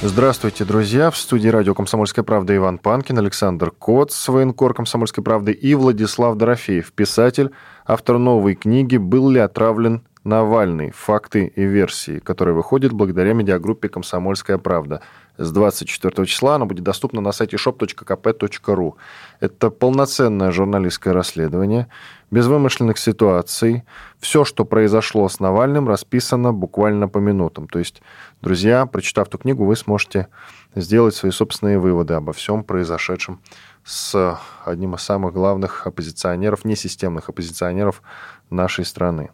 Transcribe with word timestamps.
Здравствуйте, 0.00 0.64
друзья. 0.64 1.10
В 1.10 1.16
студии 1.16 1.48
радио 1.48 1.74
«Комсомольская 1.74 2.24
правда» 2.24 2.54
Иван 2.54 2.78
Панкин, 2.78 3.18
Александр 3.18 3.72
Коц, 3.72 4.28
военкор 4.28 4.72
«Комсомольской 4.72 5.24
правды» 5.24 5.50
и 5.50 5.74
Владислав 5.74 6.36
Дорофеев, 6.36 6.92
писатель, 6.92 7.50
автор 7.84 8.18
новой 8.18 8.54
книги 8.54 8.96
«Был 8.96 9.28
ли 9.28 9.40
отравлен 9.40 10.02
Навальный. 10.22 10.92
Факты 10.92 11.46
и 11.46 11.64
версии», 11.64 12.20
которая 12.20 12.54
выходит 12.54 12.92
благодаря 12.92 13.32
медиагруппе 13.32 13.88
«Комсомольская 13.88 14.58
правда». 14.58 15.02
С 15.38 15.52
24 15.52 16.26
числа 16.26 16.56
она 16.56 16.64
будет 16.64 16.82
доступна 16.82 17.20
на 17.20 17.30
сайте 17.30 17.56
shop.kp.ru. 17.56 18.94
Это 19.38 19.70
полноценное 19.70 20.50
журналистское 20.50 21.14
расследование, 21.14 21.86
без 22.32 22.46
вымышленных 22.46 22.98
ситуаций. 22.98 23.84
Все, 24.18 24.44
что 24.44 24.64
произошло 24.64 25.28
с 25.28 25.38
Навальным, 25.38 25.88
расписано 25.88 26.52
буквально 26.52 27.06
по 27.06 27.18
минутам. 27.18 27.68
То 27.68 27.78
есть, 27.78 28.02
друзья, 28.42 28.84
прочитав 28.86 29.28
эту 29.28 29.38
книгу, 29.38 29.64
вы 29.64 29.76
сможете 29.76 30.26
сделать 30.74 31.14
свои 31.14 31.30
собственные 31.30 31.78
выводы 31.78 32.14
обо 32.14 32.32
всем 32.32 32.64
произошедшем 32.64 33.40
с 33.84 34.38
одним 34.64 34.96
из 34.96 35.02
самых 35.02 35.32
главных 35.34 35.86
оппозиционеров, 35.86 36.64
несистемных 36.64 37.28
оппозиционеров 37.28 38.02
нашей 38.50 38.84
страны. 38.84 39.30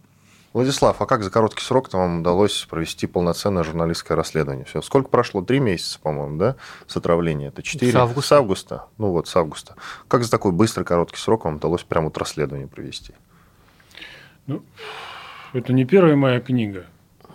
Владислав, 0.55 1.03
а 1.03 1.07
как 1.07 1.25
за 1.25 1.33
короткий 1.33 1.63
срок 1.63 1.93
вам 1.93 2.21
удалось 2.21 2.65
провести 2.71 3.09
полноценное 3.09 3.65
журналистское 3.65 4.17
расследование? 4.17 4.65
Все. 4.65 4.83
Сколько 4.83 5.09
прошло? 5.09 5.43
Три 5.43 5.59
месяца, 5.59 5.99
по-моему, 6.01 6.39
да, 6.39 6.55
с 6.87 6.97
отравления? 6.97 7.49
Это 7.49 7.61
четыре? 7.61 7.91
С 7.91 7.97
августа. 7.97 8.29
С 8.29 8.33
августа. 8.33 8.85
Ну 8.97 9.11
вот, 9.11 9.27
с 9.27 9.35
августа. 9.35 9.75
Как 10.07 10.23
за 10.23 10.31
такой 10.31 10.53
быстрый, 10.53 10.85
короткий 10.85 11.17
срок 11.17 11.45
вам 11.45 11.57
удалось 11.57 11.83
прямо 11.83 12.07
вот 12.07 12.19
расследование 12.19 12.69
провести? 12.69 13.15
Ну, 14.47 14.63
это 15.55 15.73
не 15.73 15.85
первая 15.85 16.15
моя 16.15 16.39
книга. 16.39 16.87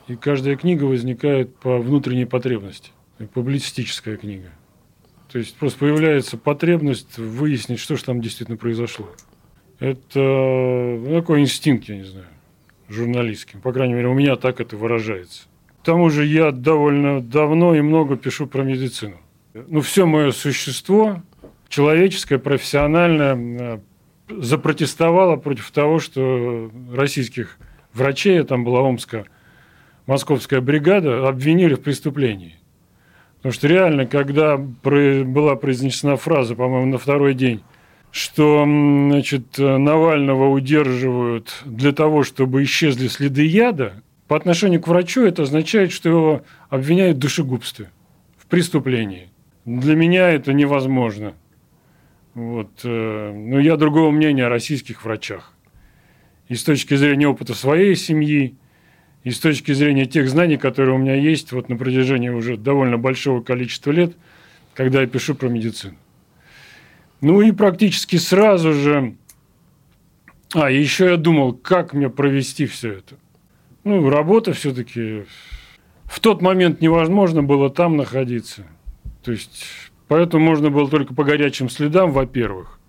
И 0.08 0.16
каждая 0.16 0.56
книга 0.56 0.86
возникает 0.86 1.54
по 1.58 1.78
внутренней 1.78 2.26
потребности. 2.26 2.92
Публицистическая 3.34 4.16
книга. 4.16 4.50
То 5.30 5.40
есть 5.40 5.58
просто 5.58 5.80
появляется 5.80 6.38
потребность 6.38 7.18
выяснить, 7.18 7.80
что 7.80 7.98
же 7.98 8.04
там 8.06 8.22
действительно 8.22 8.58
произошло. 8.58 9.10
Это 9.80 10.20
ну, 10.20 11.20
такой 11.20 11.42
инстинкт, 11.42 11.90
я 11.90 11.98
не 11.98 12.06
знаю 12.06 12.28
журналистским. 12.90 13.62
По 13.62 13.72
крайней 13.72 13.94
мере, 13.94 14.08
у 14.08 14.14
меня 14.14 14.36
так 14.36 14.60
это 14.60 14.76
выражается. 14.76 15.44
К 15.82 15.86
тому 15.86 16.10
же 16.10 16.26
я 16.26 16.52
довольно 16.52 17.22
давно 17.22 17.76
и 17.76 17.82
много 17.82 18.18
пишу 18.18 18.48
про 18.48 18.64
медицину. 18.64 19.18
Ну, 19.54 19.82
все 19.82 20.06
мое 20.06 20.32
существо, 20.32 21.22
человеческое, 21.70 22.38
профессиональное, 22.38 23.82
запротестовало 24.30 25.38
против 25.38 25.72
того, 25.72 26.00
что 26.00 26.70
российских 26.94 27.58
врачей, 27.94 28.44
там 28.44 28.64
была 28.64 28.82
Омская, 28.82 29.26
московская 30.06 30.62
бригада, 30.62 31.28
обвинили 31.28 31.76
в 31.76 31.82
преступлении. 31.82 32.56
Потому 33.38 33.54
что 33.54 33.68
реально, 33.68 34.06
когда 34.06 34.58
была 34.58 35.56
произнесена 35.56 36.18
фраза, 36.18 36.56
по-моему, 36.56 36.92
на 36.92 36.98
второй 36.98 37.34
день, 37.34 37.64
что 38.12 38.64
значит, 38.66 39.58
Навального 39.58 40.50
удерживают 40.50 41.62
для 41.66 41.92
того, 41.92 42.24
чтобы 42.24 42.64
исчезли 42.64 43.08
следы 43.08 43.46
яда, 43.46 44.02
по 44.30 44.36
отношению 44.36 44.80
к 44.80 44.88
врачу 44.88 45.24
это 45.24 45.44
означает, 45.44 45.92
что 45.92 46.10
его 46.10 46.44
обвиняют 46.70 47.18
в 47.18 47.20
душегубстве, 47.20 47.90
в 48.38 48.46
преступлении. 48.46 49.30
Для 49.66 49.96
меня 49.96 50.30
это 50.30 50.54
невозможно. 50.54 51.34
Вот. 52.36 52.70
Э, 52.84 53.34
но 53.34 53.60
я 53.60 53.76
другого 53.76 54.12
мнения 54.12 54.46
о 54.46 54.50
российских 54.50 55.04
врачах. 55.04 55.54
И 56.48 56.56
с 56.56 56.64
точки 56.64 56.96
зрения 56.96 57.28
опыта 57.28 57.56
своей 57.56 57.96
семьи, 57.96 58.56
и 59.24 59.32
с 59.32 59.40
точки 59.40 59.72
зрения 59.72 60.06
тех 60.06 60.30
знаний, 60.30 60.58
которые 60.58 60.96
у 60.96 61.00
меня 61.00 61.16
есть 61.16 61.52
вот 61.52 61.68
на 61.68 61.76
протяжении 61.76 62.30
уже 62.30 62.56
довольно 62.56 62.98
большого 62.98 63.42
количества 63.42 63.92
лет, 63.92 64.16
когда 64.76 65.02
я 65.02 65.08
пишу 65.08 65.36
про 65.36 65.48
медицину. 65.50 65.96
Ну 67.22 67.42
и 67.42 67.52
практически 67.52 68.16
сразу 68.16 68.74
же... 68.74 69.16
А, 70.54 70.72
еще 70.72 71.12
я 71.12 71.18
думал, 71.18 71.54
как 71.54 71.94
мне 71.94 72.10
провести 72.10 72.66
все 72.66 72.94
это. 72.94 73.16
Ну, 73.84 74.10
работа 74.10 74.54
все-таки... 74.54 75.26
В 76.06 76.20
тот 76.22 76.42
момент 76.42 76.82
невозможно 76.82 77.44
было 77.44 77.70
там 77.70 77.98
находиться. 77.98 78.66
То 79.24 79.32
есть, 79.32 79.64
поэтому 80.08 80.44
можно 80.44 80.72
было 80.72 80.90
только 80.90 81.14
по 81.14 81.24
горячим 81.24 81.70
следам, 81.70 82.12
во-первых. 82.12 82.80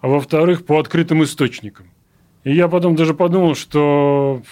А 0.00 0.08
во-вторых, 0.08 0.66
по 0.66 0.78
открытым 0.78 1.22
источникам. 1.24 1.86
И 2.44 2.54
я 2.54 2.68
потом 2.68 2.94
даже 2.94 3.14
подумал, 3.14 3.54
что 3.54 4.42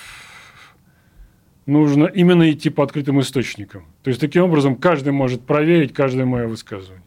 нужно 1.67 2.07
именно 2.07 2.51
идти 2.51 2.71
по 2.71 2.83
открытым 2.83 3.21
источникам. 3.21 3.85
То 4.03 4.09
есть, 4.09 4.21
таким 4.21 4.45
образом, 4.45 4.77
каждый 4.77 5.13
может 5.13 5.43
проверить 5.43 5.93
каждое 5.93 6.25
мое 6.25 6.47
высказывание, 6.47 7.05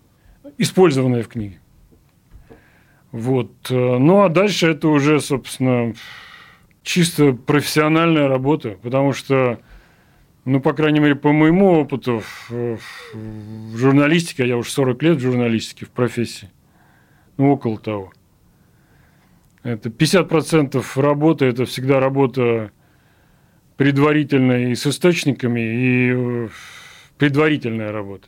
использованное 0.59 1.23
в 1.23 1.27
книге. 1.27 1.59
Вот. 3.11 3.51
Э, 3.69 3.97
ну, 3.97 4.23
а 4.23 4.29
дальше 4.29 4.67
это 4.67 4.89
уже, 4.89 5.19
собственно, 5.19 5.93
чисто 6.83 7.33
профессиональная 7.33 8.27
работа, 8.27 8.77
потому 8.81 9.13
что, 9.13 9.59
ну, 10.45 10.59
по 10.59 10.73
крайней 10.73 10.99
мере, 10.99 11.15
по 11.15 11.31
моему 11.31 11.71
опыту 11.73 12.23
в, 12.49 12.79
журналистике, 13.75 14.43
а 14.43 14.47
я 14.47 14.57
уже 14.57 14.69
40 14.69 15.03
лет 15.03 15.17
в 15.17 15.21
журналистике, 15.21 15.85
в 15.85 15.89
профессии, 15.89 16.49
ну, 17.37 17.51
около 17.51 17.79
того. 17.79 18.13
Это 19.63 19.89
50% 19.89 20.83
работы– 21.01 21.45
это 21.47 21.65
всегда 21.65 21.99
работа 21.99 22.71
предварительная 23.75 24.69
и 24.69 24.75
с 24.75 24.87
источниками, 24.87 25.59
и 25.59 26.13
э, 26.13 26.49
предварительная 27.17 27.91
работа 27.91 28.27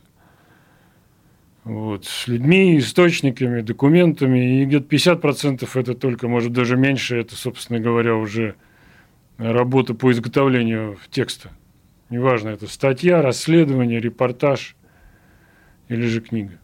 вот, 1.70 2.04
с 2.04 2.26
людьми, 2.26 2.78
источниками, 2.78 3.60
документами, 3.60 4.60
и 4.60 4.64
где-то 4.64 4.86
50% 4.86 5.68
это 5.74 5.94
только, 5.94 6.26
может, 6.26 6.52
даже 6.52 6.76
меньше, 6.76 7.16
это, 7.16 7.36
собственно 7.36 7.78
говоря, 7.78 8.16
уже 8.16 8.56
работа 9.38 9.94
по 9.94 10.10
изготовлению 10.10 10.98
текста. 11.10 11.50
Неважно, 12.08 12.48
это 12.48 12.66
статья, 12.66 13.22
расследование, 13.22 14.00
репортаж 14.00 14.74
или 15.88 16.06
же 16.06 16.20
книга. 16.20 16.58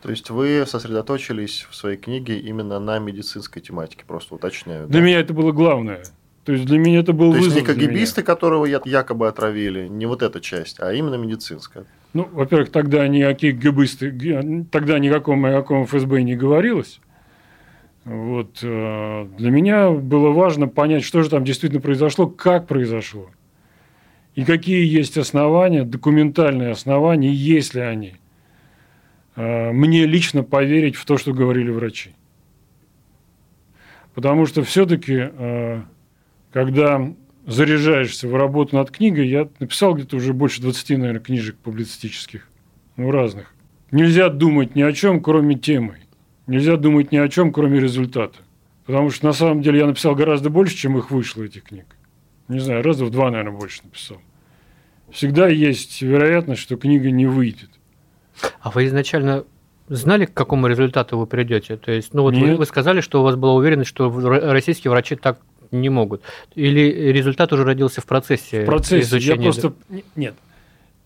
То 0.00 0.08
есть 0.10 0.30
вы 0.30 0.64
сосредоточились 0.66 1.66
в 1.68 1.74
своей 1.74 1.98
книге 1.98 2.38
именно 2.38 2.80
на 2.80 2.98
медицинской 2.98 3.60
тематике, 3.60 4.04
просто 4.06 4.36
уточняю. 4.36 4.86
Для 4.86 5.00
да? 5.00 5.06
меня 5.06 5.20
это 5.20 5.34
было 5.34 5.52
главное. 5.52 6.02
То 6.44 6.52
есть 6.52 6.64
для 6.64 6.78
меня 6.78 7.00
это 7.00 7.12
был 7.12 7.30
То 7.30 7.40
вызов. 7.40 7.56
есть 7.56 7.68
не 7.68 7.74
КГБисты, 7.74 8.22
которого 8.22 8.64
якобы 8.64 9.28
отравили, 9.28 9.86
не 9.86 10.06
вот 10.06 10.22
эта 10.22 10.40
часть, 10.40 10.80
а 10.80 10.94
именно 10.94 11.16
медицинская. 11.16 11.84
Ну, 12.14 12.28
во-первых, 12.32 12.70
тогда 12.70 13.06
ни 13.08 13.20
о 13.22 13.34
КГБисты, 13.34 14.64
тогда 14.70 14.98
никаком, 14.98 15.44
о 15.44 15.52
каком 15.52 15.84
ФСБ 15.84 16.22
не 16.22 16.36
говорилось. 16.36 17.00
Вот. 18.04 18.60
Э, 18.62 19.26
для 19.36 19.50
меня 19.50 19.90
было 19.90 20.30
важно 20.30 20.68
понять, 20.68 21.02
что 21.02 21.22
же 21.22 21.30
там 21.30 21.44
действительно 21.44 21.80
произошло, 21.80 22.26
как 22.26 22.66
произошло. 22.66 23.30
И 24.36 24.44
какие 24.44 24.86
есть 24.86 25.18
основания, 25.18 25.84
документальные 25.84 26.70
основания, 26.70 27.32
есть 27.32 27.74
ли 27.74 27.80
они. 27.80 28.14
Э, 29.36 29.72
мне 29.72 30.06
лично 30.06 30.44
поверить 30.44 30.96
в 30.96 31.04
то, 31.06 31.18
что 31.18 31.32
говорили 31.32 31.70
врачи. 31.70 32.10
Потому 34.14 34.46
что 34.46 34.62
все-таки 34.62 35.30
э, 35.32 35.82
когда 36.52 37.12
заряжаешься 37.46 38.28
в 38.28 38.34
работу 38.34 38.76
над 38.76 38.90
книгой, 38.90 39.28
я 39.28 39.48
написал 39.58 39.94
где-то 39.94 40.16
уже 40.16 40.32
больше 40.32 40.62
20, 40.62 40.98
наверное, 40.98 41.20
книжек 41.20 41.56
публицистических, 41.56 42.48
ну, 42.96 43.10
разных. 43.10 43.54
Нельзя 43.90 44.28
думать 44.28 44.74
ни 44.74 44.82
о 44.82 44.92
чем, 44.92 45.22
кроме 45.22 45.56
темы. 45.56 45.98
Нельзя 46.46 46.76
думать 46.76 47.12
ни 47.12 47.16
о 47.16 47.28
чем, 47.28 47.52
кроме 47.52 47.80
результата. 47.80 48.38
Потому 48.86 49.10
что 49.10 49.26
на 49.26 49.32
самом 49.32 49.62
деле 49.62 49.78
я 49.78 49.86
написал 49.86 50.14
гораздо 50.14 50.50
больше, 50.50 50.76
чем 50.76 50.98
их 50.98 51.10
вышло, 51.10 51.42
этих 51.42 51.64
книг. 51.64 51.86
Не 52.48 52.58
знаю, 52.58 52.82
раза 52.82 53.04
в 53.04 53.10
два, 53.10 53.30
наверное, 53.30 53.58
больше 53.58 53.82
написал. 53.84 54.18
Всегда 55.10 55.48
есть 55.48 56.02
вероятность, 56.02 56.60
что 56.60 56.76
книга 56.76 57.10
не 57.10 57.26
выйдет. 57.26 57.70
А 58.60 58.70
вы 58.70 58.86
изначально 58.86 59.44
знали, 59.88 60.24
к 60.24 60.34
какому 60.34 60.66
результату 60.66 61.18
вы 61.18 61.26
придете? 61.26 61.76
То 61.76 61.92
есть, 61.92 62.12
ну 62.14 62.22
вот 62.22 62.34
вы, 62.34 62.56
вы 62.56 62.66
сказали, 62.66 63.00
что 63.00 63.20
у 63.20 63.24
вас 63.24 63.36
была 63.36 63.54
уверенность, 63.54 63.90
что 63.90 64.10
российские 64.10 64.90
врачи 64.90 65.16
так 65.16 65.38
не 65.80 65.88
могут. 65.88 66.22
Или 66.54 67.12
результат 67.12 67.52
уже 67.52 67.64
родился 67.64 68.00
в 68.00 68.06
процессе 68.06 68.62
В 68.62 68.66
процессе. 68.66 69.02
изучения? 69.02 69.36
Я 69.36 69.42
просто... 69.42 69.72
Нет. 70.16 70.34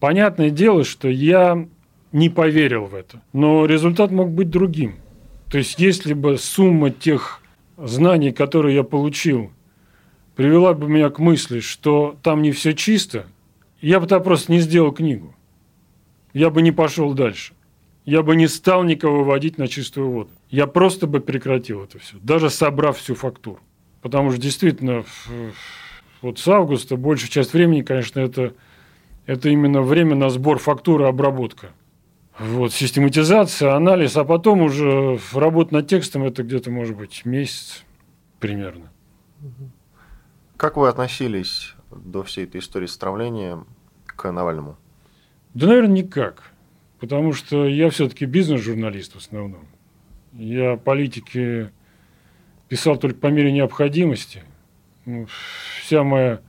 Понятное 0.01 0.51
дело, 0.51 0.85
что 0.85 1.09
я 1.09 1.67
не 2.13 2.29
поверил 2.29 2.85
в 2.87 2.95
это. 2.95 3.21
Но 3.33 3.67
результат 3.67 4.11
мог 4.11 4.31
быть 4.31 4.51
другим. 4.51 4.97
То 5.51 5.59
есть, 5.59 5.79
если 5.79 6.15
бы 6.15 6.39
сумма 6.39 6.91
тех 6.91 7.41
знаний, 7.77 8.33
которые 8.33 8.77
я 8.77 8.83
получил, 8.85 9.51
привела 10.37 10.75
бы 10.75 10.89
меня 10.89 11.11
к 11.11 11.19
мысли, 11.19 11.61
что 11.61 12.17
там 12.23 12.43
не 12.43 12.53
все 12.53 12.75
чисто, 12.75 13.27
я 13.81 13.99
бы 13.99 14.07
тогда 14.07 14.23
просто 14.25 14.53
не 14.53 14.61
сделал 14.61 14.93
книгу. 14.93 15.35
Я 16.33 16.51
бы 16.51 16.63
не 16.63 16.73
пошел 16.73 17.13
дальше. 17.15 17.55
Я 18.05 18.23
бы 18.23 18.37
не 18.37 18.47
стал 18.47 18.85
никого 18.85 19.19
выводить 19.19 19.59
на 19.59 19.69
чистую 19.69 20.11
воду. 20.11 20.31
Я 20.51 20.67
просто 20.67 21.07
бы 21.07 21.21
прекратил 21.21 21.85
это 21.85 21.99
все, 21.99 22.17
даже 22.23 22.49
собрав 22.51 22.97
всю 22.99 23.15
фактуру. 23.15 23.61
Потому 24.01 24.31
что 24.31 24.41
действительно, 24.41 25.05
вот 26.23 26.39
с 26.39 26.49
августа 26.49 26.97
большая 26.97 27.31
часть 27.31 27.53
времени, 27.53 27.83
конечно, 27.83 28.21
это, 28.21 28.55
это 29.27 29.49
именно 29.49 29.83
время 29.83 30.15
на 30.15 30.31
сбор 30.31 30.59
фактуры, 30.59 31.07
обработка. 31.07 31.71
Вот, 32.39 32.73
систематизация, 32.73 33.75
анализ, 33.75 34.17
а 34.17 34.25
потом 34.25 34.63
уже 34.63 35.19
работа 35.33 35.75
над 35.75 35.89
текстом, 35.89 36.23
это 36.23 36.45
где-то, 36.45 36.71
может 36.71 36.97
быть, 36.97 37.25
месяц 37.25 37.85
примерно. 38.39 38.93
Как 40.57 40.77
вы 40.77 40.89
относились 40.89 41.75
до 41.91 42.23
всей 42.23 42.45
этой 42.45 42.61
истории 42.61 42.87
с 42.87 42.97
травлением 42.97 43.67
к 44.07 44.31
Навальному? 44.31 44.77
Да, 45.55 45.67
наверное, 45.67 46.03
никак. 46.03 46.53
Потому 47.01 47.33
что 47.33 47.67
я 47.67 47.91
все-таки 47.91 48.25
бизнес-журналист 48.25 49.15
в 49.15 49.19
основном. 49.19 49.67
Я 50.33 50.77
политики 50.77 51.71
писал 52.69 52.97
только 52.97 53.19
по 53.19 53.29
мере 53.29 53.53
необходимости. 53.53 54.43
Ну, 55.05 55.27
вся 55.83 56.03
моя 56.03 56.41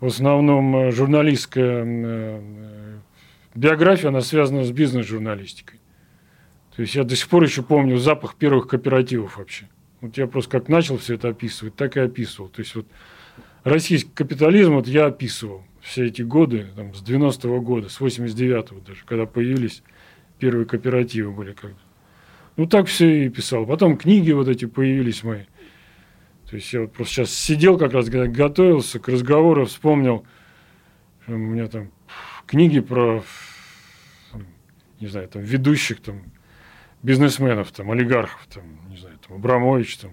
в 0.00 0.06
основном 0.06 0.92
журналистская 0.92 1.84
э, 1.86 2.98
биография, 3.54 4.08
она 4.08 4.20
связана 4.20 4.64
с 4.64 4.70
бизнес-журналистикой. 4.70 5.80
То 6.76 6.82
есть 6.82 6.94
я 6.94 7.04
до 7.04 7.16
сих 7.16 7.28
пор 7.28 7.44
еще 7.44 7.62
помню 7.62 7.96
запах 7.98 8.34
первых 8.34 8.68
кооперативов 8.68 9.38
вообще. 9.38 9.68
Вот 10.00 10.16
я 10.18 10.26
просто 10.26 10.50
как 10.50 10.68
начал 10.68 10.98
все 10.98 11.14
это 11.14 11.28
описывать, 11.28 11.76
так 11.76 11.96
и 11.96 12.00
описывал. 12.00 12.48
То 12.48 12.60
есть 12.60 12.74
вот 12.74 12.86
российский 13.62 14.10
капитализм 14.10 14.74
вот 14.74 14.88
я 14.88 15.06
описывал 15.06 15.62
все 15.80 16.06
эти 16.06 16.22
годы, 16.22 16.66
там, 16.76 16.94
с 16.94 17.02
90-го 17.02 17.60
года, 17.60 17.88
с 17.88 18.00
89-го 18.00 18.80
даже, 18.80 19.04
когда 19.06 19.26
появились 19.26 19.82
первые 20.38 20.66
кооперативы 20.66 21.30
были 21.30 21.52
когда. 21.52 21.78
Ну, 22.56 22.66
так 22.66 22.86
все 22.86 23.26
и 23.26 23.28
писал. 23.28 23.66
Потом 23.66 23.96
книги 23.96 24.32
вот 24.32 24.48
эти 24.48 24.66
появились 24.66 25.24
мои. 25.24 25.44
То 26.48 26.56
есть 26.56 26.72
я 26.72 26.82
вот 26.82 26.92
просто 26.92 27.14
сейчас 27.14 27.30
сидел 27.30 27.78
как 27.78 27.92
раз, 27.92 28.08
готовился 28.08 29.00
к 29.00 29.08
разговору, 29.08 29.64
вспомнил, 29.64 30.24
у 31.26 31.32
меня 31.32 31.66
там 31.66 31.90
книги 32.46 32.80
про, 32.80 33.24
не 35.00 35.08
знаю, 35.08 35.28
там, 35.28 35.42
ведущих 35.42 36.00
там, 36.00 36.22
бизнесменов, 37.02 37.72
там, 37.72 37.90
олигархов, 37.90 38.46
там, 38.52 38.64
не 38.88 38.98
знаю, 38.98 39.18
там, 39.26 39.36
Абрамович, 39.38 39.96
там, 39.96 40.12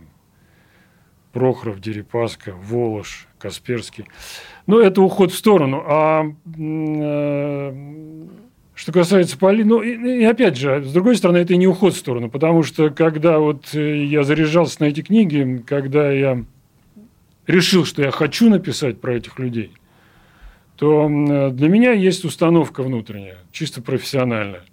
Прохоров, 1.32 1.80
Дерипаска, 1.80 2.54
Волош, 2.54 3.28
Касперский. 3.38 4.06
Но 4.68 4.80
это 4.80 5.02
уход 5.02 5.32
в 5.32 5.38
сторону. 5.38 5.84
А 5.86 6.26
э, 6.58 8.28
что 8.74 8.92
касается 8.92 9.38
Поли, 9.38 9.64
ну 9.64 9.82
и, 9.82 10.22
и 10.22 10.24
опять 10.24 10.58
же, 10.58 10.84
с 10.84 10.92
другой 10.92 11.16
стороны, 11.16 11.38
это 11.38 11.54
и 11.54 11.58
не 11.58 11.68
уход 11.68 11.94
в 11.94 11.98
сторону, 11.98 12.30
потому 12.30 12.64
что 12.64 12.90
когда 12.90 13.40
вот 13.40 13.74
э, 13.74 14.06
я 14.06 14.24
заряжался 14.24 14.82
на 14.82 14.86
эти 14.86 15.02
книги, 15.02 15.64
когда 15.68 16.12
я 16.12 16.44
решил, 17.48 17.86
что 17.86 18.02
я 18.02 18.12
хочу 18.12 18.50
написать 18.50 19.02
про 19.02 19.16
этих 19.16 19.38
людей, 19.40 19.72
то 20.78 21.08
для 21.52 21.70
меня 21.70 21.92
есть 21.92 22.26
установка 22.26 22.82
внутренняя, 22.82 23.38
чисто 23.52 23.84
профессиональная. 23.84 24.64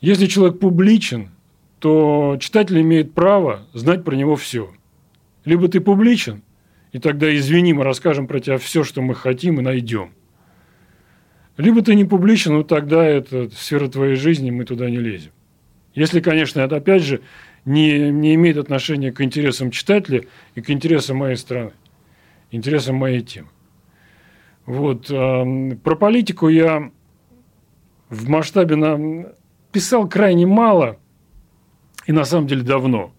Если 0.00 0.26
человек 0.26 0.58
публичен, 0.58 1.30
то 1.78 2.36
читатель 2.40 2.80
имеет 2.80 3.14
право 3.14 3.60
знать 3.72 4.04
про 4.04 4.14
него 4.16 4.36
все. 4.36 4.70
Либо 5.44 5.68
ты 5.68 5.80
публичен, 5.80 6.42
и 6.92 6.98
тогда, 6.98 7.34
извини, 7.34 7.72
мы 7.72 7.84
расскажем 7.84 8.26
про 8.26 8.40
тебя 8.40 8.58
все, 8.58 8.84
что 8.84 9.00
мы 9.00 9.14
хотим 9.14 9.58
и 9.60 9.62
найдем. 9.62 10.10
Либо 11.58 11.82
ты 11.82 11.96
не 11.96 12.04
публичен, 12.04 12.54
ну 12.54 12.62
тогда 12.62 13.04
это 13.04 13.50
сфера 13.50 13.88
твоей 13.88 14.14
жизни, 14.14 14.50
мы 14.50 14.64
туда 14.64 14.88
не 14.88 14.96
лезем. 14.96 15.32
Если, 15.92 16.20
конечно, 16.20 16.60
это 16.60 16.76
опять 16.76 17.02
же 17.02 17.20
не, 17.64 18.10
не 18.12 18.36
имеет 18.36 18.56
отношения 18.56 19.10
к 19.10 19.20
интересам 19.20 19.72
читателя 19.72 20.22
и 20.54 20.62
к 20.62 20.70
интересам 20.70 21.16
моей 21.16 21.34
страны, 21.34 21.72
интересам 22.52 22.94
моей 22.94 23.22
темы. 23.22 23.48
Вот. 24.66 25.08
Про 25.08 25.96
политику 25.96 26.48
я 26.48 26.92
в 28.08 28.28
масштабе 28.28 28.76
на... 28.76 29.32
писал 29.72 30.08
крайне 30.08 30.46
мало 30.46 30.98
и 32.06 32.12
на 32.12 32.24
самом 32.24 32.46
деле 32.46 32.62
давно. 32.62 33.12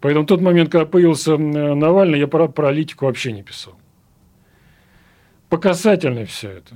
Поэтому 0.00 0.26
тот 0.26 0.42
момент, 0.42 0.70
когда 0.70 0.84
появился 0.84 1.38
Навальный, 1.38 2.18
я 2.18 2.26
про 2.26 2.46
политику 2.46 3.06
вообще 3.06 3.32
не 3.32 3.42
писал. 3.42 3.74
Показательно 5.48 6.26
все 6.26 6.50
это. 6.50 6.74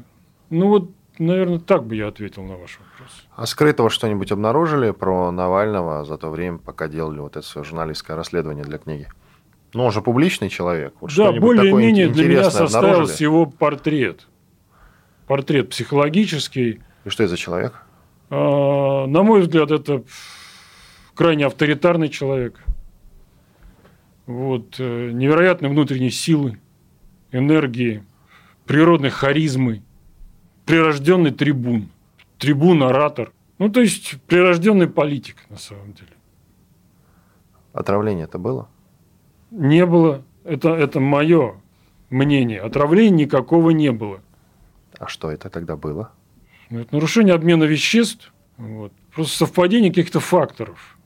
Ну 0.51 0.69
вот, 0.69 0.91
наверное, 1.19 1.59
так 1.59 1.85
бы 1.85 1.97
я 1.97 2.09
ответил 2.09 2.43
на 2.43 2.57
ваш 2.57 2.79
вопрос. 2.79 3.27
А 3.35 3.47
скрытого 3.47 3.91
что-нибудь 3.91 4.33
обнаружили 4.33 4.93
про 4.93 5.31
Навального 5.31 6.05
за 6.05 6.17
то 6.17 6.31
время, 6.31 6.59
пока 6.59 6.89
делали 6.89 7.19
вот 7.21 7.37
это 7.37 7.47
свое 7.47 7.65
журналистское 7.65 8.17
расследование 8.17 8.65
для 8.65 8.79
книги? 8.79 9.09
Ну, 9.75 9.85
он 9.85 9.93
же 9.93 10.01
публичный 10.01 10.49
человек. 10.49 10.95
Вот 11.01 11.15
да, 11.15 11.33
более-менее 11.33 12.09
для 12.09 12.29
меня 12.29 12.51
составился 12.51 13.23
его 13.23 13.47
портрет. 13.47 14.27
Портрет 15.27 15.69
психологический. 15.69 16.81
И 17.05 17.09
что 17.11 17.25
это 17.25 17.31
за 17.33 17.37
человек? 17.37 17.83
А, 18.31 19.07
на 19.07 19.23
мой 19.23 19.43
взгляд, 19.43 19.71
это 19.71 20.03
крайне 21.15 21.45
авторитарный 21.45 22.09
человек. 22.09 22.63
Вот, 24.27 24.77
э, 24.79 25.11
невероятной 25.11 25.69
внутренней 25.71 26.11
силы, 26.11 26.59
энергии, 27.33 28.05
природной 28.67 29.11
харизмы, 29.11 29.83
прирожденный 30.69 31.31
трибун, 31.31 31.89
трибун-оратор. 32.37 33.33
Ну, 33.57 33.71
то 33.71 33.81
есть, 33.81 34.21
прирожденный 34.27 34.87
политик, 34.87 35.37
на 35.49 35.57
самом 35.57 35.95
деле. 35.95 36.13
Отравление 37.73 38.25
это 38.25 38.39
было? 38.39 38.69
Не 39.51 39.87
было. 39.87 40.23
Это, 40.45 40.75
это 40.75 41.01
мое 41.01 41.55
мнение. 42.11 42.61
Отравления 42.61 43.25
никакого 43.25 43.71
не 43.71 43.93
было. 43.93 44.21
А 44.99 45.09
что 45.09 45.31
это 45.31 45.49
тогда 45.49 45.77
было? 45.77 46.13
Ну, 46.69 46.81
это 46.81 46.95
нарушение 46.95 47.35
обмена 47.35 47.65
веществ. 47.65 48.33
Вот. 48.59 48.93
Просто 49.15 49.39
совпадение 49.39 49.91
каких-то 49.91 50.21
факторов. 50.21 50.99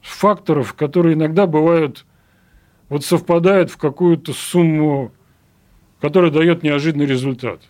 Факторов, 0.00 0.74
которые 0.74 1.14
иногда 1.14 1.46
бывают, 1.46 2.04
вот 2.88 3.04
совпадают 3.04 3.70
в 3.70 3.76
какую-то 3.76 4.32
сумму, 4.32 5.12
которая 6.00 6.32
дает 6.32 6.64
неожиданный 6.64 7.06
результат. 7.06 7.60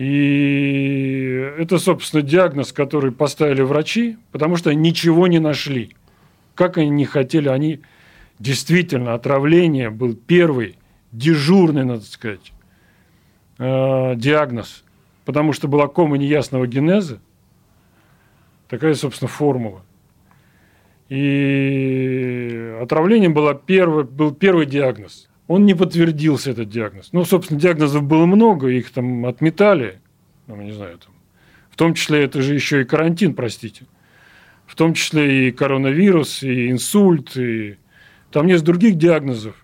И 0.00 1.52
это, 1.58 1.76
собственно, 1.78 2.22
диагноз, 2.22 2.72
который 2.72 3.12
поставили 3.12 3.60
врачи, 3.60 4.16
потому 4.32 4.56
что 4.56 4.74
ничего 4.74 5.26
не 5.26 5.40
нашли. 5.40 5.90
Как 6.54 6.78
они 6.78 6.88
не 6.88 7.04
хотели, 7.04 7.50
они 7.50 7.82
действительно 8.38 9.12
отравление 9.12 9.90
был 9.90 10.14
первый, 10.14 10.78
дежурный, 11.12 11.84
надо 11.84 12.04
сказать, 12.04 12.54
э, 13.58 14.14
диагноз, 14.16 14.84
потому 15.26 15.52
что 15.52 15.68
была 15.68 15.86
кома 15.86 16.16
неясного 16.16 16.66
генеза, 16.66 17.20
такая, 18.68 18.94
собственно, 18.94 19.28
формула. 19.28 19.82
И 21.10 22.74
отравлением 22.80 23.34
была 23.34 23.52
первый, 23.52 24.04
был 24.04 24.32
первый 24.32 24.64
диагноз. 24.64 25.28
Он 25.50 25.66
не 25.66 25.74
подтвердился, 25.74 26.52
этот 26.52 26.68
диагноз. 26.68 27.08
Ну, 27.10 27.24
собственно, 27.24 27.58
диагнозов 27.58 28.04
было 28.04 28.24
много, 28.24 28.68
их 28.68 28.92
там 28.92 29.26
отметали, 29.26 30.00
ну, 30.46 30.54
не 30.54 30.70
знаю, 30.70 30.98
там, 30.98 31.12
в 31.72 31.76
том 31.76 31.94
числе 31.94 32.22
это 32.22 32.40
же 32.40 32.54
еще 32.54 32.82
и 32.82 32.84
карантин, 32.84 33.34
простите, 33.34 33.86
в 34.64 34.76
том 34.76 34.94
числе 34.94 35.48
и 35.48 35.50
коронавирус, 35.50 36.44
и 36.44 36.70
инсульт, 36.70 37.36
и 37.36 37.78
там 38.30 38.46
есть 38.46 38.62
других 38.62 38.96
диагнозов. 38.96 39.56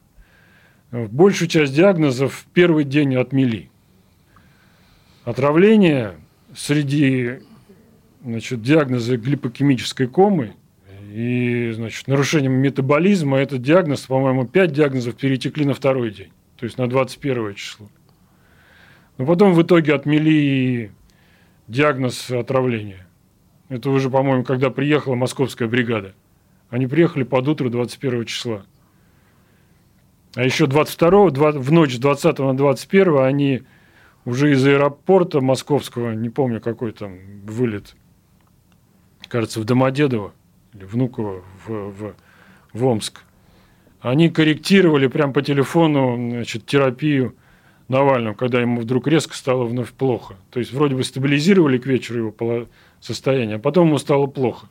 Большую 0.90 1.49
часть 1.49 1.73
диагнозов 1.73 2.35
в 2.35 2.47
первый 2.47 2.83
день 2.83 3.14
отмели. 3.14 3.71
Отравление 5.23 6.16
среди 6.52 7.43
значит, 8.25 8.61
диагноза 8.61 9.16
глипокемической 9.16 10.09
комы 10.09 10.57
и 11.16 11.73
значит, 11.73 12.08
нарушением 12.08 12.52
метаболизма, 12.52 13.38
этот 13.38 13.62
диагноз, 13.62 14.02
по-моему, 14.02 14.46
5 14.46 14.73
диагнозов 14.73 15.16
перетекли 15.16 15.64
на 15.64 15.75
второй 15.75 16.11
день, 16.11 16.32
то 16.56 16.64
есть 16.64 16.78
на 16.78 16.88
21 16.88 17.54
число. 17.54 17.88
Но 19.18 19.25
потом 19.25 19.54
в 19.54 19.62
итоге 19.62 19.94
отмели 19.94 20.90
диагноз 21.68 22.30
отравления. 22.30 23.06
Это 23.68 23.90
уже, 23.90 24.11
по-моему, 24.11 24.44
когда 24.44 24.70
приехала 24.70 25.14
московская 25.14 25.68
бригада– 25.68 26.14
они 26.70 26.87
приехали 26.87 27.23
под 27.23 27.46
утро 27.49 27.68
21 27.68 28.25
числа. 28.25 28.64
А 30.35 30.42
еще 30.42 30.66
22 30.66 31.30
в 31.30 31.73
ночь 31.73 31.94
с 31.94 31.99
20 31.99 32.38
на 32.40 32.56
21 32.56 33.18
они 33.18 33.62
уже 34.25 34.52
из 34.52 34.66
аэропорта 34.66 35.40
московского, 35.40 36.12
не 36.12 36.28
помню, 36.28 36.61
какой 36.61 36.92
там 36.92 37.18
вылет, 37.44 37.94
кажется, 39.28 39.61
в 39.61 39.64
Домодедово 39.64 40.35
или 40.76 40.85
Внуково 40.85 41.42
в, 41.66 41.71
в, 41.71 42.14
в 42.73 42.87
Омск. 42.87 43.23
Они 44.00 44.28
корректировали 44.28 45.06
прямо 45.06 45.33
по 45.33 45.42
телефону 45.42 46.16
значит, 46.16 46.66
терапию 46.66 47.35
Навального, 47.88 48.35
когда 48.35 48.61
ему 48.61 48.80
вдруг 48.80 49.06
резко 49.06 49.35
стало 49.35 49.64
вновь 49.64 49.92
плохо. 49.92 50.35
То 50.50 50.61
есть 50.61 50.73
вроде 50.73 50.95
бы 50.95 51.04
стабилизировали 51.04 51.78
к 51.78 51.87
вечеру 51.87 52.18
его 52.18 52.66
состояние, 53.00 53.56
а 53.56 53.59
потом 53.59 53.88
ему 53.88 53.99
стало 53.99 54.26
плохо. 54.26 54.68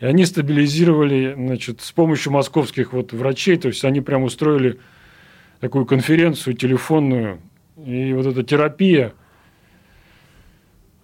И 0.00 0.06
они 0.06 0.24
стабилизировали 0.24 1.34
значит, 1.34 1.80
с 1.80 1.92
помощью 1.92 2.32
московских 2.32 2.92
вот 2.92 3.12
врачей, 3.12 3.56
то 3.56 3.68
есть 3.68 3.84
они 3.84 4.00
прям 4.00 4.24
устроили 4.24 4.78
такую 5.60 5.86
конференцию 5.86 6.54
телефонную, 6.54 7.40
и 7.82 8.12
вот 8.12 8.26
эта 8.26 8.42
терапия, 8.42 9.14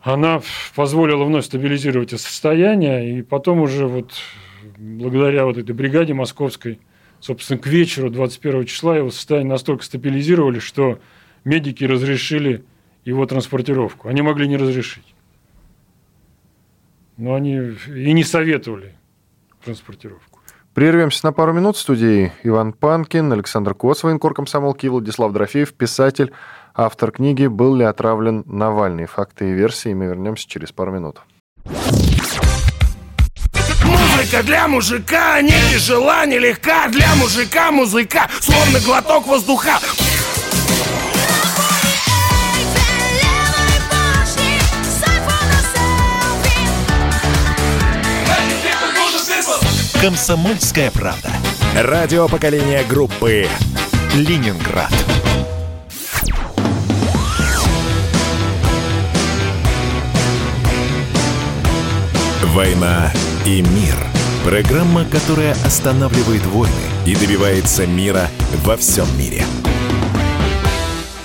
она 0.03 0.41
позволила 0.75 1.25
вновь 1.25 1.45
стабилизировать 1.45 2.11
состояние, 2.11 3.19
и 3.19 3.23
потом 3.23 3.61
уже 3.61 3.87
вот 3.87 4.13
благодаря 4.79 5.45
вот 5.45 5.59
этой 5.59 5.75
бригаде 5.75 6.15
московской, 6.15 6.81
собственно, 7.21 7.59
к 7.59 7.67
вечеру 7.67 8.11
21 8.11 8.67
числа 8.67 8.97
его 8.97 9.11
состояние 9.11 9.51
настолько 9.51 9.85
стабилизировали, 9.85 10.59
что 10.59 10.99
медики 11.45 11.85
разрешили 11.85 12.65
его 13.05 13.27
транспортировку. 13.27 14.09
Они 14.09 14.23
могли 14.23 14.49
не 14.49 14.57
разрешить. 14.57 15.15
Но 17.17 17.35
они 17.35 17.75
и 17.95 18.13
не 18.13 18.25
советовали 18.25 18.95
транспортировку. 19.63 20.41
Прервемся 20.73 21.27
на 21.27 21.33
пару 21.33 21.53
минут. 21.53 21.77
В 21.77 21.81
студии 21.81 22.33
Иван 22.45 22.73
Панкин, 22.73 23.33
Александр 23.33 23.75
Коц, 23.75 24.03
военкор 24.03 24.35
комсомолки, 24.35 24.87
Владислав 24.87 25.33
Дорофеев, 25.33 25.75
писатель, 25.75 26.33
автор 26.75 27.11
книги 27.11 27.47
«Был 27.47 27.75
ли 27.77 27.85
отравлен 27.85 28.45
Навальный? 28.47 29.07
Факты 29.07 29.51
и 29.51 29.53
версии». 29.53 29.93
Мы 29.95 30.07
вернемся 30.07 30.49
через 30.49 30.73
пару 30.73 30.93
минут. 30.93 31.21
Музыка 33.85 34.43
для 34.43 34.69
мужика 34.69 35.41
не 35.41 35.51
тяжела, 35.73 36.27
не 36.27 36.39
легка 36.39 36.89
Для 36.89 37.15
мужика 37.17 37.73
музыка, 37.73 38.29
словно 38.41 38.81
глоток 38.81 39.27
воздуха 39.27 39.79
«Комсомольская 50.01 50.91
правда». 50.91 51.31
Радио 51.77 52.27
поколения 52.27 52.83
группы 52.85 53.47
«Ленинград». 54.15 54.91
«Война 62.53 63.13
и 63.47 63.63
мир». 63.63 63.95
Программа, 64.45 65.05
которая 65.05 65.53
останавливает 65.53 66.45
войны 66.47 66.73
и 67.07 67.15
добивается 67.15 67.87
мира 67.87 68.23
во 68.65 68.77
всем 68.77 69.07
мире. 69.17 69.45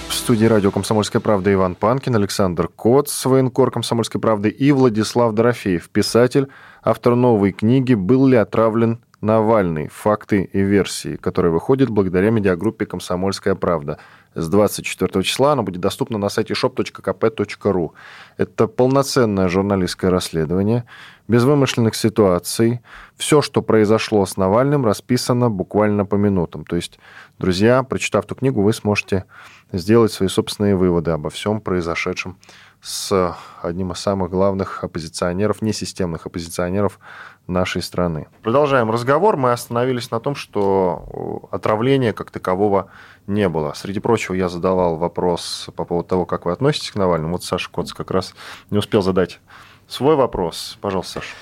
В 0.08 0.14
студии 0.14 0.46
радио 0.46 0.70
«Комсомольская 0.70 1.20
правда» 1.20 1.52
Иван 1.52 1.74
Панкин, 1.74 2.16
Александр 2.16 2.68
Коц, 2.68 3.26
военкор 3.26 3.72
«Комсомольской 3.72 4.22
правды» 4.22 4.50
и 4.50 4.72
Владислав 4.72 5.34
Дорофеев, 5.34 5.90
писатель, 5.90 6.48
автор 6.84 7.16
новой 7.16 7.54
книги 7.54 7.96
«Был 7.96 8.28
ли 8.28 8.38
отравлен 8.38 9.00
Навальный. 9.22 9.88
Факты 9.88 10.44
и 10.44 10.62
версии», 10.62 11.16
которая 11.16 11.52
выходит 11.52 11.90
благодаря 11.90 12.30
медиагруппе 12.30 12.86
«Комсомольская 12.86 13.56
правда». 13.56 13.98
С 14.36 14.50
24 14.50 15.24
числа 15.24 15.54
она 15.54 15.64
будет 15.64 15.82
доступна 15.82 16.18
на 16.18 16.30
сайте 16.30 16.54
shop.kp.ru. 16.54 17.92
Это 18.38 18.68
полноценное 18.68 19.48
журналистское 19.48 20.12
расследование, 20.12 20.84
без 21.28 21.44
вымышленных 21.44 21.96
ситуаций. 21.96 22.82
Все, 23.18 23.42
что 23.42 23.62
произошло 23.62 24.26
с 24.26 24.38
Навальным, 24.38 24.86
расписано 24.86 25.50
буквально 25.50 26.06
по 26.06 26.16
минутам. 26.16 26.66
То 26.66 26.76
есть, 26.76 27.00
друзья, 27.40 27.84
прочитав 27.84 28.26
эту 28.26 28.36
книгу, 28.36 28.62
вы 28.62 28.74
сможете 28.74 29.26
сделать 29.72 30.12
свои 30.12 30.30
собственные 30.30 30.76
выводы 30.76 31.12
обо 31.12 31.30
всем 31.30 31.62
произошедшем 31.62 32.38
с 32.82 33.36
одним 33.64 33.94
из 33.94 34.00
самых 34.00 34.30
главных 34.30 34.84
оппозиционеров, 34.84 35.64
несистемных 35.64 36.28
оппозиционеров 36.28 37.00
нашей 37.48 37.82
страны. 37.82 38.28
Продолжаем 38.44 38.92
разговор. 38.92 39.38
Мы 39.38 39.52
остановились 39.52 40.12
на 40.12 40.20
том, 40.20 40.36
что 40.36 41.48
отравления 41.52 42.14
как 42.14 42.30
такового 42.30 42.92
не 43.26 43.50
было. 43.50 43.74
Среди 43.74 44.00
прочего, 44.00 44.36
я 44.36 44.50
задавал 44.50 44.98
вопрос 44.98 45.70
по 45.76 45.84
поводу 45.84 46.08
того, 46.10 46.26
как 46.28 46.46
вы 46.46 46.52
относитесь 46.52 46.92
к 46.92 46.96
Навальному. 46.96 47.34
Вот 47.34 47.44
Саша 47.44 47.72
Коц 47.72 47.92
как 47.92 48.12
раз 48.12 48.36
не 48.70 48.78
успел 48.78 49.02
задать 49.02 49.40
свой 49.88 50.16
вопрос. 50.16 50.78
Пожалуйста, 50.82 51.20
Саша. 51.20 51.36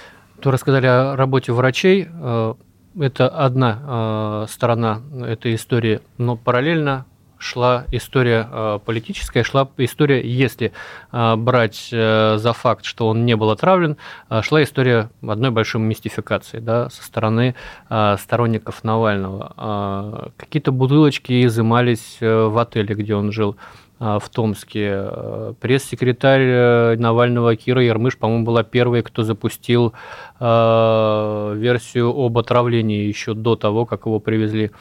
То 0.43 0.51
рассказали 0.51 0.87
о 0.87 1.15
работе 1.15 1.53
врачей. 1.53 2.09
Э, 2.11 2.55
это 2.99 3.29
одна 3.29 4.43
э, 4.43 4.45
сторона 4.49 5.01
этой 5.25 5.55
истории, 5.55 6.01
но 6.17 6.35
параллельно 6.35 7.05
шла 7.37 7.85
история 7.91 8.47
э, 8.51 8.79
политическая, 8.85 9.43
шла 9.43 9.69
история, 9.77 10.21
если 10.21 10.73
брать 11.11 11.89
за 11.91 12.53
факт, 12.53 12.85
что 12.85 13.07
он 13.07 13.25
не 13.25 13.35
был 13.35 13.51
отравлен, 13.51 13.97
шла 14.41 14.63
история 14.63 15.09
одной 15.25 15.51
большой 15.51 15.81
мистификации 15.81 16.59
да, 16.59 16.89
со 16.89 17.03
стороны 17.03 17.55
сторонников 17.89 18.83
Навального. 18.85 20.31
Какие-то 20.37 20.71
бутылочки 20.71 21.45
изымались 21.45 22.17
в 22.21 22.57
отеле, 22.57 22.95
где 22.95 23.13
он 23.15 23.31
жил 23.33 23.57
в 23.99 24.23
Томске. 24.33 25.53
Пресс-секретарь 25.61 26.97
Навального 26.97 27.55
Кира 27.55 27.81
Ермыш, 27.83 28.17
по-моему, 28.17 28.45
была 28.45 28.63
первой, 28.63 29.01
кто 29.01 29.23
запустил 29.23 29.93
версию 30.39 32.09
об 32.09 32.37
отравлении 32.37 33.05
еще 33.05 33.33
до 33.33 33.55
того, 33.55 33.85
как 33.85 34.05
его 34.05 34.19
привезли 34.19 34.71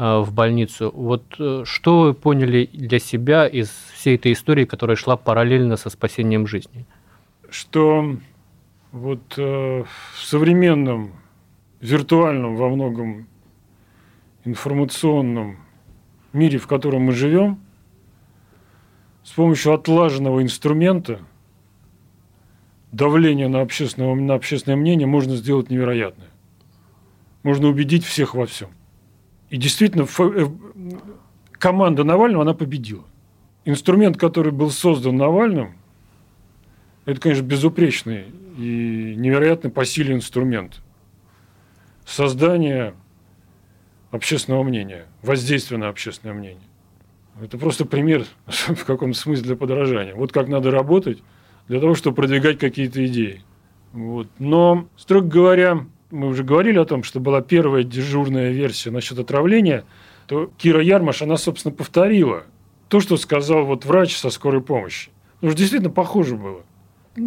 Э, 0.00 0.20
в 0.20 0.32
больницу. 0.32 0.90
Вот 0.94 1.24
э, 1.38 1.64
что 1.66 2.00
вы 2.00 2.14
поняли 2.14 2.70
для 2.72 2.98
себя 2.98 3.46
из 3.46 3.68
всей 3.92 4.14
этой 4.14 4.32
истории, 4.32 4.64
которая 4.64 4.96
шла 4.96 5.18
параллельно 5.18 5.76
со 5.76 5.90
спасением 5.90 6.46
жизни? 6.46 6.86
Что 7.50 8.16
вот 8.92 9.34
э, 9.36 9.84
в 9.84 10.24
современном, 10.24 11.12
виртуальном 11.82 12.56
во 12.56 12.70
многом 12.70 13.28
информационном 14.46 15.58
мире, 16.32 16.56
в 16.56 16.66
котором 16.66 17.02
мы 17.02 17.12
живем, 17.12 17.60
с 19.22 19.32
помощью 19.32 19.74
отлаженного 19.74 20.42
инструмента 20.42 21.20
давления 22.92 23.48
на 23.48 23.60
общественное, 23.60 24.14
на 24.14 24.34
общественное 24.34 24.76
мнение 24.76 25.06
можно 25.06 25.36
сделать 25.36 25.70
невероятное. 25.70 26.28
Можно 27.42 27.68
убедить 27.68 28.04
всех 28.04 28.34
во 28.34 28.46
всем. 28.46 28.70
И 29.48 29.56
действительно, 29.56 30.06
э, 30.18 30.46
команда 31.52 32.04
Навального, 32.04 32.42
она 32.42 32.54
победила. 32.54 33.04
Инструмент, 33.64 34.16
который 34.16 34.52
был 34.52 34.70
создан 34.70 35.16
Навальным, 35.16 35.74
это, 37.04 37.20
конечно, 37.20 37.42
безупречный 37.42 38.26
и 38.56 39.14
невероятно 39.16 39.70
по 39.70 39.84
силе 39.84 40.14
инструмент. 40.14 40.80
Создание 42.04 42.94
общественного 44.10 44.62
мнения, 44.62 45.06
воздействие 45.22 45.78
на 45.78 45.88
общественное 45.88 46.34
мнение. 46.34 46.69
Это 47.42 47.58
просто 47.58 47.84
пример 47.84 48.24
в 48.46 48.84
каком-то 48.84 49.18
смысле 49.18 49.44
для 49.44 49.56
подражания. 49.56 50.14
Вот 50.14 50.32
как 50.32 50.48
надо 50.48 50.70
работать 50.70 51.22
для 51.68 51.80
того, 51.80 51.94
чтобы 51.94 52.16
продвигать 52.16 52.58
какие-то 52.58 53.04
идеи. 53.06 53.42
Вот. 53.92 54.28
Но, 54.38 54.88
строго 54.96 55.26
говоря, 55.26 55.86
мы 56.10 56.28
уже 56.28 56.44
говорили 56.44 56.78
о 56.78 56.84
том, 56.84 57.02
что 57.02 57.20
была 57.20 57.42
первая 57.42 57.84
дежурная 57.84 58.50
версия 58.50 58.90
насчет 58.90 59.18
отравления, 59.18 59.84
то 60.26 60.50
Кира 60.58 60.82
Ярмаш, 60.82 61.22
она, 61.22 61.36
собственно, 61.36 61.74
повторила 61.74 62.44
то, 62.88 63.00
что 63.00 63.16
сказал 63.16 63.64
вот 63.64 63.84
врач 63.84 64.16
со 64.16 64.30
скорой 64.30 64.60
помощи. 64.60 65.10
Ну, 65.40 65.52
действительно 65.52 65.90
похоже 65.90 66.36
было. 66.36 66.62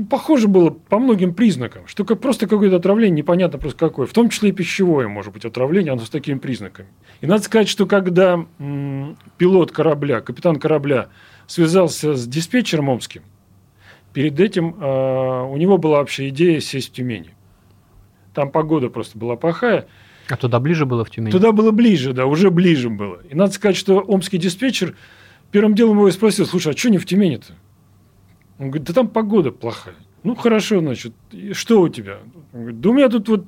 Похоже 0.09 0.47
было 0.47 0.69
по 0.69 0.97
многим 0.97 1.33
признакам, 1.33 1.87
что 1.87 2.05
как 2.05 2.21
просто 2.21 2.47
какое-то 2.47 2.77
отравление, 2.77 3.17
непонятно 3.17 3.59
просто 3.59 3.77
какое, 3.77 4.07
в 4.07 4.13
том 4.13 4.29
числе 4.29 4.49
и 4.49 4.51
пищевое 4.53 5.09
может 5.09 5.33
быть 5.33 5.43
отравление, 5.43 5.91
оно 5.91 6.01
с 6.01 6.09
такими 6.09 6.37
признаками. 6.39 6.87
И 7.19 7.27
надо 7.27 7.43
сказать, 7.43 7.67
что 7.67 7.85
когда 7.85 8.45
м- 8.59 9.17
пилот 9.37 9.71
корабля, 9.73 10.21
капитан 10.21 10.55
корабля 10.55 11.09
связался 11.47 12.15
с 12.15 12.25
диспетчером 12.25 12.87
омским, 12.87 13.23
перед 14.13 14.39
этим 14.39 14.73
э- 14.79 15.43
у 15.51 15.57
него 15.57 15.77
была 15.77 15.97
вообще 15.97 16.29
идея 16.29 16.61
сесть 16.61 16.89
в 16.89 16.93
Тюмени. 16.93 17.35
Там 18.33 18.51
погода 18.51 18.89
просто 18.89 19.17
была 19.17 19.35
плохая. 19.35 19.87
А 20.29 20.37
туда 20.37 20.61
ближе 20.61 20.85
было 20.85 21.03
в 21.03 21.09
Тюмени? 21.09 21.31
Туда 21.31 21.51
было 21.51 21.71
ближе, 21.71 22.13
да, 22.13 22.25
уже 22.25 22.49
ближе 22.51 22.89
было. 22.89 23.19
И 23.29 23.35
надо 23.35 23.51
сказать, 23.51 23.75
что 23.75 23.99
омский 23.99 24.37
диспетчер 24.37 24.95
первым 25.51 25.75
делом 25.75 25.97
его 25.97 26.09
спросил, 26.11 26.45
слушай, 26.45 26.73
а 26.73 26.77
что 26.77 26.89
не 26.89 26.97
в 26.99 27.05
Тюмени-то? 27.05 27.53
Он 28.63 28.69
говорит, 28.69 28.87
да 28.87 28.93
там 28.93 29.09
погода 29.09 29.51
плохая. 29.51 29.95
Ну, 30.23 30.35
хорошо, 30.35 30.79
значит, 30.79 31.13
что 31.51 31.81
у 31.81 31.89
тебя? 31.89 32.19
Он 32.53 32.61
говорит, 32.61 32.79
да 32.79 32.89
у 32.89 32.93
меня 32.93 33.09
тут 33.09 33.27
вот, 33.27 33.45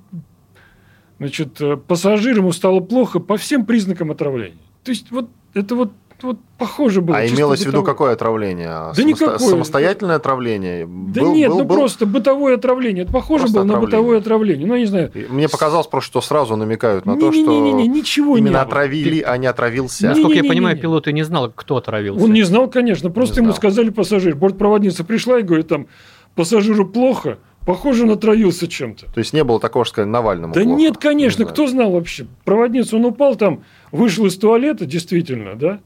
значит, 1.19 1.61
пассажир 1.87 2.37
ему 2.37 2.51
стало 2.51 2.81
плохо 2.81 3.19
по 3.19 3.37
всем 3.37 3.65
признакам 3.65 4.11
отравления. 4.11 4.59
То 4.83 4.91
есть, 4.91 5.09
вот 5.11 5.29
это 5.53 5.73
вот 5.75 5.93
вот 6.25 6.37
похоже 6.57 7.01
было. 7.01 7.17
А 7.17 7.25
имелось 7.27 7.59
в 7.59 7.65
виду 7.67 7.77
бытовое. 7.79 7.85
какое 7.85 8.13
отравление? 8.13 8.67
Да 8.67 8.91
Самосто- 8.93 9.03
никакое. 9.05 9.37
Самостоятельное 9.37 10.15
отравление? 10.17 10.85
Да 10.85 11.21
Был- 11.21 11.33
нет, 11.33 11.49
был- 11.49 11.57
ну 11.59 11.63
был- 11.65 11.75
просто 11.77 12.05
бытовое 12.05 12.55
отравление. 12.55 13.03
Это 13.03 13.13
похоже 13.13 13.43
Просто 13.43 13.57
было 13.59 13.63
на 13.65 13.73
отравление. 13.73 13.97
бытовое 13.99 14.17
отравление. 14.19 14.67
Ну, 14.67 14.73
я 14.73 14.79
не 14.81 14.85
знаю. 14.85 15.11
И 15.13 15.25
Мне 15.31 15.47
показалось 15.47 15.87
просто, 15.87 16.07
что 16.07 16.21
сразу 16.21 16.55
намекают 16.55 17.05
на 17.05 17.17
то, 17.19 17.31
что 17.31 17.41
Не-не-не, 17.41 17.87
ничего 17.87 18.33
не 18.35 18.39
именно 18.41 18.53
было. 18.53 18.61
отравили, 18.63 19.21
а 19.21 19.37
не 19.37 19.47
отравился. 19.47 20.03
Не- 20.03 20.09
Насколько 20.09 20.29
я 20.29 20.35
не-не-не-не. 20.41 20.49
понимаю, 20.49 20.77
пилот 20.79 21.07
и 21.07 21.13
не 21.13 21.23
знал, 21.23 21.51
кто 21.55 21.77
отравился. 21.77 22.23
Он 22.23 22.33
не 22.33 22.43
знал, 22.43 22.69
конечно. 22.69 23.09
Просто 23.09 23.35
Не 23.35 23.45
ему 23.45 23.51
знал. 23.51 23.57
сказали 23.57 23.89
пассажир. 23.89 24.35
Бортпроводница 24.35 25.03
пришла 25.03 25.39
и 25.39 25.43
говорит, 25.43 25.67
там, 25.67 25.87
пассажиру 26.35 26.85
плохо, 26.87 27.37
похоже, 27.65 28.03
он 28.03 28.11
отравился 28.11 28.67
чем-то. 28.67 29.05
То 29.11 29.19
есть 29.19 29.33
не 29.33 29.43
было 29.43 29.59
такого, 29.59 29.85
что 29.85 29.93
сказали 29.93 30.09
Навальному 30.11 30.53
Да 30.53 30.61
плохо. 30.61 30.77
нет, 30.77 30.97
конечно, 30.97 31.39
Не 31.39 31.45
знаю. 31.45 31.53
кто 31.53 31.67
знал 31.67 31.91
вообще? 31.91 32.27
Проводница, 32.43 32.95
он 32.97 33.05
упал 33.05 33.35
там, 33.35 33.63
вышел 33.91 34.25
из 34.25 34.37
туалета, 34.37 34.85
действительно, 34.85 35.55
да? 35.55 35.79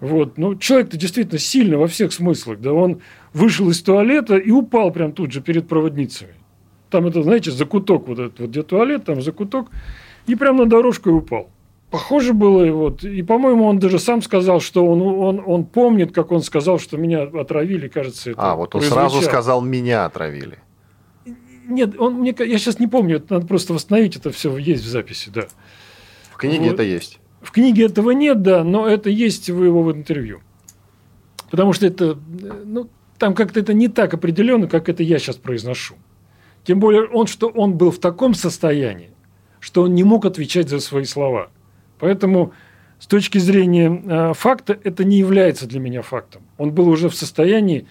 Вот, 0.00 0.38
ну, 0.38 0.54
человек-то 0.56 0.96
действительно 0.96 1.38
сильно 1.40 1.76
во 1.78 1.88
всех 1.88 2.12
смыслах, 2.12 2.60
да, 2.60 2.72
он 2.72 3.00
вышел 3.32 3.68
из 3.68 3.82
туалета 3.82 4.36
и 4.36 4.50
упал 4.50 4.92
прям 4.92 5.12
тут 5.12 5.32
же 5.32 5.40
перед 5.40 5.66
проводницами. 5.66 6.34
Там 6.90 7.06
это, 7.06 7.22
знаете, 7.22 7.50
закуток 7.50 8.06
вот 8.06 8.18
этот, 8.18 8.40
вот 8.40 8.50
где 8.50 8.62
туалет, 8.62 9.04
там 9.04 9.20
закуток, 9.22 9.68
и 10.26 10.34
прям 10.36 10.56
на 10.56 10.66
дорожку 10.66 11.10
и 11.10 11.12
упал. 11.12 11.50
Похоже 11.90 12.32
было, 12.32 12.64
и 12.64 12.70
вот, 12.70 13.02
и, 13.02 13.22
по-моему, 13.22 13.64
он 13.64 13.78
даже 13.78 13.98
сам 13.98 14.22
сказал, 14.22 14.60
что 14.60 14.86
он, 14.86 15.00
он, 15.00 15.42
он 15.44 15.64
помнит, 15.64 16.12
как 16.12 16.30
он 16.32 16.42
сказал, 16.42 16.78
что 16.78 16.96
меня 16.96 17.22
отравили, 17.22 17.88
кажется, 17.88 18.30
это 18.30 18.40
А, 18.40 18.54
вот 18.56 18.74
он 18.74 18.82
прозвучало. 18.82 19.08
сразу 19.10 19.24
сказал, 19.24 19.62
меня 19.62 20.04
отравили. 20.04 20.58
Нет, 21.66 21.98
он, 21.98 22.14
мне, 22.14 22.34
я 22.38 22.58
сейчас 22.58 22.78
не 22.78 22.86
помню, 22.86 23.16
это 23.16 23.34
надо 23.34 23.46
просто 23.46 23.74
восстановить, 23.74 24.16
это 24.16 24.30
все 24.30 24.56
есть 24.58 24.84
в 24.84 24.88
записи, 24.88 25.30
да. 25.34 25.48
В 26.30 26.36
книге 26.36 26.64
Вот. 26.66 26.74
это 26.74 26.82
есть. 26.82 27.18
В 27.40 27.50
книге 27.52 27.86
этого 27.86 28.10
нет, 28.10 28.42
да, 28.42 28.64
но 28.64 28.86
это 28.86 29.10
есть 29.10 29.48
в 29.48 29.62
его 29.62 29.82
в 29.82 29.92
интервью. 29.92 30.40
Потому 31.50 31.72
что 31.72 31.86
это, 31.86 32.18
ну, 32.64 32.88
там 33.18 33.34
как-то 33.34 33.60
это 33.60 33.72
не 33.74 33.88
так 33.88 34.14
определенно, 34.14 34.66
как 34.66 34.88
это 34.88 35.02
я 35.02 35.18
сейчас 35.18 35.36
произношу. 35.36 35.94
Тем 36.64 36.80
более, 36.80 37.06
он, 37.06 37.26
что 37.26 37.48
он 37.48 37.74
был 37.74 37.90
в 37.90 37.98
таком 37.98 38.34
состоянии, 38.34 39.10
что 39.60 39.82
он 39.82 39.94
не 39.94 40.04
мог 40.04 40.26
отвечать 40.26 40.68
за 40.68 40.80
свои 40.80 41.04
слова. 41.04 41.50
Поэтому 41.98 42.52
с 42.98 43.06
точки 43.06 43.38
зрения 43.38 44.02
э, 44.04 44.34
факта 44.34 44.78
это 44.82 45.04
не 45.04 45.18
является 45.18 45.66
для 45.66 45.80
меня 45.80 46.02
фактом. 46.02 46.42
Он 46.58 46.72
был 46.72 46.88
уже 46.88 47.08
в 47.08 47.14
состоянии, 47.14 47.86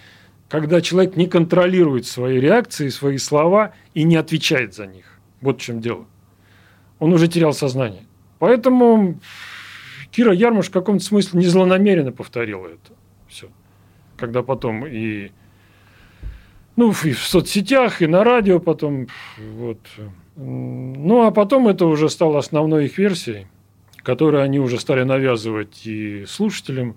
когда 0.49 0.81
человек 0.81 1.15
не 1.15 1.27
контролирует 1.27 2.05
свои 2.05 2.39
реакции, 2.39 2.89
свои 2.89 3.17
слова 3.17 3.73
и 3.93 4.03
не 4.03 4.15
отвечает 4.15 4.75
за 4.75 4.85
них. 4.85 5.19
Вот 5.41 5.59
в 5.59 5.61
чем 5.61 5.81
дело. 5.81 6.05
Он 6.99 7.13
уже 7.13 7.27
терял 7.27 7.53
сознание. 7.53 8.06
Поэтому 8.39 9.19
Кира 10.11 10.33
Ярмуш 10.33 10.67
в 10.67 10.71
каком-то 10.71 11.03
смысле 11.03 11.39
не 11.39 11.45
злонамеренно 11.45 12.11
повторила 12.11 12.67
это. 12.67 12.93
Все. 13.27 13.49
Когда 14.17 14.41
потом 14.43 14.85
и, 14.85 15.31
ну, 16.75 16.91
и 16.91 17.11
в 17.11 17.19
соцсетях, 17.19 18.01
и 18.01 18.07
на 18.07 18.23
радио 18.23 18.59
потом. 18.59 19.07
Вот. 19.37 19.79
Ну, 20.35 21.25
а 21.25 21.31
потом 21.31 21.67
это 21.67 21.85
уже 21.85 22.09
стало 22.09 22.39
основной 22.39 22.85
их 22.85 22.97
версией, 22.97 23.47
которую 23.97 24.43
они 24.43 24.59
уже 24.59 24.79
стали 24.79 25.03
навязывать 25.03 25.85
и 25.85 26.25
слушателям, 26.25 26.95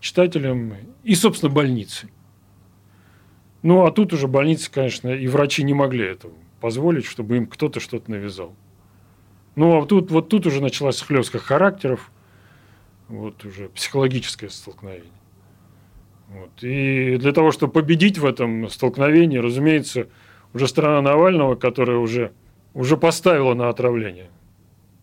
читателям, 0.00 0.74
и, 1.04 1.14
собственно, 1.14 1.52
больнице. 1.52 2.08
Ну, 3.62 3.84
а 3.84 3.90
тут 3.90 4.12
уже 4.12 4.28
больницы, 4.28 4.70
конечно, 4.70 5.08
и 5.08 5.26
врачи 5.28 5.64
не 5.64 5.74
могли 5.74 6.04
этого 6.04 6.34
позволить, 6.60 7.06
чтобы 7.06 7.36
им 7.36 7.46
кто-то 7.46 7.80
что-то 7.80 8.10
навязал. 8.10 8.54
Ну, 9.56 9.82
а 9.82 9.86
тут, 9.86 10.10
вот 10.10 10.28
тут 10.28 10.46
уже 10.46 10.60
началась 10.60 10.98
схлестка 10.98 11.38
характеров, 11.38 12.10
вот 13.08 13.44
уже 13.44 13.68
психологическое 13.70 14.50
столкновение. 14.50 15.10
Вот. 16.28 16.50
И 16.62 17.16
для 17.16 17.32
того, 17.32 17.52
чтобы 17.52 17.72
победить 17.72 18.18
в 18.18 18.26
этом 18.26 18.68
столкновении, 18.68 19.38
разумеется, 19.38 20.08
уже 20.52 20.68
сторона 20.68 21.00
Навального, 21.00 21.54
которая 21.54 21.98
уже, 21.98 22.32
уже 22.74 22.96
поставила 22.96 23.54
на 23.54 23.68
отравление, 23.68 24.28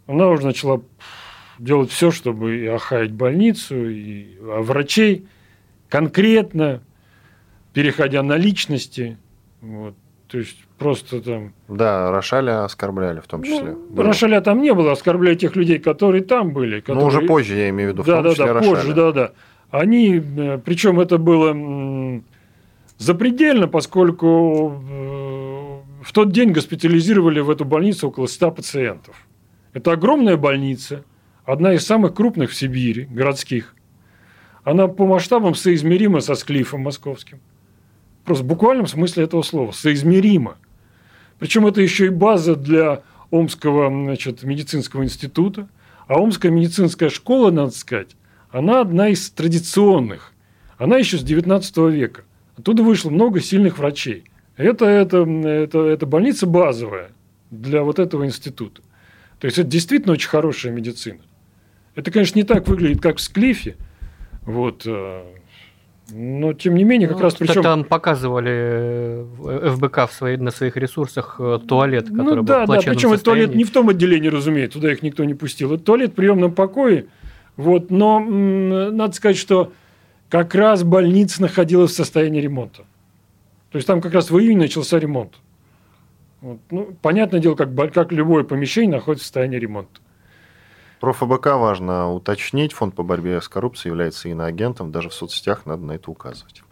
она 0.05 0.27
уже 0.27 0.45
начала 0.45 0.81
делать 1.57 1.89
все, 1.89 2.11
чтобы 2.11 2.59
и 2.59 2.67
охаять 2.67 3.11
больницу, 3.11 3.89
и 3.89 4.37
а 4.41 4.61
врачей 4.61 5.25
конкретно, 5.89 6.83
переходя 7.73 8.21
на 8.21 8.37
личности. 8.37 9.17
Вот. 9.61 9.95
То 10.33 10.39
есть 10.39 10.57
просто 10.79 11.21
там 11.21 11.53
Да, 11.67 12.09
Рошаля 12.09 12.65
оскорбляли 12.65 13.19
в 13.19 13.27
том 13.27 13.43
числе. 13.43 13.73
ну, 13.73 13.89
Было. 13.91 14.05
Рошаля 14.05 14.41
там 14.41 14.63
не 14.63 14.73
было, 14.73 14.91
оскорбляя 14.91 15.35
тех 15.35 15.55
людей, 15.55 15.77
которые 15.77 16.23
там 16.23 16.53
были. 16.53 16.77
Ну, 16.77 16.81
Которые... 16.81 17.05
уже 17.05 17.21
позже, 17.21 17.55
я 17.55 17.69
имею 17.69 17.91
в 17.91 17.93
виду, 17.93 18.01
в 18.01 18.05
Да, 18.07 18.15
том 18.15 18.23
да, 18.23 18.29
числе 18.31 18.45
да, 18.47 18.53
Рошаля. 18.53 18.75
позже, 18.75 18.93
да, 18.95 19.11
да. 19.11 19.31
Они, 19.69 20.15
э, 20.17 20.57
причем 20.65 20.99
это 20.99 21.19
было 21.19 22.23
запредельно, 22.97 23.67
поскольку 23.67 24.81
э, 24.89 26.03
в 26.03 26.11
тот 26.11 26.31
день 26.31 26.51
госпитализировали 26.51 27.39
в 27.39 27.51
эту 27.51 27.63
больницу 27.63 28.07
около 28.07 28.25
100 28.25 28.51
пациентов. 28.53 29.15
Это 29.73 29.91
огромная 29.91 30.37
больница, 30.37 31.03
одна 31.45 31.73
из 31.73 31.85
самых 31.85 32.15
крупных 32.15 32.49
в 32.49 32.55
Сибири, 32.55 33.03
городских. 33.05 33.75
Она 34.63 34.87
по 34.87 35.05
масштабам 35.05 35.53
соизмерима 35.53 36.21
со 36.21 36.33
Склифом 36.33 36.81
московским. 36.81 37.39
Просто 38.25 38.43
в 38.43 38.47
буквальном 38.47 38.87
смысле 38.87 39.25
этого 39.25 39.41
слова. 39.41 39.71
Соизмеримо. 39.71 40.57
Причем 41.39 41.67
это 41.67 41.81
еще 41.81 42.07
и 42.07 42.09
база 42.09 42.55
для 42.55 43.01
Омского 43.31 43.89
значит, 43.89 44.43
медицинского 44.43 45.03
института. 45.03 45.67
А 46.07 46.19
Омская 46.19 46.51
медицинская 46.51 47.09
школа, 47.09 47.51
надо 47.51 47.71
сказать, 47.71 48.15
она 48.51 48.81
одна 48.81 49.09
из 49.09 49.29
традиционных. 49.31 50.33
Она 50.77 50.97
еще 50.97 51.17
с 51.17 51.23
19 51.23 51.77
века. 51.91 52.23
Оттуда 52.57 52.83
вышло 52.83 53.09
много 53.09 53.41
сильных 53.41 53.77
врачей. 53.77 54.25
Это, 54.57 54.85
это, 54.85 55.23
это, 55.23 55.85
это 55.85 56.05
больница 56.05 56.45
базовая 56.45 57.11
для 57.49 57.83
вот 57.83 57.99
этого 57.99 58.25
института. 58.25 58.81
То 59.39 59.45
есть 59.45 59.57
это 59.57 59.67
действительно 59.67 60.13
очень 60.13 60.29
хорошая 60.29 60.71
медицина. 60.71 61.19
Это, 61.95 62.11
конечно, 62.11 62.37
не 62.37 62.43
так 62.43 62.67
выглядит, 62.67 63.01
как 63.01 63.17
в 63.17 63.21
Склифе. 63.21 63.75
Вот, 64.43 64.83
э, 64.85 65.23
но 66.11 66.53
тем 66.53 66.75
не 66.75 66.83
менее, 66.83 67.07
как 67.07 67.17
Ну, 67.17 67.23
раз 67.23 67.35
причем... 67.35 67.63
Там 67.63 67.83
показывали 67.85 68.51
э, 68.51 69.69
ФБК 69.75 70.09
в 70.09 70.13
своей, 70.13 70.37
на 70.37 70.51
своих 70.51 70.75
ресурсах 70.75 71.37
э, 71.39 71.59
туалет, 71.65 72.09
который 72.09 72.35
Ну 72.35 72.35
был 72.37 72.43
да, 72.43 72.65
в 72.65 72.67
да, 72.67 72.79
причем 72.79 73.13
это 73.13 73.23
туалет 73.23 73.55
не 73.55 73.63
в 73.63 73.71
том 73.71 73.89
отделении, 73.89 74.27
разумеется, 74.27 74.79
туда 74.79 74.91
их 74.91 75.01
никто 75.01 75.23
не 75.23 75.33
пустил. 75.33 75.73
Это 75.73 75.83
туалет 75.83 76.11
в 76.11 76.15
приемном 76.15 76.53
покое. 76.53 77.05
Вот, 77.55 77.89
но 77.89 78.17
м, 78.19 78.95
надо 78.95 79.13
сказать, 79.13 79.37
что 79.37 79.71
как 80.29 80.53
раз 80.55 80.83
больница 80.83 81.41
находилась 81.41 81.91
в 81.91 81.95
состоянии 81.95 82.41
ремонта. 82.41 82.83
То 83.71 83.77
есть 83.77 83.87
там 83.87 84.01
как 84.01 84.13
раз 84.13 84.29
в 84.29 84.37
июне 84.37 84.61
начался 84.61 84.99
ремонт. 84.99 85.33
Вот, 86.41 86.59
ну, 86.69 86.95
понятное 87.01 87.39
дело, 87.39 87.55
как, 87.55 87.69
как 87.93 88.11
любое 88.11 88.43
помещение 88.43 88.97
находится 88.97 89.23
в 89.23 89.27
состоянии 89.27 89.57
ремонта. 89.57 90.01
Про 91.03 91.11
ФБК 91.11 91.47
важно 91.57 92.13
уточнить. 92.13 92.71
Фонд 92.71 92.95
по 92.95 93.03
борьбе 93.03 93.41
с 93.41 93.49
коррупцией 93.49 93.89
является 93.89 94.29
иноагентом. 94.29 94.93
Даже 94.93 95.09
в 95.09 95.13
соцсетях 95.13 95.65
надо 95.65 95.83
на 95.83 95.91
это 95.91 96.09
указывать. 96.09 96.63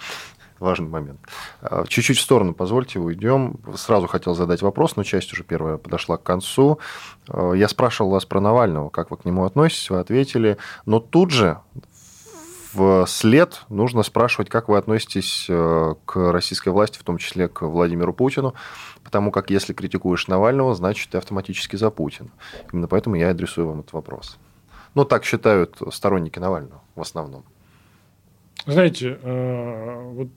Важный 0.58 0.88
момент. 0.88 1.20
А, 1.62 1.86
Чуть-чуть 1.86 2.18
в 2.18 2.22
сторону, 2.22 2.54
позвольте, 2.54 2.98
уйдем. 3.00 3.60
Сразу 3.76 4.08
хотел 4.08 4.34
задать 4.34 4.62
вопрос, 4.62 4.96
но 4.96 5.04
часть 5.04 5.34
уже 5.34 5.44
первая 5.44 5.76
подошла 5.76 6.16
к 6.16 6.24
концу. 6.24 6.80
А, 7.28 7.52
Я 7.52 7.68
спрашивал 7.68 8.12
вас 8.12 8.24
про 8.24 8.40
Навального, 8.40 8.88
как 8.88 9.12
вы 9.12 9.18
к 9.18 9.26
нему 9.26 9.44
относитесь, 9.44 9.90
вы 9.90 10.00
ответили. 10.00 10.56
Но 10.86 11.02
тут 11.02 11.32
же 11.32 11.60
в 12.74 13.06
след 13.08 13.62
нужно 13.70 14.04
спрашивать, 14.04 14.50
как 14.50 14.70
вы 14.70 14.78
относитесь 14.78 15.46
э, 15.50 15.96
к 16.06 16.32
российской 16.32 16.70
власти, 16.70 16.98
в 16.98 17.04
том 17.04 17.18
числе 17.18 17.48
к 17.48 17.62
Владимиру 17.62 18.14
Путину, 18.14 18.54
потому 19.04 19.32
как 19.32 19.50
если 19.50 19.74
критикуешь 19.74 20.28
Навального, 20.28 20.74
значит, 20.76 21.10
ты 21.10 21.18
автоматически 21.18 21.76
за 21.76 21.90
Путина. 21.90 22.30
Именно 22.72 22.88
поэтому 22.88 23.16
я 23.16 23.30
адресую 23.30 23.68
вам 23.68 23.82
этот 23.82 23.94
вопрос. 23.94 24.38
Ну, 24.96 25.06
так 25.06 25.26
считают 25.26 25.78
сторонники 25.92 26.40
Навального 26.40 26.82
в 26.96 27.02
основном. 27.02 27.44
Знаете, 28.66 29.20
э, 29.22 30.12
вот 30.14 30.28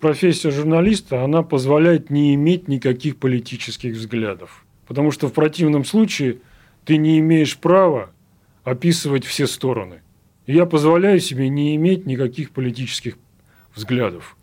профессия 0.00 0.50
журналиста, 0.50 1.24
она 1.24 1.42
позволяет 1.42 2.10
не 2.10 2.34
иметь 2.34 2.68
никаких 2.68 3.16
политических 3.16 3.94
взглядов. 3.94 4.64
Потому 4.86 5.10
что 5.10 5.28
в 5.28 5.32
противном 5.32 5.84
случае 5.84 6.40
ты 6.84 6.98
не 6.98 7.18
имеешь 7.20 7.56
права 7.56 8.10
описывать 8.64 9.24
все 9.24 9.46
стороны. 9.46 10.02
И 10.46 10.54
я 10.54 10.66
позволяю 10.66 11.20
себе 11.20 11.48
не 11.48 11.74
иметь 11.76 12.06
никаких 12.06 12.50
политических 12.50 13.16
взглядов. 13.74 14.36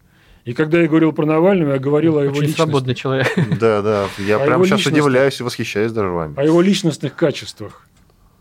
И 0.45 0.53
когда 0.53 0.81
я 0.81 0.87
говорил 0.87 1.13
про 1.13 1.25
Навального, 1.25 1.73
я 1.73 1.79
говорил 1.79 2.17
о 2.17 2.23
его 2.23 2.31
Очень 2.31 2.41
личности. 2.47 2.61
свободный 2.61 2.95
человек. 2.95 3.27
Да, 3.59 3.81
да. 3.81 4.07
Я 4.17 4.39
прямо 4.39 4.65
его 4.65 4.65
сейчас 4.65 4.87
удивляюсь 4.87 5.39
и 5.39 5.43
восхищаюсь 5.43 5.91
даже 5.91 6.09
вами. 6.09 6.33
о 6.39 6.43
его 6.43 6.61
личностных 6.61 7.15
качествах. 7.15 7.87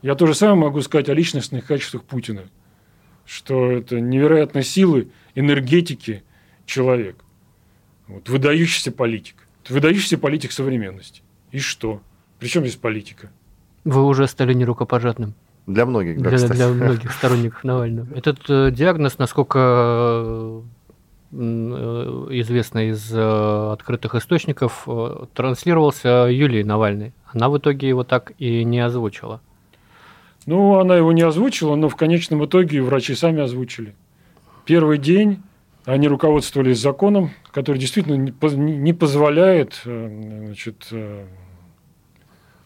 Я 0.00 0.14
то 0.14 0.26
же 0.26 0.34
самое 0.34 0.58
могу 0.58 0.80
сказать 0.80 1.10
о 1.10 1.14
личностных 1.14 1.66
качествах 1.66 2.04
Путина. 2.04 2.44
Что 3.26 3.70
это 3.70 4.00
невероятной 4.00 4.62
силы, 4.64 5.08
энергетики 5.34 6.22
человек. 6.64 7.16
Вот, 8.08 8.28
выдающийся 8.30 8.92
политик. 8.92 9.36
Выдающийся 9.68 10.16
политик 10.16 10.52
современности. 10.52 11.22
И 11.52 11.58
что? 11.60 12.00
Причем 12.38 12.62
здесь 12.62 12.76
политика? 12.76 13.30
Вы 13.84 14.04
уже 14.04 14.26
стали 14.26 14.54
нерукопожатным. 14.54 15.34
Для 15.72 15.86
многих, 15.86 16.20
да, 16.20 16.30
для, 16.30 16.48
для 16.48 16.68
многих 16.68 17.12
сторонников 17.12 17.64
Навального. 17.64 18.08
Этот 18.14 18.38
э, 18.48 18.70
диагноз, 18.70 19.18
насколько 19.18 20.62
э, 21.32 22.26
известно 22.30 22.90
из 22.90 23.12
э, 23.12 23.72
открытых 23.72 24.14
источников, 24.14 24.84
э, 24.86 25.24
транслировался 25.34 26.28
Юлии 26.30 26.62
Навальной. 26.62 27.12
Она 27.32 27.48
в 27.48 27.58
итоге 27.58 27.88
его 27.88 28.04
так 28.04 28.32
и 28.38 28.64
не 28.64 28.80
озвучила. 28.80 29.40
Ну, 30.46 30.78
она 30.78 30.96
его 30.96 31.12
не 31.12 31.22
озвучила, 31.22 31.76
но 31.76 31.88
в 31.88 31.96
конечном 31.96 32.44
итоге 32.44 32.82
врачи 32.82 33.14
сами 33.14 33.42
озвучили. 33.42 33.94
Первый 34.64 34.98
день 34.98 35.42
они 35.84 36.08
руководствовались 36.08 36.80
законом, 36.80 37.30
который 37.52 37.78
действительно 37.78 38.14
не 38.14 38.92
позволяет 38.92 39.80
э, 39.84 40.44
значит, 40.46 40.88
э, 40.90 41.24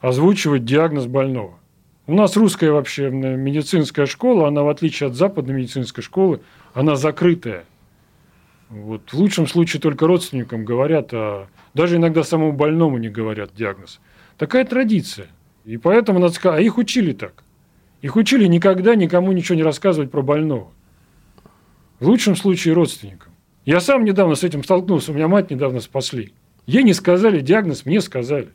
озвучивать 0.00 0.64
диагноз 0.64 1.06
больного. 1.06 1.54
У 2.06 2.14
нас 2.14 2.36
русская 2.36 2.70
вообще 2.70 3.10
медицинская 3.10 4.04
школа, 4.06 4.48
она 4.48 4.62
в 4.62 4.68
отличие 4.68 5.08
от 5.08 5.14
западной 5.14 5.54
медицинской 5.54 6.02
школы, 6.02 6.40
она 6.74 6.96
закрытая. 6.96 7.64
Вот. 8.68 9.12
В 9.12 9.14
лучшем 9.14 9.46
случае 9.46 9.80
только 9.80 10.06
родственникам 10.06 10.64
говорят, 10.64 11.10
а 11.12 11.46
даже 11.72 11.96
иногда 11.96 12.22
самому 12.22 12.52
больному 12.52 12.98
не 12.98 13.08
говорят 13.08 13.54
диагноз. 13.54 14.00
Такая 14.36 14.64
традиция. 14.64 15.28
И 15.64 15.78
поэтому 15.78 16.18
надо 16.18 16.34
сказать, 16.34 16.60
а 16.60 16.62
их 16.62 16.76
учили 16.76 17.12
так. 17.12 17.42
Их 18.02 18.16
учили 18.16 18.46
никогда 18.46 18.94
никому 18.96 19.32
ничего 19.32 19.56
не 19.56 19.62
рассказывать 19.62 20.10
про 20.10 20.20
больного. 20.20 20.70
В 22.00 22.06
лучшем 22.06 22.36
случае 22.36 22.74
родственникам. 22.74 23.32
Я 23.64 23.80
сам 23.80 24.04
недавно 24.04 24.34
с 24.34 24.44
этим 24.44 24.62
столкнулся, 24.62 25.10
у 25.10 25.14
меня 25.14 25.26
мать 25.26 25.50
недавно 25.50 25.80
спасли. 25.80 26.34
Ей 26.66 26.82
не 26.82 26.92
сказали 26.92 27.40
диагноз, 27.40 27.86
мне 27.86 28.02
сказали. 28.02 28.48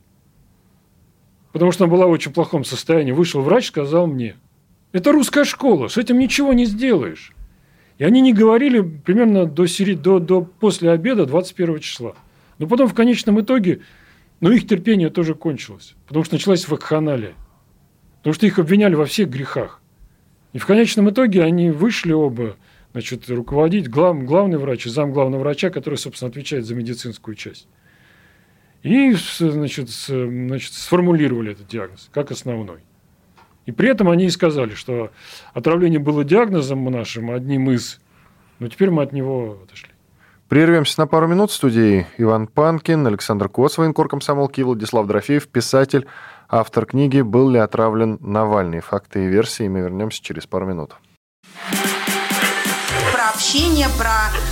Потому 1.52 1.72
что 1.72 1.84
она 1.84 1.92
была 1.92 2.06
в 2.06 2.10
очень 2.10 2.32
плохом 2.32 2.64
состоянии. 2.64 3.12
Вышел 3.12 3.40
врач, 3.40 3.68
сказал 3.68 4.06
мне. 4.06 4.36
Это 4.92 5.12
русская 5.12 5.44
школа, 5.44 5.88
с 5.88 5.96
этим 5.96 6.18
ничего 6.18 6.52
не 6.52 6.64
сделаешь. 6.64 7.32
И 7.98 8.04
они 8.04 8.20
не 8.20 8.32
говорили 8.32 8.80
примерно 8.80 9.46
до, 9.46 9.66
до, 9.96 10.18
до 10.18 10.40
после 10.42 10.90
обеда 10.90 11.26
21 11.26 11.80
числа. 11.80 12.14
Но 12.58 12.66
потом 12.66 12.88
в 12.88 12.94
конечном 12.94 13.40
итоге, 13.40 13.80
ну, 14.40 14.50
их 14.50 14.66
терпение 14.66 15.10
тоже 15.10 15.34
кончилось. 15.34 15.94
Потому 16.06 16.24
что 16.24 16.34
началась 16.34 16.66
вакханалия. 16.66 17.34
Потому 18.18 18.34
что 18.34 18.46
их 18.46 18.58
обвиняли 18.58 18.94
во 18.94 19.04
всех 19.04 19.28
грехах. 19.28 19.80
И 20.52 20.58
в 20.58 20.66
конечном 20.66 21.10
итоге 21.10 21.42
они 21.42 21.70
вышли 21.70 22.12
оба, 22.12 22.56
значит, 22.92 23.28
руководить 23.28 23.88
глав, 23.88 24.24
главный 24.24 24.58
врач 24.58 24.86
и 24.86 24.90
зам 24.90 25.12
главного 25.12 25.42
врача, 25.42 25.70
который, 25.70 25.96
собственно, 25.96 26.30
отвечает 26.30 26.66
за 26.66 26.74
медицинскую 26.74 27.34
часть. 27.34 27.68
И, 28.82 29.12
значит, 29.12 29.90
значит, 29.90 30.72
сформулировали 30.72 31.52
этот 31.52 31.66
диагноз 31.68 32.08
как 32.12 32.30
основной. 32.30 32.78
И 33.66 33.72
при 33.72 33.90
этом 33.90 34.08
они 34.08 34.26
и 34.26 34.30
сказали, 34.30 34.74
что 34.74 35.10
отравление 35.52 36.00
было 36.00 36.24
диагнозом 36.24 36.84
нашим, 36.90 37.30
одним 37.30 37.70
из, 37.70 38.00
но 38.58 38.68
теперь 38.68 38.90
мы 38.90 39.02
от 39.02 39.12
него 39.12 39.58
отошли. 39.64 39.90
Прервемся 40.48 40.98
на 40.98 41.06
пару 41.06 41.28
минут. 41.28 41.50
В 41.50 41.54
студии 41.54 42.06
Иван 42.18 42.48
Панкин, 42.48 43.06
Александр 43.06 43.48
Коц, 43.48 43.78
военкор 43.78 44.08
комсомолки, 44.08 44.62
Владислав 44.62 45.06
Дорофеев, 45.06 45.46
писатель, 45.46 46.06
автор 46.48 46.86
книги 46.86 47.20
«Был 47.20 47.50
ли 47.50 47.58
отравлен 47.58 48.18
Навальный? 48.20 48.80
Факты 48.80 49.26
и 49.26 49.28
версии». 49.28 49.68
Мы 49.68 49.80
вернемся 49.80 50.20
через 50.22 50.46
пару 50.46 50.66
минут 50.66 50.94
общение, 53.40 53.86
про 53.96 54.28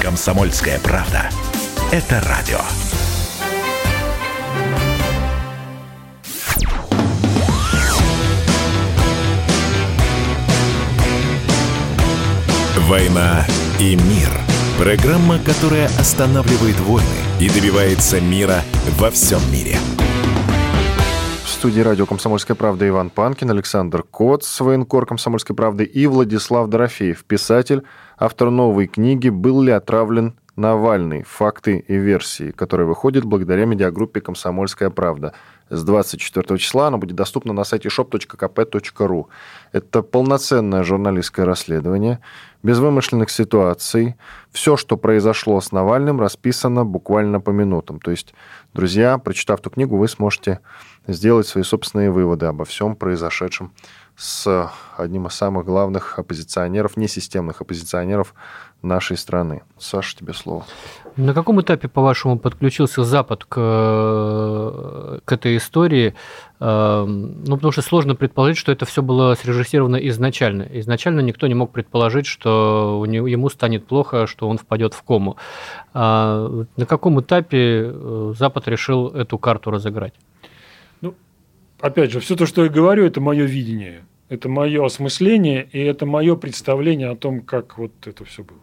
Комсомольская 0.00 0.78
правда. 0.80 1.28
Это 1.92 2.22
радио. 2.22 2.58
«Война 12.88 13.46
и 13.78 13.94
мир»– 13.96 14.30
программа, 14.78 15.38
которая 15.38 15.86
останавливает 15.98 16.80
войны 16.80 17.06
и 17.38 17.50
добивается 17.50 18.20
мира 18.20 18.62
во 18.98 19.10
всем 19.10 19.40
мире– 19.52 19.76
студии 21.60 21.82
радио 21.82 22.06
«Комсомольская 22.06 22.56
правда» 22.56 22.88
Иван 22.88 23.10
Панкин, 23.10 23.50
Александр 23.50 24.02
Коц, 24.02 24.60
военкор 24.60 25.04
«Комсомольской 25.04 25.54
правды» 25.54 25.84
и 25.84 26.06
Владислав 26.06 26.70
Дорофеев, 26.70 27.22
писатель, 27.24 27.82
автор 28.20 28.50
новой 28.50 28.86
книги 28.86 29.30
«Был 29.30 29.62
ли 29.62 29.72
отравлен 29.72 30.34
Навальный. 30.54 31.22
Факты 31.22 31.78
и 31.78 31.96
версии», 31.96 32.50
которая 32.50 32.86
выходит 32.86 33.24
благодаря 33.24 33.64
медиагруппе 33.64 34.20
«Комсомольская 34.20 34.90
правда». 34.90 35.32
С 35.70 35.82
24 35.84 36.58
числа 36.58 36.88
она 36.88 36.98
будет 36.98 37.16
доступна 37.16 37.54
на 37.54 37.64
сайте 37.64 37.88
shop.kp.ru. 37.88 39.26
Это 39.72 40.02
полноценное 40.02 40.82
журналистское 40.82 41.46
расследование, 41.46 42.18
без 42.62 42.78
вымышленных 42.78 43.30
ситуаций. 43.30 44.16
Все, 44.50 44.76
что 44.76 44.98
произошло 44.98 45.58
с 45.58 45.72
Навальным, 45.72 46.20
расписано 46.20 46.84
буквально 46.84 47.40
по 47.40 47.50
минутам. 47.50 48.00
То 48.00 48.10
есть, 48.10 48.34
друзья, 48.74 49.16
прочитав 49.16 49.60
эту 49.60 49.70
книгу, 49.70 49.96
вы 49.96 50.08
сможете 50.08 50.60
сделать 51.06 51.46
свои 51.46 51.64
собственные 51.64 52.10
выводы 52.10 52.46
обо 52.46 52.66
всем 52.66 52.96
произошедшем 52.96 53.72
с 54.20 54.70
одним 54.98 55.28
из 55.28 55.32
самых 55.32 55.64
главных 55.64 56.18
оппозиционеров, 56.18 56.98
несистемных 56.98 57.62
оппозиционеров 57.62 58.34
нашей 58.82 59.16
страны. 59.16 59.62
Саша, 59.78 60.14
тебе 60.14 60.34
слово. 60.34 60.66
На 61.16 61.32
каком 61.32 61.58
этапе, 61.62 61.88
по-вашему, 61.88 62.38
подключился 62.38 63.02
Запад 63.02 63.44
к, 63.44 63.54
к 65.24 65.32
этой 65.32 65.56
истории? 65.56 66.14
Эм, 66.60 67.44
ну, 67.44 67.56
потому 67.56 67.72
что 67.72 67.80
сложно 67.80 68.14
предположить, 68.14 68.58
что 68.58 68.72
это 68.72 68.84
все 68.84 69.02
было 69.02 69.34
срежиссировано 69.36 69.96
изначально. 69.96 70.68
Изначально 70.70 71.20
никто 71.20 71.46
не 71.46 71.54
мог 71.54 71.72
предположить, 71.72 72.26
что 72.26 73.00
у 73.00 73.06
него, 73.06 73.26
ему 73.26 73.48
станет 73.48 73.86
плохо, 73.86 74.26
что 74.26 74.50
он 74.50 74.58
впадет 74.58 74.92
в 74.92 75.02
кому. 75.02 75.38
А 75.94 76.66
на 76.76 76.84
каком 76.84 77.22
этапе 77.22 77.90
э, 77.90 78.34
Запад 78.38 78.68
решил 78.68 79.08
эту 79.08 79.38
карту 79.38 79.70
разыграть? 79.70 80.12
опять 81.80 82.10
же, 82.12 82.20
все 82.20 82.36
то, 82.36 82.46
что 82.46 82.64
я 82.64 82.70
говорю, 82.70 83.04
это 83.04 83.20
мое 83.20 83.44
видение, 83.44 84.04
это 84.30 84.48
мое 84.48 84.86
осмысление, 84.86 85.68
и 85.72 85.80
это 85.80 86.06
мое 86.06 86.36
представление 86.36 87.10
о 87.10 87.16
том, 87.16 87.40
как 87.40 87.76
вот 87.76 87.92
это 88.06 88.24
все 88.24 88.44
было. 88.44 88.60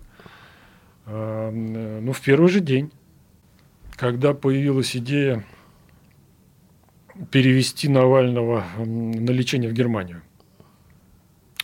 А, 1.06 1.52
ну, 1.52 2.14
в 2.14 2.22
первый 2.22 2.50
же 2.50 2.62
день, 2.62 2.90
когда 3.98 4.34
появилась 4.34 4.96
идея 4.96 5.44
перевести 7.32 7.90
Навального 7.90 8.64
на 8.78 9.32
лечение 9.32 9.70
в 9.70 9.74
Германию. 9.74 10.22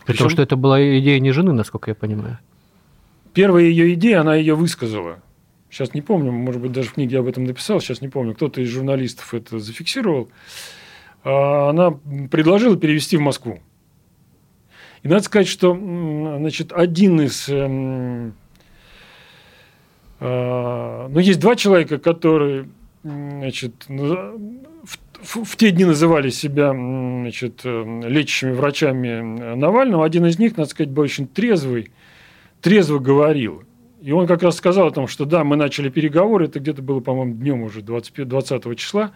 При 0.05 0.17
том, 0.17 0.29
что 0.29 0.41
это 0.41 0.57
была 0.57 0.81
идея 0.99 1.19
не 1.19 1.31
жены, 1.31 1.53
насколько 1.53 1.89
я 1.89 1.95
понимаю. 1.95 2.39
Первая 3.33 3.63
ее 3.63 3.93
идея, 3.93 4.19
она 4.19 4.35
ее 4.35 4.55
высказала. 4.55 5.19
Сейчас 5.69 5.93
не 5.93 6.01
помню, 6.01 6.31
может 6.33 6.61
быть, 6.61 6.73
даже 6.73 6.89
в 6.89 6.93
книге 6.93 7.19
об 7.19 7.27
этом 7.27 7.45
написал, 7.45 7.79
сейчас 7.79 8.01
не 8.01 8.09
помню. 8.09 8.35
Кто-то 8.35 8.59
из 8.59 8.67
журналистов 8.67 9.33
это 9.33 9.59
зафиксировал. 9.59 10.29
А, 11.23 11.69
она 11.69 11.91
предложила 12.29 12.75
перевести 12.75 13.15
в 13.15 13.21
Москву. 13.21 13.61
И 15.03 15.07
надо 15.07 15.23
сказать, 15.23 15.47
что 15.47 15.75
значит, 15.75 16.71
один 16.71 17.21
из... 17.21 17.49
Эм, 17.49 18.33
а, 20.19 21.09
ну, 21.09 21.19
есть 21.19 21.41
два 21.41 21.55
человека, 21.55 21.99
которые 21.99 22.69
значит, 23.03 23.73
в, 23.87 25.43
в 25.43 25.55
те 25.57 25.71
дни 25.71 25.83
называли 25.83 26.29
себя 26.29 26.71
значит, 26.71 27.61
э, 27.65 28.01
лечащими 28.07 28.51
врачами 28.51 29.55
Навального. 29.55 30.05
Один 30.05 30.25
из 30.25 30.39
них, 30.39 30.55
надо 30.55 30.69
сказать, 30.69 30.91
был 30.91 31.03
очень 31.03 31.27
трезвый, 31.27 31.91
трезво 32.61 32.99
говорил. 32.99 33.63
И 34.01 34.11
он 34.11 34.27
как 34.27 34.43
раз 34.43 34.57
сказал 34.57 34.87
о 34.87 34.91
том, 34.91 35.07
что 35.07 35.25
да, 35.25 35.43
мы 35.43 35.55
начали 35.57 35.89
переговоры, 35.89 36.45
это 36.45 36.59
где-то 36.59 36.81
было, 36.81 36.99
по-моему, 37.01 37.35
днем 37.35 37.63
уже 37.63 37.81
20, 37.81 38.27
20 38.27 38.77
числа, 38.77 39.11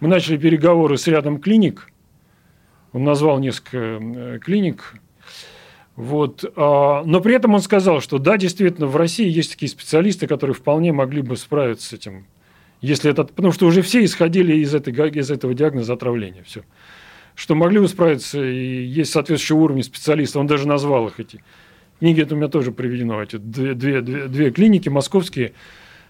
мы 0.00 0.08
начали 0.08 0.36
переговоры 0.36 0.96
с 0.96 1.06
рядом 1.06 1.40
клиник. 1.40 1.90
Он 2.92 3.04
назвал 3.04 3.38
несколько 3.38 3.78
э, 3.78 4.38
клиник. 4.40 4.94
Вот. 5.98 6.44
А, 6.54 7.02
но 7.04 7.20
при 7.20 7.34
этом 7.34 7.54
он 7.54 7.60
сказал, 7.60 8.00
что 8.00 8.18
да, 8.18 8.36
действительно, 8.36 8.86
в 8.86 8.94
России 8.94 9.28
есть 9.28 9.50
такие 9.50 9.68
специалисты, 9.68 10.28
которые 10.28 10.54
вполне 10.54 10.92
могли 10.92 11.22
бы 11.22 11.36
справиться 11.36 11.88
с 11.88 11.92
этим. 11.92 12.26
Если 12.80 13.10
это, 13.10 13.24
потому 13.24 13.50
что 13.50 13.66
уже 13.66 13.82
все 13.82 14.04
исходили 14.04 14.58
из, 14.58 14.72
этой, 14.76 14.92
из 15.10 15.28
этого 15.28 15.54
диагноза 15.54 15.94
отравления. 15.94 16.44
Все. 16.44 16.62
что 17.34 17.56
могли 17.56 17.80
бы 17.80 17.88
справиться, 17.88 18.40
и 18.40 18.84
есть 18.84 19.10
соответствующие 19.10 19.58
уровни 19.58 19.82
специалистов, 19.82 20.38
он 20.38 20.46
даже 20.46 20.68
назвал 20.68 21.08
их 21.08 21.18
эти. 21.18 21.42
Книги 21.98 22.22
это 22.22 22.36
у 22.36 22.38
меня 22.38 22.46
тоже 22.46 22.70
приведено, 22.70 23.20
эти 23.20 23.34
две, 23.34 23.74
две, 23.74 24.00
две, 24.00 24.28
две 24.28 24.50
клиники 24.52 24.88
московские, 24.88 25.52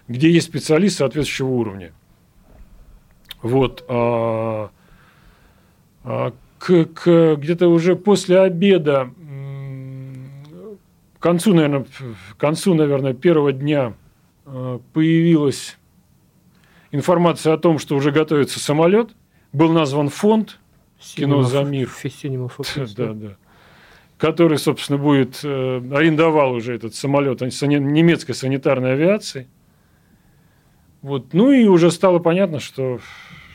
где 0.07 0.29
есть 0.29 0.45
специалист 0.45 0.99
соответствующего 0.99 1.49
уровня. 1.49 1.93
Вот. 3.41 3.83
А, 3.87 4.69
а, 6.03 6.33
к, 6.59 6.85
к, 6.85 7.35
где-то 7.37 7.69
уже 7.69 7.95
после 7.95 8.39
обеда, 8.39 9.09
к 11.19 11.21
концу, 11.21 11.53
наверное, 11.53 11.85
к 12.31 12.37
концу, 12.37 12.73
наверное, 12.73 13.13
первого 13.13 13.51
дня 13.51 13.93
а, 14.45 14.79
появилась 14.93 15.77
информация 16.91 17.53
о 17.53 17.57
том, 17.57 17.77
что 17.77 17.95
уже 17.95 18.11
готовится 18.11 18.59
самолет. 18.59 19.11
Был 19.51 19.71
назван 19.73 20.09
фонд 20.09 20.59
«Кино 20.99 21.43
за 21.43 21.63
мир». 21.63 21.89
Да, 22.95 23.13
да. 23.13 23.37
Который, 24.17 24.57
собственно, 24.57 24.97
будет, 24.97 25.39
э, 25.43 25.77
арендовал 25.93 26.53
уже 26.53 26.75
этот 26.75 26.93
самолет 26.93 27.41
немецкой 27.41 28.33
санитарной 28.33 28.93
авиации. 28.93 29.47
Вот. 31.01 31.33
Ну 31.33 31.51
и 31.51 31.65
уже 31.65 31.89
стало 31.89 32.19
понятно, 32.19 32.59
что, 32.59 32.99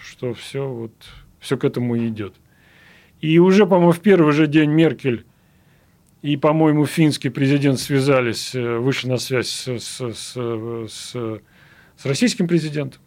что 0.02 0.32
все, 0.32 0.66
вот, 0.66 0.92
все 1.38 1.56
к 1.58 1.64
этому 1.64 1.98
идет. 1.98 2.34
И 3.20 3.38
уже, 3.38 3.66
по-моему, 3.66 3.92
в 3.92 4.00
первый 4.00 4.32
же 4.32 4.46
день 4.46 4.70
Меркель 4.70 5.26
и, 6.24 6.38
по-моему, 6.38 6.86
финский 6.86 7.28
президент 7.28 7.78
связались, 7.78 8.54
э, 8.54 8.78
вышли 8.78 9.10
на 9.10 9.18
связь 9.18 9.50
с, 9.50 9.68
с, 9.68 10.00
с, 10.00 10.34
с, 10.34 11.40
с 11.96 12.06
российским 12.06 12.48
президентом. 12.48 13.02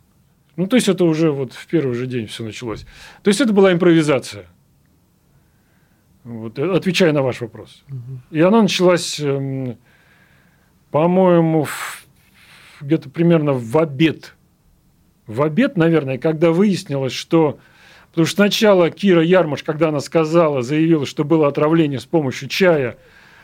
Ну, 0.56 0.68
то 0.68 0.76
есть 0.76 0.88
это 0.88 1.04
уже 1.04 1.32
вот 1.32 1.52
в 1.52 1.66
первый 1.66 1.96
же 1.96 2.06
день 2.06 2.28
все 2.28 2.44
началось. 2.44 2.86
То 3.24 3.30
есть 3.30 3.42
это 3.42 3.54
была 3.54 3.74
импровизация. 3.74 4.46
Вот, 6.26 6.60
отвечая 6.60 7.12
на 7.12 7.24
ваш 7.24 7.42
вопрос. 7.42 7.84
Угу. 7.90 8.38
И 8.38 8.40
она 8.40 8.62
началась, 8.62 9.20
эм, 9.20 9.80
по-моему, 10.92 11.66
где-то 12.82 13.10
примерно 13.10 13.54
в 13.54 13.76
обед. 13.80 14.36
В 15.26 15.42
обед, 15.42 15.76
наверное, 15.76 16.20
когда 16.20 16.52
выяснилось, 16.52 17.14
что... 17.14 17.60
Потому 18.18 18.26
что 18.26 18.38
сначала 18.38 18.90
Кира 18.90 19.22
Ярмаш, 19.22 19.62
когда 19.62 19.90
она 19.90 20.00
сказала, 20.00 20.64
заявила, 20.64 21.06
что 21.06 21.24
было 21.24 21.48
отравление 21.48 22.00
с 22.00 22.08
помощью 22.08 22.50
чая 22.50 22.98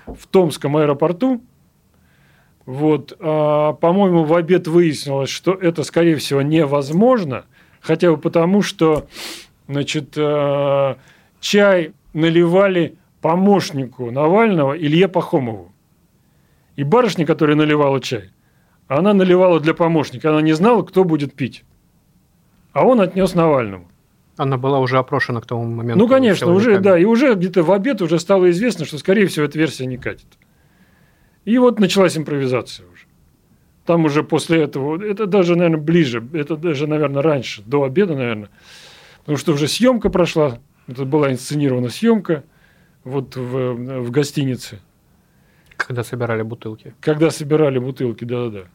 в 0.07 0.25
Томском 0.25 0.75
аэропорту, 0.75 1.43
вот, 2.65 3.15
а, 3.19 3.73
по-моему, 3.73 4.23
в 4.23 4.33
обед 4.33 4.67
выяснилось, 4.67 5.29
что 5.29 5.53
это, 5.53 5.83
скорее 5.83 6.15
всего, 6.15 6.41
невозможно, 6.41 7.45
хотя 7.81 8.09
бы 8.09 8.17
потому, 8.17 8.63
что, 8.63 9.05
значит, 9.67 10.15
а, 10.17 10.97
чай 11.39 11.93
наливали 12.13 12.95
помощнику 13.21 14.09
Навального 14.09 14.75
Илье 14.75 15.07
Пахомову. 15.07 15.71
И 16.77 16.83
барышня, 16.83 17.27
которая 17.27 17.55
наливала 17.55 18.01
чай, 18.01 18.31
она 18.87 19.13
наливала 19.13 19.59
для 19.59 19.75
помощника, 19.75 20.31
она 20.31 20.41
не 20.41 20.53
знала, 20.53 20.81
кто 20.81 21.03
будет 21.03 21.35
пить. 21.35 21.63
А 22.71 22.83
он 22.83 23.01
отнес 23.01 23.35
Навальному. 23.35 23.92
Она 24.35 24.57
была 24.57 24.79
уже 24.79 24.97
опрошена 24.97 25.41
к 25.41 25.45
тому 25.45 25.65
моменту. 25.65 25.99
Ну, 25.99 26.07
конечно, 26.07 26.51
уже, 26.51 26.79
да, 26.79 26.97
и 26.97 27.05
уже 27.05 27.35
где-то 27.35 27.63
в 27.63 27.71
обед 27.71 28.01
уже 28.01 28.19
стало 28.19 28.49
известно, 28.49 28.85
что, 28.85 28.97
скорее 28.97 29.27
всего, 29.27 29.45
эта 29.45 29.59
версия 29.59 29.85
не 29.85 29.97
катит. 29.97 30.27
И 31.45 31.57
вот 31.57 31.79
началась 31.79 32.17
импровизация 32.17 32.87
уже. 32.87 33.05
Там 33.85 34.05
уже 34.05 34.23
после 34.23 34.63
этого, 34.63 35.01
это 35.03 35.25
даже, 35.25 35.55
наверное, 35.55 35.81
ближе, 35.81 36.25
это 36.33 36.55
даже, 36.55 36.87
наверное, 36.87 37.21
раньше, 37.21 37.61
до 37.65 37.83
обеда, 37.83 38.15
наверное, 38.15 38.49
потому 39.19 39.37
что 39.37 39.53
уже 39.53 39.67
съемка 39.67 40.09
прошла, 40.09 40.59
это 40.87 41.05
была 41.05 41.31
инсценирована 41.31 41.89
съемка 41.89 42.43
вот 43.03 43.35
в, 43.35 43.73
в 44.01 44.11
гостинице. 44.11 44.79
Когда 45.75 46.03
собирали 46.03 46.43
бутылки. 46.43 46.95
Когда 47.01 47.29
собирали 47.29 47.77
бутылки, 47.77 48.23
да-да-да. 48.23 48.67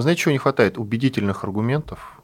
Знаете, 0.00 0.22
чего 0.22 0.32
не 0.32 0.38
хватает? 0.38 0.78
Убедительных 0.78 1.42
аргументов. 1.42 2.19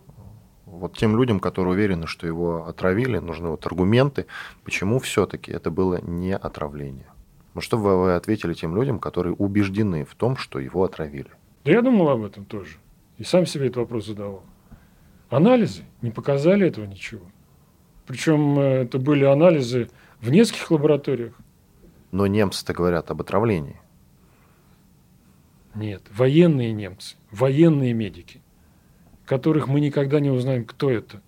Вот 0.66 0.96
тем 0.96 1.16
людям, 1.16 1.38
которые 1.38 1.74
уверены, 1.74 2.06
что 2.08 2.26
его 2.26 2.66
отравили, 2.66 3.18
нужны 3.18 3.48
вот 3.48 3.64
аргументы, 3.66 4.26
почему 4.64 4.98
все-таки 4.98 5.52
это 5.52 5.70
было 5.70 6.00
не 6.02 6.36
отравление. 6.36 7.06
Ну, 7.54 7.60
что 7.60 7.78
бы 7.78 8.02
вы 8.02 8.14
ответили 8.14 8.52
тем 8.52 8.76
людям, 8.76 8.98
которые 8.98 9.32
убеждены 9.32 10.04
в 10.04 10.14
том, 10.16 10.36
что 10.36 10.58
его 10.58 10.84
отравили? 10.84 11.30
Да 11.64 11.72
я 11.72 11.82
думал 11.82 12.10
об 12.10 12.24
этом 12.24 12.44
тоже. 12.44 12.76
И 13.16 13.24
сам 13.24 13.46
себе 13.46 13.66
этот 13.66 13.78
вопрос 13.78 14.06
задавал. 14.06 14.42
Анализы 15.30 15.84
не 16.02 16.10
показали 16.10 16.66
этого 16.66 16.84
ничего. 16.84 17.24
Причем 18.06 18.58
э, 18.58 18.82
это 18.82 18.98
были 18.98 19.24
анализы 19.24 19.88
в 20.20 20.30
нескольких 20.30 20.70
лабораториях. 20.70 21.34
Но 22.10 22.26
немцы-то 22.26 22.72
говорят 22.72 23.10
об 23.10 23.20
отравлении. 23.20 23.80
Нет, 25.74 26.02
военные 26.10 26.72
немцы, 26.72 27.16
военные 27.30 27.92
медики, 27.92 28.40
которых 29.26 29.68
мы 29.68 29.80
никогда 29.80 30.20
не 30.20 30.30
узнаем, 30.30 30.64
кто 30.64 30.90
это. 30.90 31.20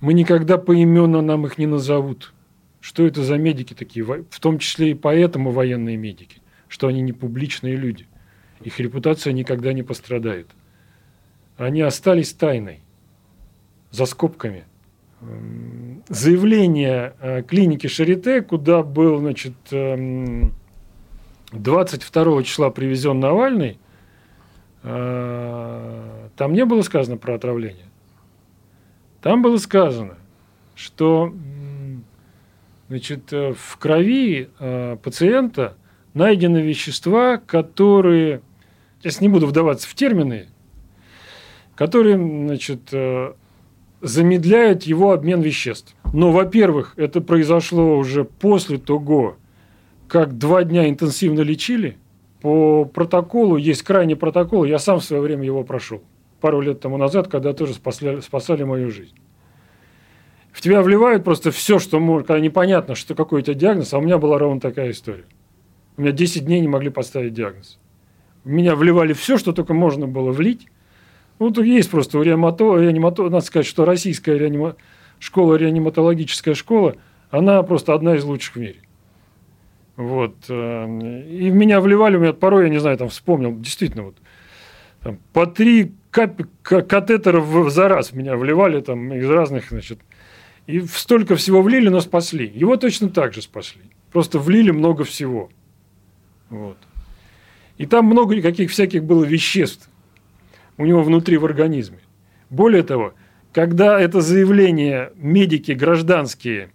Мы 0.00 0.12
никогда 0.12 0.58
поименно 0.58 1.22
нам 1.22 1.46
их 1.46 1.56
не 1.56 1.66
назовут. 1.66 2.34
Что 2.80 3.06
это 3.06 3.22
за 3.22 3.36
медики 3.36 3.74
такие? 3.74 4.04
В 4.04 4.40
том 4.40 4.58
числе 4.58 4.90
и 4.90 4.94
поэтому 4.94 5.50
военные 5.50 5.96
медики, 5.96 6.40
что 6.68 6.88
они 6.88 7.00
не 7.00 7.12
публичные 7.12 7.76
люди. 7.76 8.06
Их 8.62 8.80
репутация 8.80 9.32
никогда 9.32 9.72
не 9.72 9.82
пострадает. 9.82 10.48
Они 11.56 11.82
остались 11.82 12.32
тайной, 12.32 12.80
за 13.90 14.06
скобками. 14.06 14.64
Заявление 16.08 17.14
э, 17.20 17.42
клиники 17.42 17.86
Шарите, 17.86 18.40
куда 18.40 18.82
был, 18.82 19.18
значит, 19.18 19.52
22 19.70 20.48
эм, 21.52 22.44
числа 22.44 22.70
привезен 22.70 23.20
Навальный, 23.20 23.78
там 24.82 26.52
не 26.52 26.64
было 26.64 26.82
сказано 26.82 27.16
про 27.18 27.34
отравление. 27.34 27.86
Там 29.20 29.42
было 29.42 29.58
сказано, 29.58 30.16
что 30.74 31.34
Значит, 32.90 33.32
э, 33.32 33.54
в 33.56 33.76
крови 33.76 34.48
э, 34.58 34.96
пациента 35.00 35.76
найдены 36.12 36.58
вещества, 36.58 37.36
которые, 37.36 38.40
сейчас 38.98 39.20
не 39.20 39.28
буду 39.28 39.46
вдаваться 39.46 39.88
в 39.88 39.94
термины, 39.94 40.48
которые, 41.76 42.16
значит, 42.16 42.80
э, 42.90 43.32
замедляют 44.00 44.82
его 44.82 45.12
обмен 45.12 45.40
веществ. 45.40 45.94
Но, 46.12 46.32
во-первых, 46.32 46.94
это 46.96 47.20
произошло 47.20 47.96
уже 47.96 48.24
после 48.24 48.78
того, 48.78 49.36
как 50.08 50.36
два 50.36 50.64
дня 50.64 50.88
интенсивно 50.88 51.42
лечили. 51.42 51.96
По 52.40 52.84
протоколу, 52.84 53.56
есть 53.56 53.82
крайний 53.82 54.16
протокол, 54.16 54.64
я 54.64 54.78
сам 54.78 55.00
в 55.00 55.04
свое 55.04 55.22
время 55.22 55.44
его 55.44 55.62
прошел. 55.64 56.02
Пару 56.40 56.60
лет 56.60 56.80
тому 56.80 56.96
назад, 56.96 57.28
когда 57.28 57.52
тоже 57.52 57.74
спасали, 57.74 58.20
спасали 58.20 58.62
мою 58.64 58.90
жизнь 58.90 59.16
в 60.52 60.60
тебя 60.60 60.82
вливают 60.82 61.24
просто 61.24 61.50
все, 61.50 61.78
что 61.78 62.00
можно, 62.00 62.26
когда 62.26 62.40
непонятно, 62.40 62.94
что 62.94 63.14
какой 63.14 63.40
у 63.40 63.42
тебя 63.42 63.54
диагноз, 63.54 63.92
а 63.92 63.98
у 63.98 64.00
меня 64.00 64.18
была 64.18 64.38
ровно 64.38 64.60
такая 64.60 64.90
история. 64.90 65.24
У 65.96 66.02
меня 66.02 66.12
10 66.12 66.44
дней 66.44 66.60
не 66.60 66.68
могли 66.68 66.90
поставить 66.90 67.34
диагноз. 67.34 67.78
В 68.44 68.48
меня 68.48 68.74
вливали 68.74 69.12
все, 69.12 69.38
что 69.38 69.52
только 69.52 69.74
можно 69.74 70.06
было 70.06 70.32
влить. 70.32 70.66
Ну, 71.38 71.50
тут 71.50 71.64
есть 71.64 71.90
просто 71.90 72.18
у 72.18 72.22
реанимато, 72.22 72.76
реанимато, 72.76 73.24
надо 73.24 73.40
сказать, 73.40 73.66
что 73.66 73.84
российская 73.84 74.36
реанима, 74.38 74.76
школа, 75.18 75.54
реаниматологическая 75.54 76.54
школа, 76.54 76.96
она 77.30 77.62
просто 77.62 77.94
одна 77.94 78.16
из 78.16 78.24
лучших 78.24 78.56
в 78.56 78.58
мире. 78.58 78.80
Вот. 80.00 80.46
Э, 80.48 80.86
и 81.28 81.50
в 81.50 81.54
меня 81.54 81.78
вливали, 81.78 82.16
у 82.16 82.20
меня 82.20 82.32
порой, 82.32 82.64
я 82.64 82.70
не 82.70 82.78
знаю, 82.78 82.96
там 82.96 83.10
вспомнил, 83.10 83.54
действительно, 83.54 84.04
вот, 84.04 84.16
там, 85.02 85.18
по 85.34 85.46
три 85.46 85.92
кап- 86.10 86.48
катетера 86.62 87.68
за 87.68 87.88
раз 87.88 88.10
в 88.10 88.16
меня 88.16 88.38
вливали 88.38 88.80
там 88.80 89.12
из 89.12 89.28
разных, 89.28 89.68
значит, 89.68 89.98
и 90.66 90.80
столько 90.80 91.36
всего 91.36 91.60
влили, 91.60 91.90
но 91.90 92.00
спасли. 92.00 92.50
Его 92.54 92.78
точно 92.78 93.10
так 93.10 93.34
же 93.34 93.42
спасли. 93.42 93.82
Просто 94.10 94.38
влили 94.38 94.70
много 94.70 95.04
всего. 95.04 95.50
Вот. 96.48 96.78
И 97.76 97.84
там 97.84 98.06
много 98.06 98.40
каких 98.40 98.70
всяких 98.70 99.04
было 99.04 99.22
веществ 99.24 99.90
у 100.78 100.86
него 100.86 101.02
внутри 101.02 101.36
в 101.36 101.44
организме. 101.44 101.98
Более 102.48 102.84
того, 102.84 103.12
когда 103.52 104.00
это 104.00 104.22
заявление 104.22 105.12
медики 105.16 105.72
гражданские 105.72 106.70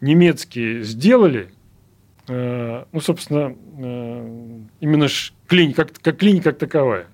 немецкие 0.00 0.82
сделали, 0.82 1.50
э, 2.28 2.84
ну, 2.92 3.00
собственно, 3.00 3.54
э, 3.78 4.60
именно 4.80 5.06
клиника, 5.46 5.84
как, 5.84 5.98
как 6.00 6.16
клиника 6.16 6.50
как 6.50 6.58
таковая. 6.58 7.06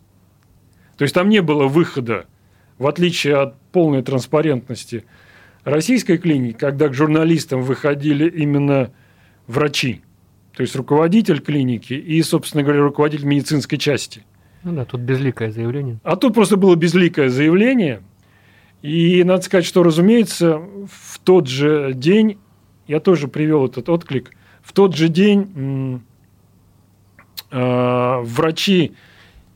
То 0.96 1.02
есть 1.02 1.14
там 1.14 1.28
не 1.28 1.42
было 1.42 1.66
выхода, 1.66 2.26
в 2.78 2.86
отличие 2.86 3.36
от 3.36 3.60
полной 3.72 4.02
транспарентности 4.02 5.04
российской 5.64 6.18
клиники, 6.18 6.56
когда 6.56 6.88
к 6.88 6.94
журналистам 6.94 7.62
выходили 7.62 8.28
именно 8.28 8.92
врачи, 9.46 10.02
то 10.54 10.62
есть 10.62 10.76
руководитель 10.76 11.40
клиники 11.40 11.94
и, 11.94 12.22
собственно 12.22 12.62
говоря, 12.62 12.82
руководитель 12.82 13.26
медицинской 13.26 13.78
части. 13.78 14.24
Ну 14.62 14.74
да, 14.74 14.84
тут 14.84 15.00
безликое 15.00 15.50
заявление. 15.50 16.00
А 16.02 16.16
тут 16.16 16.34
просто 16.34 16.56
было 16.56 16.76
безликое 16.76 17.30
заявление. 17.30 18.02
И 18.82 19.22
надо 19.24 19.42
сказать, 19.42 19.64
что, 19.64 19.82
разумеется, 19.82 20.58
в 20.58 21.18
тот 21.24 21.48
же 21.48 21.92
день, 21.94 22.38
я 22.86 23.00
тоже 23.00 23.28
привел 23.28 23.66
этот 23.66 23.88
отклик, 23.88 24.32
в 24.70 24.72
тот 24.72 24.94
же 24.94 25.08
день 25.08 26.00
э, 27.50 28.20
врачи 28.22 28.92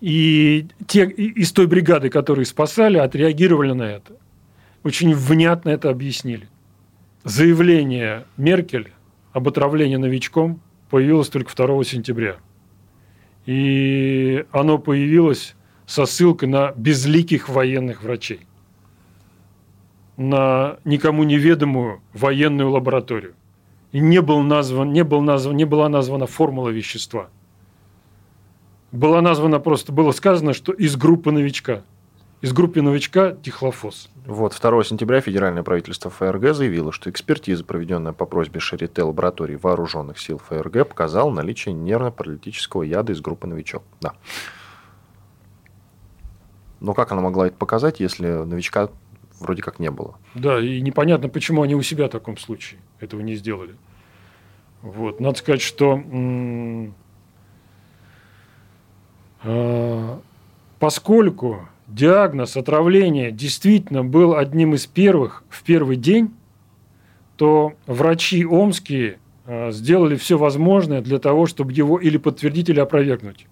и 0.01 0.67
те 0.89 1.05
из 1.05 1.53
той 1.53 1.69
бригады, 1.69 2.11
которые 2.11 2.47
спасали, 2.47 2.99
отреагировали 2.99 3.75
на 3.75 3.85
это. 3.85 4.17
Очень 4.83 5.15
внятно 5.15 5.71
это 5.71 5.89
объяснили. 5.91 6.49
Заявление 7.23 8.27
Меркель 8.37 8.91
об 9.33 9.47
отравлении 9.47 9.95
новичком 9.95 10.61
появилось 10.91 11.29
только 11.29 11.55
2 11.55 11.85
сентября. 11.85 12.39
И 13.47 14.45
оно 14.51 14.79
появилось 14.79 15.55
со 15.87 16.07
ссылкой 16.07 16.49
на 16.49 16.73
безликих 16.73 17.49
военных 17.49 18.03
врачей, 18.03 18.41
на 20.17 20.79
никому 20.85 21.23
неведомую 21.23 22.01
военную 22.15 22.69
лабораторию. 22.69 23.35
Не, 24.01 24.21
был 24.23 24.43
назван, 24.43 24.93
не, 24.93 25.05
был 25.05 25.21
назван, 25.21 25.57
не 25.57 25.65
была 25.65 25.89
названа 25.89 26.27
формула 26.27 26.69
вещества. 26.69 27.29
Была 28.91 29.21
названа 29.21 29.61
просто, 29.61 29.93
было 29.93 30.11
сказано, 30.11 30.53
что 30.53 30.73
из 30.73 30.97
группы 30.97 31.31
новичка. 31.31 31.83
Из 32.41 32.53
группы 32.53 32.83
новичка 32.83 33.37
тихлофос. 33.41 34.11
Вот 34.27 34.59
2 34.61 34.85
сентября 34.85 35.21
федеральное 35.21 35.63
правительство 35.63 36.11
ФРГ 36.11 36.55
заявило, 36.55 36.91
что 36.91 37.09
экспертиза, 37.09 37.65
проведенная 37.65 38.13
по 38.13 38.27
просьбе 38.27 38.59
Шарите 38.59 39.05
лаборатории 39.05 39.55
вооруженных 39.55 40.19
сил 40.19 40.39
ФРГ, 40.39 40.89
показала 40.89 41.31
наличие 41.31 41.73
нервно-паралитического 41.73 42.83
яда 42.83 43.13
из 43.13 43.21
группы 43.21 43.47
новичок. 43.47 43.85
Да. 44.01 44.15
Но 46.81 46.95
как 46.95 47.13
она 47.13 47.21
могла 47.21 47.47
это 47.47 47.57
показать, 47.57 48.01
если 48.01 48.27
новичка 48.27 48.91
вроде 49.45 49.63
как 49.63 49.79
не 49.79 49.91
было? 49.91 50.17
Да, 50.35 50.61
и 50.61 50.81
непонятно, 50.81 51.29
почему 51.29 51.63
они 51.63 51.75
у 51.75 51.83
себя 51.83 52.07
в 52.07 52.11
таком 52.11 52.37
случае 52.37 52.81
этого 53.01 53.21
не 53.21 53.37
сделали. 53.37 53.75
Вот. 54.83 55.21
Надо 55.21 55.39
сказать, 55.39 55.63
что 55.63 56.03
э, 59.43 60.19
поскольку 60.79 61.69
диагноз 61.87 62.57
отравления 62.57 63.31
действительно 63.31 64.05
был 64.05 64.35
одним 64.35 64.75
из 64.75 64.87
первых 64.87 65.45
в 65.49 65.63
первый 65.63 65.97
день, 65.97 66.35
то 67.37 67.75
врачи 67.87 68.45
омские 68.45 69.19
э, 69.47 69.71
сделали 69.73 70.17
все 70.17 70.37
возможное 70.37 71.01
для 71.01 71.19
того, 71.19 71.47
чтобы 71.47 71.73
его 71.73 71.99
или 71.99 72.17
подтвердить, 72.17 72.69
или 72.69 72.81
опровергнуть. 72.81 73.47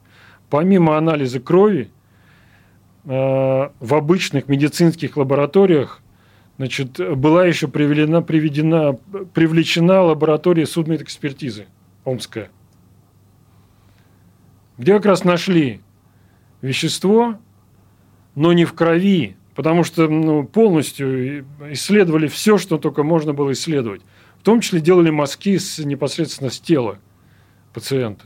Помимо 0.51 0.99
анализа 0.99 1.41
крови, 1.41 1.91
в 3.05 3.71
обычных 3.81 4.49
медицинских 4.49 5.17
лабораториях 5.17 6.03
значит, 6.57 7.01
была 7.17 7.47
еще 7.47 7.67
приведена, 7.67 8.23
приведена, 8.23 8.93
привлечена 9.35 10.03
лаборатория 10.03 10.67
судмедэкспертизы 10.67 11.67
Омская, 12.05 12.51
где 14.79 14.95
как 14.95 15.07
раз 15.07 15.25
нашли 15.25 15.81
вещество, 16.61 17.39
но 18.35 18.53
не 18.53 18.65
в 18.65 18.73
крови, 18.75 19.37
потому 19.55 19.85
что 19.85 20.09
ну, 20.09 20.45
полностью 20.45 21.45
исследовали 21.71 22.29
все, 22.29 22.59
что 22.59 22.79
только 22.79 23.03
можно 23.03 23.33
было 23.33 23.53
исследовать. 23.53 24.03
В 24.39 24.45
том 24.45 24.61
числе 24.61 24.81
делали 24.81 25.11
мазки 25.11 25.59
с, 25.59 25.79
непосредственно 25.79 26.51
с 26.51 26.59
тела 26.59 26.99
пациента. 27.73 28.25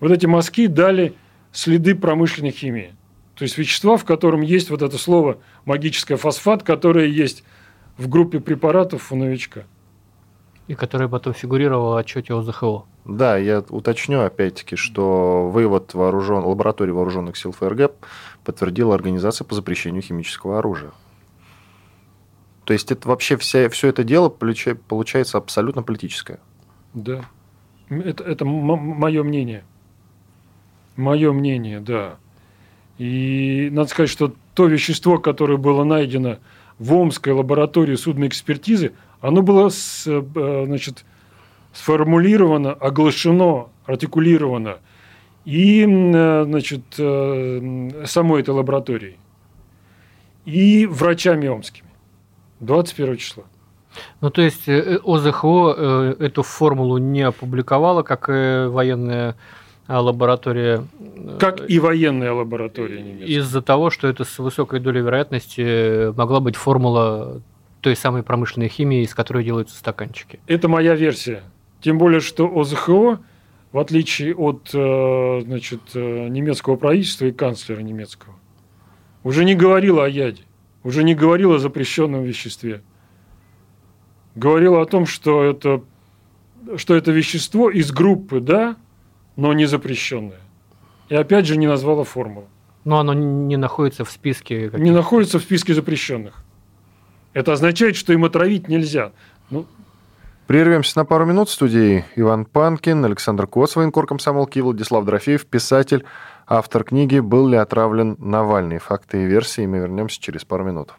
Вот 0.00 0.10
эти 0.10 0.26
мазки 0.26 0.66
дали 0.66 1.14
следы 1.52 1.94
промышленной 1.94 2.50
химии. 2.50 2.94
То 3.34 3.42
есть 3.42 3.58
вещества, 3.58 3.96
в 3.96 4.04
котором 4.04 4.42
есть 4.42 4.70
вот 4.70 4.82
это 4.82 4.96
слово 4.96 5.38
магическое 5.64 6.16
фосфат, 6.16 6.62
которое 6.62 7.06
есть 7.06 7.44
в 7.96 8.08
группе 8.08 8.40
препаратов 8.40 9.12
у 9.12 9.16
новичка. 9.16 9.64
И 10.68 10.74
которое 10.74 11.08
потом 11.08 11.34
фигурировало 11.34 11.94
в 11.94 11.96
отчете 11.96 12.34
ОЗХО. 12.34 12.84
Да, 13.04 13.36
я 13.36 13.62
уточню 13.68 14.22
опять-таки, 14.22 14.76
что 14.76 15.50
вывод 15.50 15.92
вооружен, 15.92 16.42
лаборатории 16.44 16.90
вооруженных 16.90 17.36
сил 17.36 17.52
ФРГ 17.52 17.92
подтвердила 18.44 18.94
Организация 18.94 19.44
по 19.44 19.54
запрещению 19.54 20.00
химического 20.00 20.58
оружия. 20.58 20.92
То 22.64 22.72
есть 22.72 22.90
это 22.90 23.06
вообще 23.08 23.36
вся, 23.36 23.68
все 23.68 23.88
это 23.88 24.04
дело 24.04 24.30
получается 24.30 25.36
абсолютно 25.36 25.82
политическое. 25.82 26.38
Да. 26.94 27.26
Это, 27.90 28.24
это 28.24 28.44
мое 28.46 29.22
мнение. 29.22 29.64
Мое 30.96 31.32
мнение, 31.32 31.80
да. 31.80 32.16
И 32.98 33.68
надо 33.72 33.88
сказать, 33.88 34.10
что 34.10 34.32
то 34.54 34.66
вещество, 34.66 35.18
которое 35.18 35.56
было 35.56 35.84
найдено 35.84 36.38
в 36.78 36.94
Омской 36.94 37.32
лаборатории 37.32 37.96
судной 37.96 38.28
экспертизы, 38.28 38.92
оно 39.20 39.42
было 39.42 39.68
с, 39.68 40.04
э, 40.06 40.64
значит, 40.66 41.04
сформулировано, 41.72 42.72
оглашено, 42.72 43.68
артикулировано 43.84 44.78
и 45.44 45.84
э, 45.84 46.44
значит, 46.44 46.82
э, 46.98 48.04
самой 48.06 48.42
этой 48.42 48.50
лабораторией, 48.50 49.18
и 50.44 50.86
врачами 50.86 51.48
омскими 51.48 51.88
21 52.60 53.16
числа. 53.16 53.44
Ну, 54.20 54.30
то 54.30 54.42
есть 54.42 54.68
ОЗХО 54.68 56.16
эту 56.18 56.42
формулу 56.42 56.98
не 56.98 57.22
опубликовала, 57.22 58.02
как 58.02 58.26
военная 58.28 59.36
лаборатория... 59.88 60.84
Э, 61.16 61.38
как 61.38 61.68
и 61.68 61.78
военная 61.78 62.32
лаборатория 62.32 63.02
немецкая. 63.02 63.38
Из-за 63.38 63.62
того, 63.62 63.90
что 63.90 64.08
это 64.08 64.24
с 64.24 64.38
высокой 64.38 64.80
долей 64.80 65.00
вероятности 65.00 66.12
могла 66.16 66.40
быть 66.40 66.56
формула 66.56 67.42
той 67.80 67.96
самой 67.96 68.22
промышленной 68.22 68.68
химии, 68.68 69.02
из 69.02 69.14
которой 69.14 69.44
делаются 69.44 69.76
стаканчики. 69.76 70.40
Это 70.46 70.68
моя 70.68 70.94
версия. 70.94 71.42
Тем 71.82 71.98
более, 71.98 72.20
что 72.20 72.46
ОЗХО, 72.46 73.20
в 73.72 73.78
отличие 73.78 74.34
от 74.34 74.70
э, 74.72 75.40
значит, 75.44 75.82
э, 75.92 76.28
немецкого 76.28 76.76
правительства 76.76 77.26
и 77.26 77.32
канцлера 77.32 77.80
немецкого, 77.80 78.36
уже 79.22 79.44
не 79.44 79.54
говорила 79.54 80.06
о 80.06 80.08
яде, 80.08 80.42
уже 80.82 81.04
не 81.04 81.14
говорила 81.14 81.56
о 81.56 81.58
запрещенном 81.58 82.22
веществе. 82.22 82.82
Говорила 84.34 84.80
о 84.80 84.86
том, 84.86 85.04
что 85.04 85.44
это, 85.44 85.82
что 86.76 86.94
это 86.94 87.12
вещество 87.12 87.68
из 87.70 87.92
группы, 87.92 88.40
да, 88.40 88.76
но 89.36 89.52
не 89.52 89.66
запрещенное. 89.66 90.40
И 91.08 91.14
опять 91.14 91.46
же 91.46 91.56
не 91.56 91.66
назвала 91.66 92.04
формулу. 92.04 92.48
Но 92.84 92.98
оно 92.98 93.14
не 93.14 93.56
находится 93.56 94.04
в 94.04 94.10
списке. 94.10 94.70
Не 94.74 94.90
находится 94.90 95.38
в 95.38 95.42
списке 95.42 95.74
запрещенных. 95.74 96.44
Это 97.32 97.52
означает, 97.52 97.96
что 97.96 98.12
им 98.12 98.24
отравить 98.24 98.68
нельзя. 98.68 99.12
Ну, 99.50 99.66
Прервемся 100.46 100.98
на 100.98 101.04
пару 101.06 101.24
минут. 101.24 101.48
В 101.48 101.52
студии 101.52 102.04
Иван 102.16 102.44
Панкин, 102.44 103.02
Александр 103.04 103.46
Коц, 103.46 103.76
военкор 103.76 104.06
комсомолки, 104.06 104.58
Владислав 104.58 105.04
Дорофеев, 105.06 105.46
писатель, 105.46 106.04
автор 106.46 106.84
книги 106.84 107.18
«Был 107.18 107.48
ли 107.48 107.56
отравлен 107.56 108.16
Навальный? 108.18 108.78
Факты 108.78 109.22
и 109.22 109.26
версии». 109.26 109.64
Мы 109.64 109.78
вернемся 109.78 110.20
через 110.20 110.44
пару 110.44 110.64
минут. 110.64 110.92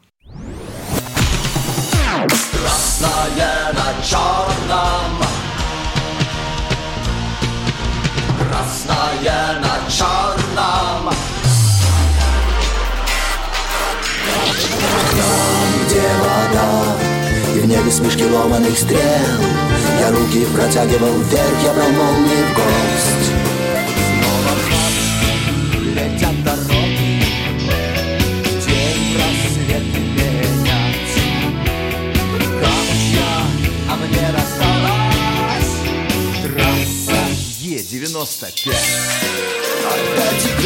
Красное 2.66 3.72
на 3.74 4.04
черном 4.04 5.05
красное 9.26 9.60
на 9.60 9.90
черном. 9.90 11.14
Там, 15.12 15.86
где 15.86 16.02
вода, 16.20 16.98
и 17.56 17.60
в 17.60 17.66
небе 17.68 17.92
смешки 17.92 18.26
ломаных 18.26 18.78
стрел, 18.78 19.00
Я 20.00 20.12
руки 20.12 20.46
протягивал 20.54 21.18
вверх, 21.20 21.64
я 21.64 21.74
брал 21.74 21.90
молнии 21.90 22.35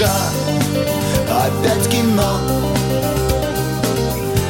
Опять 0.09 0.67
игра, 0.67 1.45
опять 1.45 1.89
кино 1.89 2.39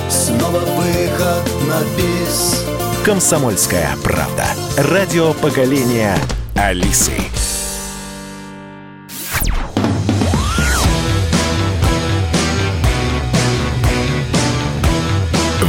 Снова 0.09 0.59
выход 0.59 1.43
на 1.67 1.81
бис 1.97 2.65
Комсомольская 3.05 3.95
правда. 4.03 4.45
Радио 4.77 5.33
поколения 5.33 6.17
Алисы. 6.55 7.13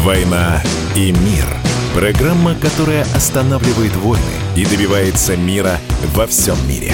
«Война 0.03 0.61
и 0.97 1.13
мир»– 1.13 1.47
программа, 1.95 2.55
которая 2.57 3.05
останавливает 3.15 3.95
войны 3.97 4.23
и 4.57 4.67
добивается 4.67 5.37
мира 5.37 5.79
во 6.15 6.27
всем 6.27 6.57
мире. 6.69 6.93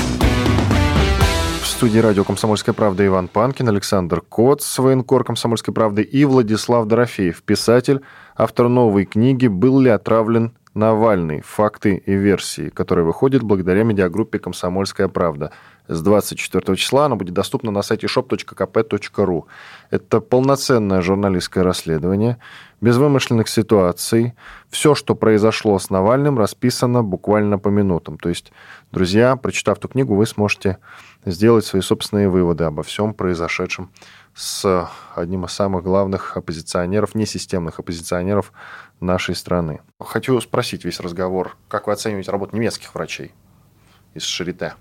Студии 1.77 1.99
радио 1.99 2.24
«Комсомольская 2.24 2.74
правда» 2.74 3.05
Иван 3.05 3.29
Панкин, 3.29 3.68
Александр 3.68 4.22
Коц, 4.22 4.79
военкор 4.79 5.24
«Комсомольской 5.24 5.74
правды» 5.74 6.01
и 6.01 6.24
Владислав 6.24 6.87
Дорофеев, 6.87 7.43
писатель, 7.43 8.01
автор 8.35 8.70
новой 8.70 9.05
книги 9.05 9.47
«Был 9.47 9.79
ли 9.81 9.91
отравлен 9.91 10.53
Навальный. 10.72 11.43
Факты 11.43 11.97
и 11.97 12.14
версии», 12.14 12.70
которая 12.70 13.05
выходит 13.05 13.43
благодаря 13.43 13.83
медиагруппе 13.83 14.39
«Комсомольская 14.39 15.09
правда». 15.09 15.53
С 15.87 16.01
24 16.01 16.77
числа 16.77 17.07
она 17.07 17.16
будет 17.16 17.35
доступна 17.35 17.70
на 17.70 17.83
сайте 17.83 18.07
shop.kp.ru. 18.07 19.45
Это 19.91 20.20
полноценное 20.20 21.03
журналистское 21.03 21.62
расследование, 21.62 22.39
без 22.81 22.97
вымышленных 22.97 23.49
ситуаций. 23.49 24.35
Все, 24.68 24.95
что 24.95 25.14
произошло 25.14 25.79
с 25.79 25.91
Навальным, 25.91 26.39
расписано 26.39 27.03
буквально 27.03 27.59
по 27.59 27.68
минутам. 27.68 28.18
То 28.18 28.29
есть, 28.29 28.53
друзья, 28.93 29.37
прочитав 29.37 29.79
эту 29.79 29.89
книгу, 29.89 30.14
вы 30.14 30.27
сможете 30.27 30.79
сделать 31.24 31.64
свои 31.64 31.83
собственные 31.83 32.29
выводы 32.29 32.64
обо 32.64 32.83
всем 32.83 33.14
произошедшем 33.14 33.91
с 34.35 34.89
одним 35.14 35.47
из 35.47 35.53
самых 35.53 35.83
главных 35.83 36.37
оппозиционеров, 36.37 37.14
несистемных 37.14 37.79
оппозиционеров 37.79 38.53
нашей 39.01 39.35
страны. 39.35 39.81
Хочу 39.99 40.39
спросить 40.41 40.85
весь 40.85 41.01
разговор, 41.01 41.57
как 41.68 41.87
вы 41.87 41.95
оцениваете 41.95 42.31
работу 42.31 42.55
немецких 42.55 42.95
врачей 42.95 43.33
из 44.14 44.22
Шарите? 44.22 44.74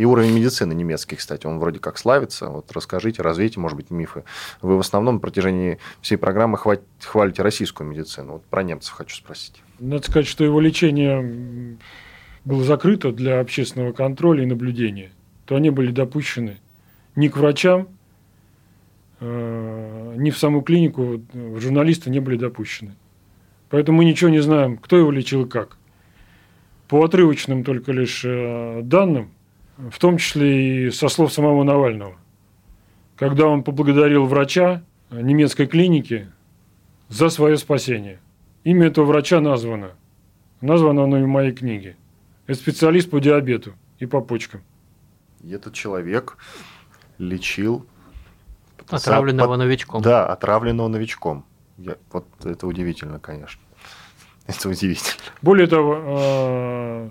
И 0.00 0.04
уровень 0.06 0.32
медицины 0.32 0.72
немецкий, 0.72 1.16
кстати, 1.16 1.46
он 1.46 1.58
вроде 1.58 1.78
как 1.78 1.98
славится. 1.98 2.46
Вот 2.46 2.72
расскажите, 2.72 3.20
развейте, 3.20 3.60
может 3.60 3.76
быть, 3.76 3.90
мифы. 3.90 4.24
Вы 4.62 4.78
в 4.78 4.80
основном 4.80 5.16
на 5.16 5.20
протяжении 5.20 5.76
всей 6.00 6.16
программы 6.16 6.56
хвалите 6.56 7.42
российскую 7.42 7.86
медицину. 7.86 8.32
Вот 8.32 8.44
про 8.46 8.62
немцев 8.62 8.94
хочу 8.94 9.14
спросить. 9.14 9.62
Надо 9.78 10.02
сказать, 10.06 10.26
что 10.26 10.42
его 10.42 10.58
лечение 10.58 11.76
было 12.46 12.64
закрыто 12.64 13.12
для 13.12 13.40
общественного 13.40 13.92
контроля 13.92 14.42
и 14.42 14.46
наблюдения. 14.46 15.12
То 15.44 15.56
они 15.56 15.68
были 15.68 15.90
допущены 15.90 16.60
ни 17.14 17.28
к 17.28 17.36
врачам, 17.36 17.86
э, 19.20 20.14
ни 20.16 20.30
в 20.30 20.38
саму 20.38 20.62
клинику, 20.62 21.20
журналисты 21.34 22.08
не 22.08 22.20
были 22.20 22.38
допущены. 22.38 22.94
Поэтому 23.68 23.98
мы 23.98 24.06
ничего 24.06 24.30
не 24.30 24.40
знаем, 24.40 24.78
кто 24.78 24.96
его 24.96 25.10
лечил 25.10 25.44
и 25.44 25.46
как. 25.46 25.76
По 26.88 27.04
отрывочным 27.04 27.64
только 27.64 27.92
лишь 27.92 28.22
э, 28.24 28.80
данным, 28.82 29.32
в 29.90 29.98
том 29.98 30.18
числе 30.18 30.86
и 30.86 30.90
со 30.90 31.08
слов 31.08 31.32
самого 31.32 31.62
Навального, 31.64 32.16
когда 33.16 33.46
он 33.46 33.62
поблагодарил 33.62 34.26
врача 34.26 34.82
немецкой 35.10 35.66
клиники 35.66 36.30
за 37.08 37.28
свое 37.28 37.56
спасение. 37.56 38.20
Имя 38.64 38.88
этого 38.88 39.06
врача 39.06 39.40
названо. 39.40 39.92
Названо 40.60 41.04
оно 41.04 41.18
и 41.18 41.22
в 41.22 41.28
моей 41.28 41.52
книге. 41.52 41.96
Это 42.46 42.58
специалист 42.58 43.08
по 43.10 43.20
диабету 43.20 43.74
и 43.98 44.06
по 44.06 44.20
почкам. 44.20 44.62
И 45.42 45.50
этот 45.50 45.74
человек 45.74 46.36
лечил... 47.18 47.86
Отравленного 48.88 49.50
под... 49.50 49.58
новичком. 49.58 50.02
Да, 50.02 50.26
отравленного 50.26 50.88
новичком. 50.88 51.44
Я, 51.78 51.96
вот 52.12 52.26
это 52.44 52.66
удивительно, 52.66 53.18
конечно. 53.18 53.60
Это 54.46 54.68
удивительно. 54.68 55.22
Более 55.42 55.68
того, 55.68 55.98
э, 56.02 57.10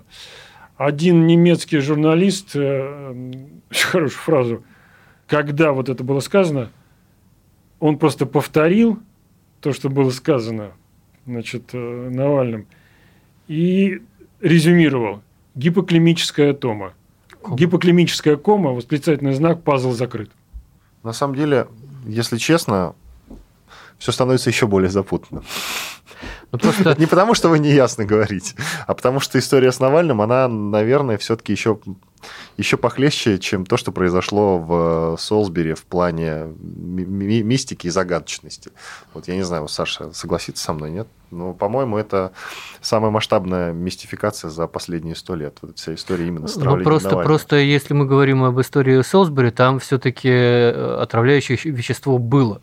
один 0.80 1.26
немецкий 1.26 1.80
журналист, 1.80 2.56
э, 2.56 3.10
очень 3.70 3.86
хорошую 3.86 4.18
фразу, 4.18 4.64
когда 5.26 5.72
вот 5.72 5.90
это 5.90 6.02
было 6.02 6.20
сказано, 6.20 6.70
он 7.80 7.98
просто 7.98 8.24
повторил 8.24 8.98
то, 9.60 9.74
что 9.74 9.90
было 9.90 10.08
сказано 10.08 10.72
значит, 11.26 11.74
э, 11.74 12.08
Навальным, 12.10 12.66
и 13.46 14.00
резюмировал. 14.40 15.20
Гипоклимическая 15.54 16.54
тома. 16.54 16.94
Кома. 17.42 17.58
Гипоклимическая 17.58 18.36
кома, 18.36 18.70
восклицательный 18.70 19.34
знак, 19.34 19.62
пазл 19.62 19.92
закрыт. 19.92 20.30
На 21.02 21.12
самом 21.12 21.34
деле, 21.34 21.66
если 22.06 22.38
честно, 22.38 22.94
все 23.98 24.12
становится 24.12 24.48
еще 24.48 24.66
более 24.66 24.88
запутанным. 24.88 25.44
Ну, 26.52 26.58
просто... 26.58 26.94
Не 26.98 27.06
потому, 27.06 27.34
что 27.34 27.48
вы 27.48 27.58
неясно 27.58 28.04
говорите, 28.04 28.54
а 28.86 28.94
потому 28.94 29.20
что 29.20 29.38
история 29.38 29.72
с 29.72 29.80
Навальным, 29.80 30.20
она, 30.20 30.48
наверное, 30.48 31.16
все-таки 31.18 31.52
еще, 31.52 31.78
еще 32.56 32.76
похлеще, 32.76 33.38
чем 33.38 33.64
то, 33.64 33.76
что 33.76 33.92
произошло 33.92 34.58
в 34.58 35.16
Солсбери 35.18 35.74
в 35.74 35.84
плане 35.84 36.54
ми- 36.60 37.42
мистики 37.42 37.86
и 37.86 37.90
загадочности. 37.90 38.70
Вот 39.14 39.28
я 39.28 39.36
не 39.36 39.42
знаю, 39.42 39.68
Саша 39.68 40.12
согласится 40.12 40.64
со 40.64 40.72
мной, 40.72 40.90
нет? 40.90 41.08
Но, 41.30 41.52
по-моему, 41.52 41.96
это 41.96 42.32
самая 42.80 43.12
масштабная 43.12 43.72
мистификация 43.72 44.50
за 44.50 44.66
последние 44.66 45.14
сто 45.14 45.36
лет. 45.36 45.58
Вот 45.62 45.78
вся 45.78 45.94
история 45.94 46.26
именно 46.26 46.48
с 46.48 46.56
ну, 46.56 46.82
просто, 46.82 47.10
Навального. 47.10 47.22
просто 47.22 47.56
если 47.56 47.94
мы 47.94 48.06
говорим 48.06 48.42
об 48.42 48.60
истории 48.60 49.00
Солсбери, 49.02 49.50
там 49.50 49.78
все-таки 49.78 50.28
э, 50.28 50.98
отравляющее 51.00 51.56
вещество 51.72 52.18
было. 52.18 52.60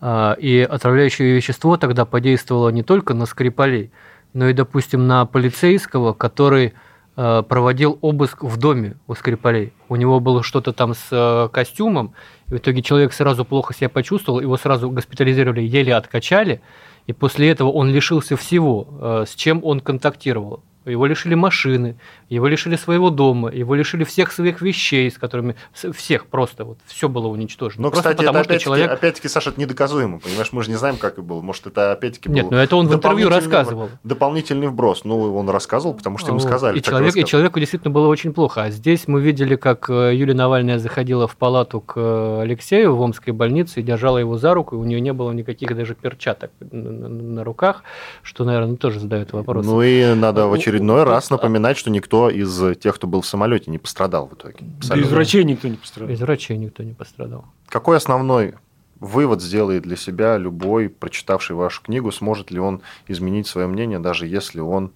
А, 0.00 0.32
и 0.34 0.60
отравляющее 0.60 1.34
вещество 1.34 1.76
тогда 1.76 2.04
подействовало 2.04 2.70
не 2.70 2.82
только 2.82 3.14
на 3.14 3.26
Скрипалей, 3.26 3.90
но 4.32 4.48
и, 4.48 4.52
допустим, 4.52 5.06
на 5.06 5.26
полицейского, 5.26 6.14
который 6.14 6.72
а, 7.16 7.42
проводил 7.42 7.98
обыск 8.00 8.42
в 8.42 8.56
доме 8.56 8.96
у 9.06 9.14
Скрипалей. 9.14 9.74
У 9.88 9.96
него 9.96 10.20
было 10.20 10.42
что-то 10.42 10.72
там 10.72 10.94
с 10.94 11.08
а, 11.12 11.48
костюмом, 11.48 12.14
и 12.48 12.54
в 12.54 12.56
итоге 12.56 12.82
человек 12.82 13.12
сразу 13.12 13.44
плохо 13.44 13.74
себя 13.74 13.90
почувствовал, 13.90 14.40
его 14.40 14.56
сразу 14.56 14.90
госпитализировали, 14.90 15.60
еле 15.60 15.94
откачали, 15.94 16.62
и 17.06 17.12
после 17.12 17.50
этого 17.50 17.70
он 17.70 17.90
лишился 17.90 18.36
всего, 18.36 19.24
с 19.26 19.34
чем 19.34 19.64
он 19.64 19.80
контактировал 19.80 20.62
его 20.84 21.06
лишили 21.06 21.34
машины, 21.34 21.96
его 22.34 22.46
лишили 22.46 22.76
своего 22.76 23.10
дома, 23.10 23.50
его 23.50 23.74
лишили 23.74 24.04
всех 24.04 24.32
своих 24.32 24.62
вещей, 24.62 25.10
с 25.10 25.18
которыми 25.18 25.56
всех 25.72 26.26
просто 26.26 26.64
вот 26.64 26.78
все 26.86 27.08
было 27.08 27.26
уничтожено. 27.26 27.82
Но, 27.82 27.90
просто 27.90 28.10
кстати, 28.10 28.18
потому, 28.18 28.38
это 28.38 28.46
опять-таки, 28.46 28.64
человек... 28.64 28.90
опять-таки, 28.90 29.28
Саша, 29.28 29.50
это 29.50 29.60
недоказуемо, 29.60 30.20
понимаешь, 30.20 30.52
мы 30.52 30.62
же 30.62 30.70
не 30.70 30.76
знаем, 30.76 30.96
как 30.96 31.14
это 31.14 31.22
было. 31.22 31.40
Может, 31.40 31.66
это 31.66 31.92
опять-таки 31.92 32.30
Нет, 32.30 32.50
но 32.50 32.58
это 32.58 32.76
он 32.76 32.86
в 32.86 32.94
интервью 32.94 33.28
рассказывал. 33.28 33.90
Дополнительный 34.04 34.68
вброс. 34.68 35.04
Ну, 35.04 35.34
он 35.34 35.50
рассказывал, 35.50 35.94
потому 35.94 36.18
что 36.18 36.28
ему 36.28 36.38
сказали. 36.38 36.78
И, 36.78 36.82
человек, 36.82 37.16
и 37.16 37.24
человеку 37.24 37.58
действительно 37.58 37.90
было 37.92 38.06
очень 38.06 38.32
плохо. 38.32 38.62
А 38.62 38.70
здесь 38.70 39.08
мы 39.08 39.20
видели, 39.20 39.56
как 39.56 39.90
э, 39.90 40.14
Юлия 40.14 40.34
Навальная 40.34 40.78
заходила 40.78 41.26
в 41.26 41.36
палату 41.36 41.80
к 41.80 41.94
э, 41.96 42.42
Алексею 42.42 42.94
в 42.94 43.02
Омской 43.02 43.32
больнице 43.32 43.80
и 43.80 43.82
держала 43.82 44.18
его 44.18 44.38
за 44.38 44.54
руку, 44.54 44.76
и 44.76 44.78
у 44.78 44.84
нее 44.84 45.00
не 45.00 45.12
было 45.12 45.32
никаких 45.32 45.74
даже 45.76 45.96
перчаток 45.96 46.52
на 46.70 47.42
руках, 47.42 47.82
что, 48.22 48.44
наверное, 48.44 48.76
тоже 48.76 49.00
задает 49.00 49.32
вопрос. 49.32 49.66
Ну 49.66 49.82
и 49.82 50.14
надо 50.14 50.46
в 50.46 50.52
очередной 50.52 51.02
раз 51.02 51.30
напоминать, 51.30 51.76
что 51.76 51.90
никто 51.90 52.19
из 52.28 52.78
тех, 52.78 52.96
кто 52.96 53.06
был 53.06 53.22
в 53.22 53.26
самолете, 53.26 53.70
не 53.70 53.78
пострадал 53.78 54.26
в 54.26 54.34
итоге. 54.34 54.58
Абсолютно. 54.78 55.06
Без 55.06 55.12
врачей 55.12 55.44
никто 55.44 55.68
не 55.68 55.76
пострадал. 55.76 56.10
Без 56.10 56.20
врачей 56.20 56.56
никто 56.58 56.82
не 56.82 56.92
пострадал. 56.92 57.44
Какой 57.68 57.96
основной 57.96 58.54
вывод 59.00 59.42
сделает 59.42 59.82
для 59.82 59.96
себя 59.96 60.36
любой, 60.36 60.88
прочитавший 60.88 61.56
вашу 61.56 61.82
книгу, 61.82 62.12
сможет 62.12 62.50
ли 62.50 62.60
он 62.60 62.82
изменить 63.08 63.46
свое 63.46 63.66
мнение, 63.66 63.98
даже 63.98 64.26
если 64.26 64.60
он 64.60 64.92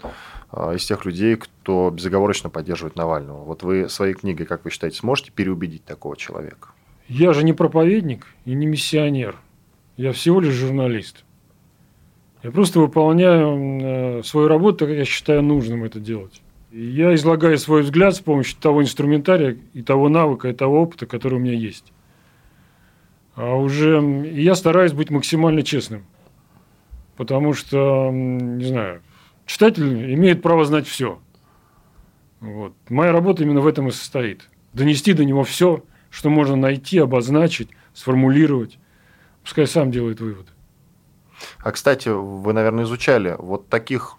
э, 0.52 0.76
из 0.76 0.84
тех 0.84 1.04
людей, 1.04 1.36
кто 1.36 1.90
безоговорочно 1.90 2.50
поддерживает 2.50 2.96
Навального. 2.96 3.44
Вот 3.44 3.62
вы 3.62 3.88
своей 3.88 4.14
книгой, 4.14 4.46
как 4.46 4.64
вы 4.64 4.70
считаете, 4.70 4.98
сможете 4.98 5.32
переубедить 5.32 5.84
такого 5.84 6.16
человека? 6.16 6.68
Я 7.08 7.32
же 7.32 7.44
не 7.44 7.52
проповедник 7.52 8.26
и 8.44 8.54
не 8.54 8.66
миссионер. 8.66 9.36
Я 9.96 10.12
всего 10.12 10.40
лишь 10.40 10.54
журналист. 10.54 11.24
Я 12.42 12.50
просто 12.50 12.80
выполняю 12.80 14.18
э, 14.18 14.22
свою 14.22 14.48
работу, 14.48 14.86
как 14.86 14.94
я 14.94 15.04
считаю 15.06 15.42
нужным 15.42 15.82
это 15.84 15.98
делать. 15.98 16.42
И 16.74 16.86
я 16.86 17.14
излагаю 17.14 17.56
свой 17.56 17.82
взгляд 17.82 18.16
с 18.16 18.20
помощью 18.20 18.58
того 18.58 18.82
инструментария 18.82 19.56
и 19.74 19.82
того 19.82 20.08
навыка, 20.08 20.48
и 20.48 20.52
того 20.52 20.82
опыта, 20.82 21.06
который 21.06 21.34
у 21.34 21.38
меня 21.38 21.52
есть. 21.52 21.92
А 23.36 23.54
уже 23.54 24.02
я 24.32 24.56
стараюсь 24.56 24.92
быть 24.92 25.08
максимально 25.08 25.62
честным. 25.62 26.04
Потому 27.16 27.52
что, 27.52 28.10
не 28.10 28.64
знаю, 28.64 29.02
читатель 29.46 30.14
имеет 30.14 30.42
право 30.42 30.64
знать 30.64 30.88
все. 30.88 31.20
Вот. 32.40 32.74
Моя 32.88 33.12
работа 33.12 33.44
именно 33.44 33.60
в 33.60 33.68
этом 33.68 33.86
и 33.86 33.92
состоит. 33.92 34.50
Донести 34.72 35.12
до 35.12 35.24
него 35.24 35.44
все, 35.44 35.84
что 36.10 36.28
можно 36.28 36.56
найти, 36.56 36.98
обозначить, 36.98 37.68
сформулировать. 37.92 38.80
Пускай 39.44 39.68
сам 39.68 39.92
делает 39.92 40.18
выводы. 40.18 40.50
А, 41.60 41.70
кстати, 41.70 42.08
вы, 42.08 42.52
наверное, 42.52 42.82
изучали 42.82 43.36
вот 43.38 43.68
таких 43.68 44.16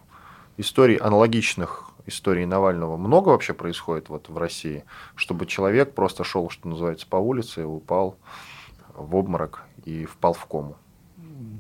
историй, 0.56 0.96
аналогичных 0.96 1.85
истории 2.06 2.46
Навального, 2.46 2.98
много 2.98 3.30
вообще 3.30 3.54
происходит 3.54 4.10
вот 4.10 4.30
в 4.30 4.38
России, 4.38 4.84
чтобы 5.16 5.46
человек 5.46 5.94
просто 5.94 6.24
шел, 6.24 6.50
что 6.50 6.68
называется, 6.68 7.08
по 7.08 7.18
улице, 7.18 7.66
упал 7.66 8.18
в 8.96 9.16
обморок 9.16 9.64
и 9.86 10.06
впал 10.06 10.34
в 10.34 10.46
кому. 10.46 10.76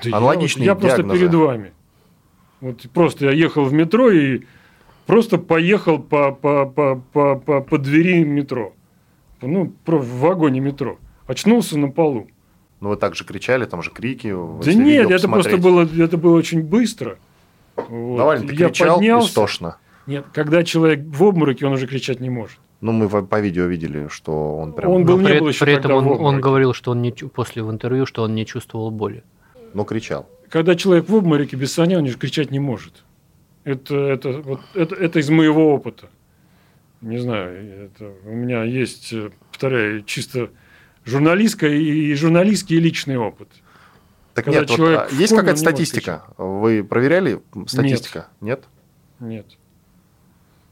Да 0.03 0.17
Аналогичные 0.17 0.65
я, 0.65 0.71
я 0.71 0.75
просто 0.75 1.03
перед 1.03 1.33
вами. 1.33 1.73
Вот 2.61 2.81
просто 2.93 3.25
я 3.25 3.31
ехал 3.31 3.65
в 3.65 3.73
метро 3.73 4.09
и 4.09 4.43
просто 5.05 5.37
поехал 5.37 5.99
по, 5.99 6.31
по, 6.31 6.65
по, 6.65 7.01
по, 7.11 7.35
по, 7.35 7.61
по 7.61 7.77
двери 7.77 8.23
метро. 8.23 8.73
Ну, 9.41 9.73
в 9.85 10.19
вагоне 10.19 10.59
метро. 10.59 10.97
Очнулся 11.27 11.77
на 11.77 11.89
полу. 11.89 12.27
Ну, 12.79 12.89
вы 12.89 12.97
также 12.97 13.25
кричали, 13.25 13.65
там 13.65 13.81
же 13.83 13.91
крики. 13.91 14.33
Да 14.63 14.73
нет, 14.73 15.09
это 15.11 15.27
просто 15.27 15.57
было, 15.57 15.81
это 15.81 16.17
было 16.17 16.37
очень 16.37 16.61
быстро. 16.61 17.17
Вот. 17.75 18.17
Навальный 18.17 18.55
я 18.55 18.67
кричал 18.69 18.97
поднялся. 18.97 19.29
истошно. 19.29 19.77
Нет, 20.07 20.25
когда 20.33 20.63
человек 20.63 21.01
в 21.05 21.23
обмороке, 21.23 21.65
он 21.65 21.73
уже 21.73 21.87
кричать 21.87 22.19
не 22.19 22.29
может. 22.29 22.57
Ну, 22.81 22.91
мы 22.91 23.07
по 23.09 23.39
видео 23.39 23.65
видели, 23.65 24.07
что 24.09 24.57
он 24.57 24.73
прям... 24.73 24.91
Он 24.91 25.05
был 25.05 25.17
Но 25.17 25.23
не 25.23 25.27
при, 25.29 25.39
был 25.39 25.47
еще 25.47 25.65
при 25.65 25.73
этом 25.73 25.91
он, 25.93 26.07
он 26.07 26.41
говорил, 26.41 26.73
что 26.73 26.91
он 26.91 27.01
не 27.01 27.11
после 27.11 27.63
в 27.63 27.71
интервью, 27.71 28.05
что 28.05 28.23
он 28.23 28.35
не 28.35 28.45
чувствовал 28.45 28.91
боли. 28.91 29.23
Ну, 29.73 29.85
кричал. 29.85 30.29
Когда 30.49 30.75
человек 30.75 31.09
в 31.09 31.15
обмороке 31.15 31.55
без 31.55 31.73
соня, 31.73 31.97
он 31.97 32.07
же 32.07 32.17
кричать 32.17 32.51
не 32.51 32.59
может. 32.59 33.03
Это, 33.63 33.95
это, 33.95 34.41
вот, 34.41 34.61
это, 34.75 34.93
это 34.93 35.19
из 35.19 35.29
моего 35.29 35.73
опыта. 35.73 36.09
Не 37.01 37.17
знаю, 37.17 37.85
это, 37.85 38.13
у 38.25 38.31
меня 38.31 38.63
есть, 38.63 39.11
э, 39.11 39.31
повторяю, 39.51 40.03
чисто 40.03 40.49
журналистская 41.03 41.71
и, 41.71 42.11
и 42.11 42.13
журналистский 42.13 42.77
и 42.77 42.79
личный 42.79 43.17
опыт. 43.17 43.49
Так 44.33 44.45
Когда 44.45 44.61
нет, 44.61 44.69
вот, 44.69 44.75
человек 44.75 45.07
а, 45.11 45.15
есть 45.15 45.35
какая-то 45.35 45.59
статистика? 45.59 46.23
Вы 46.37 46.83
проверяли 46.83 47.41
статистика? 47.67 48.27
Нет? 48.41 48.65
Нет. 49.19 49.45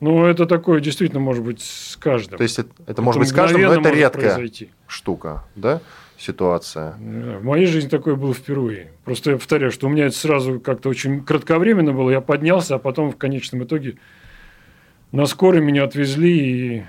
Ну, 0.04 0.26
это 0.26 0.45
такое 0.45 0.82
действительно 0.82 1.22
может 1.22 1.45
быть 1.45 1.62
с 1.62 1.95
каждым. 1.95 2.38
То 2.38 2.43
есть 2.43 2.60
это, 2.60 2.70
это 2.88 3.01
может 3.01 3.22
быть 3.22 3.30
с 3.30 3.32
каждым, 3.32 3.62
но 3.62 3.72
это 3.72 3.89
редкая 3.89 4.34
произойти. 4.34 4.70
штука, 4.86 5.45
да? 5.56 5.80
Ситуация. 6.18 6.95
В 6.97 7.45
моей 7.45 7.68
жизни 7.68 7.88
такое 7.88 8.16
было 8.16 8.34
впервые. 8.34 8.91
Просто 9.06 9.32
я 9.32 9.38
повторяю, 9.38 9.72
что 9.72 9.88
у 9.88 9.89
меня 9.89 10.08
это 10.08 10.16
сразу 10.18 10.60
как-то 10.60 10.89
очень 10.89 11.24
кратковременно 11.24 11.93
было. 11.93 12.10
Я 12.10 12.20
поднялся, 12.20 12.76
а 12.76 12.80
потом 12.80 13.14
в 13.14 13.16
конечном 13.16 13.64
итоге 13.64 13.97
на 15.14 15.26
скорой 15.26 15.62
меня 15.62 15.86
отвезли 15.86 16.38
и 16.38 16.84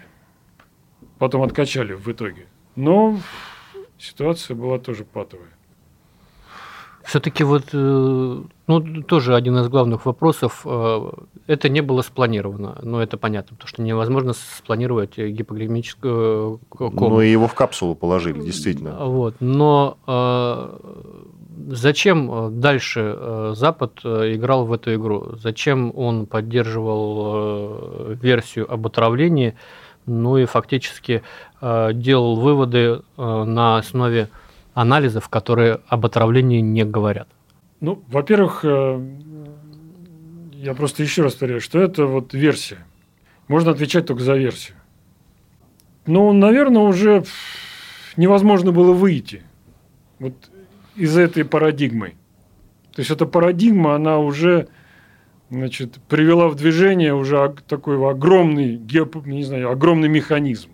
потом 1.21 1.43
откачали 1.43 1.93
в 1.93 2.11
итоге. 2.11 2.47
Но 2.75 3.21
ситуация 3.97 4.57
была 4.57 4.81
тоже 4.81 5.05
патовая. 5.05 5.53
Все-таки 7.05 7.44
вот, 7.44 7.64
э, 7.72 8.42
ну, 8.66 9.02
тоже 9.02 9.36
один 9.36 9.59
из 9.59 9.68
главных 9.68 10.07
вопросов, 10.07 10.62
э, 10.64 11.11
это 11.46 11.68
не 11.68 11.82
было 11.82 12.00
спланировано, 12.00 12.78
ну, 12.82 12.98
это 12.98 13.18
понятно, 13.18 13.57
потому 13.57 13.68
что 13.68 13.82
невозможно 13.82 14.32
спланировать 14.32 15.18
гипогликемическую 15.18 16.61
э, 16.72 16.76
кому. 16.76 17.11
Ну, 17.11 17.20
и 17.20 17.30
его 17.30 17.46
в 17.46 17.55
капсулу 17.55 17.94
положили, 17.94 18.40
действительно. 18.40 19.05
Вот. 19.05 19.34
Но 19.40 19.98
зачем 21.68 22.61
дальше 22.61 23.52
Запад 23.55 24.00
играл 24.05 24.64
в 24.64 24.72
эту 24.72 24.94
игру? 24.94 25.36
Зачем 25.36 25.92
он 25.94 26.26
поддерживал 26.26 28.14
версию 28.14 28.72
об 28.72 28.86
отравлении? 28.86 29.55
Ну 30.07 30.38
и 30.38 30.46
фактически 30.46 31.22
делал 31.61 32.36
выводы 32.36 33.02
на 33.16 33.78
основе 33.78 34.28
анализов, 34.75 35.29
которые 35.29 35.81
об 35.87 36.05
отравлении 36.05 36.61
не 36.61 36.85
говорят. 36.85 37.29
Ну, 37.81 38.03
во-первых, 38.09 38.61
э, 38.64 39.09
я 40.53 40.75
просто 40.75 41.03
еще 41.03 41.22
раз 41.22 41.33
повторяю, 41.33 41.61
что 41.61 41.81
это 41.81 42.07
вот 42.07 42.35
версия. 42.35 42.85
Можно 43.49 43.70
отвечать 43.70 44.07
только 44.07 44.22
за 44.22 44.37
версию. 44.37 44.77
Ну, 46.07 46.33
наверное, 46.33 46.83
уже 46.83 47.25
невозможно 48.16 48.72
было 48.72 48.93
выйти 48.93 49.43
вот 50.18 50.35
из 50.97 51.16
этой 51.16 51.45
парадигмы. 51.45 52.14
То 52.93 53.01
есть 53.01 53.11
эта 53.11 53.27
парадигма, 53.27 53.95
она 53.95 54.18
уже 54.18 54.68
значит, 55.51 55.99
привела 56.09 56.49
в 56.49 56.55
движение 56.55 57.14
уже 57.14 57.55
такой 57.66 57.97
огромный, 58.09 58.77
не 58.77 59.45
знаю, 59.45 59.70
огромный 59.70 60.09
механизм. 60.09 60.70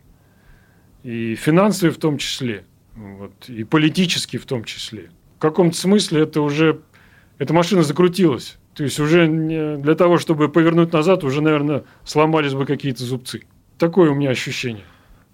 И 1.02 1.34
финансовый 1.34 1.90
в 1.90 1.98
том 1.98 2.18
числе, 2.18 2.64
вот, 3.00 3.48
и 3.48 3.64
политический 3.64 4.38
в 4.38 4.44
том 4.46 4.64
числе. 4.64 5.10
В 5.36 5.40
каком-то 5.40 5.76
смысле 5.76 6.22
это 6.22 6.42
уже, 6.42 6.80
эта 7.38 7.54
машина 7.54 7.82
закрутилась. 7.82 8.58
То 8.74 8.84
есть 8.84 9.00
уже 9.00 9.26
не- 9.26 9.78
для 9.78 9.94
того, 9.94 10.18
чтобы 10.18 10.48
повернуть 10.48 10.92
назад, 10.92 11.24
уже, 11.24 11.40
наверное, 11.40 11.84
сломались 12.04 12.54
бы 12.54 12.66
какие-то 12.66 13.04
зубцы. 13.04 13.42
Такое 13.78 14.10
у 14.10 14.14
меня 14.14 14.30
ощущение. 14.30 14.84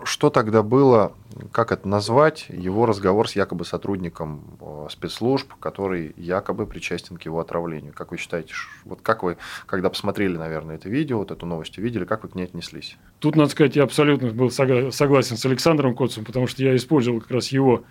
Что 0.03 0.29
тогда 0.29 0.63
было, 0.63 1.15
как 1.53 1.73
это 1.73 1.89
назвать, 1.89 2.47
его 2.51 2.85
разговор 2.85 3.29
с 3.29 3.35
якобы 3.35 3.65
сотрудником 3.65 4.59
э, 4.61 4.89
спецслужб, 4.91 5.55
который 5.55 6.13
якобы 6.19 6.67
причастен 6.67 7.17
к 7.17 7.23
его 7.23 7.41
отравлению? 7.41 7.95
Как 7.95 8.11
вы 8.11 8.19
считаете, 8.19 8.53
вот 8.85 9.01
как 9.01 9.23
вы, 9.23 9.39
когда 9.65 9.89
посмотрели, 9.89 10.37
наверное, 10.37 10.77
это 10.77 10.91
видео, 10.91 11.19
вот 11.19 11.31
эту 11.31 11.47
новость 11.47 11.79
увидели, 11.79 12.05
как 12.05 12.25
вы 12.25 12.29
к 12.29 12.35
ней 12.35 12.45
отнеслись? 12.45 12.99
Тут, 13.21 13.37
надо 13.37 13.51
сказать, 13.51 13.75
я 13.75 13.85
абсолютно 13.85 14.33
был 14.33 14.49
согла- 14.49 14.91
согласен 14.91 15.39
с 15.39 15.47
Александром 15.47 15.95
Коцем, 15.95 16.27
потому 16.27 16.47
что 16.47 16.63
я 16.63 16.77
использовал 16.77 17.23
как 17.23 17.31
раз 17.31 17.49
его, 17.49 17.85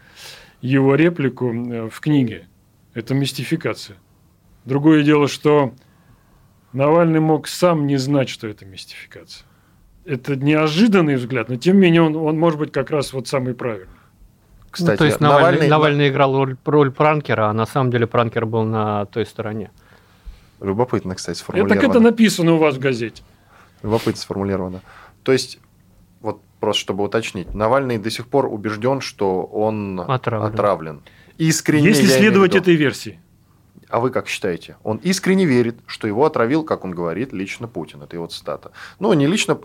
его 0.62 0.94
реплику 0.94 1.52
э, 1.52 1.90
в 1.90 2.00
книге. 2.02 2.48
Это 2.94 3.16
мистификация. 3.16 3.98
Другое 4.64 5.04
дело, 5.04 5.28
что 5.28 5.74
Навальный 6.72 7.20
мог 7.20 7.48
сам 7.48 7.88
не 7.88 7.98
знать, 7.98 8.30
что 8.30 8.48
это 8.48 8.66
мистификация. 8.66 9.48
Это 10.06 10.36
неожиданный 10.36 11.16
взгляд, 11.16 11.50
но 11.50 11.56
тем 11.56 11.76
не 11.78 11.82
менее 11.84 12.04
он, 12.04 12.16
он 12.16 12.38
может 12.38 12.60
быть 12.60 12.72
как 12.72 12.92
раз 12.92 13.12
вот 13.14 13.28
самый 13.28 13.56
правильный. 13.56 13.88
Кстати, 14.70 14.92
ну, 14.92 14.98
то 14.98 15.06
есть 15.06 15.20
Навальный, 15.20 15.68
Навальный 15.68 16.10
играл 16.10 16.36
роль, 16.36 16.58
роль 16.66 16.92
пранкера, 16.92 17.50
а 17.50 17.54
на 17.54 17.66
самом 17.66 17.92
деле 17.92 18.08
пранкер 18.08 18.46
был 18.46 18.64
на 18.64 19.06
той 19.06 19.26
стороне. 19.26 19.72
Любопытно, 20.62 21.16
кстати, 21.16 21.38
Это 21.38 21.44
сформулировано. 21.46 21.82
как 21.82 21.90
это 21.90 22.00
написано 22.02 22.54
у 22.54 22.58
вас 22.58 22.76
в 22.76 22.80
газете. 22.80 23.24
Любопытно 23.84 24.20
сформулировано. 24.22 24.82
То 25.24 25.32
есть, 25.32 25.60
вот 26.22 26.42
просто 26.60 26.82
чтобы 26.82 27.04
уточнить, 27.04 27.54
Навальный 27.54 27.98
до 27.98 28.10
сих 28.10 28.28
пор 28.28 28.46
убежден, 28.46 29.02
что 29.02 29.44
он 29.44 30.02
Отравлен. 30.02 30.54
отравлен. 30.54 31.02
Искренне 31.38 31.88
Если 31.90 32.06
следовать 32.08 32.56
этой 32.56 32.76
версии. 32.76 33.20
А 33.90 34.00
вы 34.00 34.10
как 34.10 34.28
считаете? 34.28 34.78
Он 34.84 34.98
искренне 34.98 35.46
верит, 35.46 35.76
что 35.86 36.08
его 36.08 36.26
отравил, 36.26 36.64
как 36.64 36.86
он 36.86 36.92
говорит, 36.92 37.34
лично 37.34 37.68
Путин. 37.68 38.02
Это 38.02 38.16
его 38.16 38.28
цитата. 38.28 38.72
Ну, 39.00 39.14
не 39.14 39.28
лично, 39.28 39.60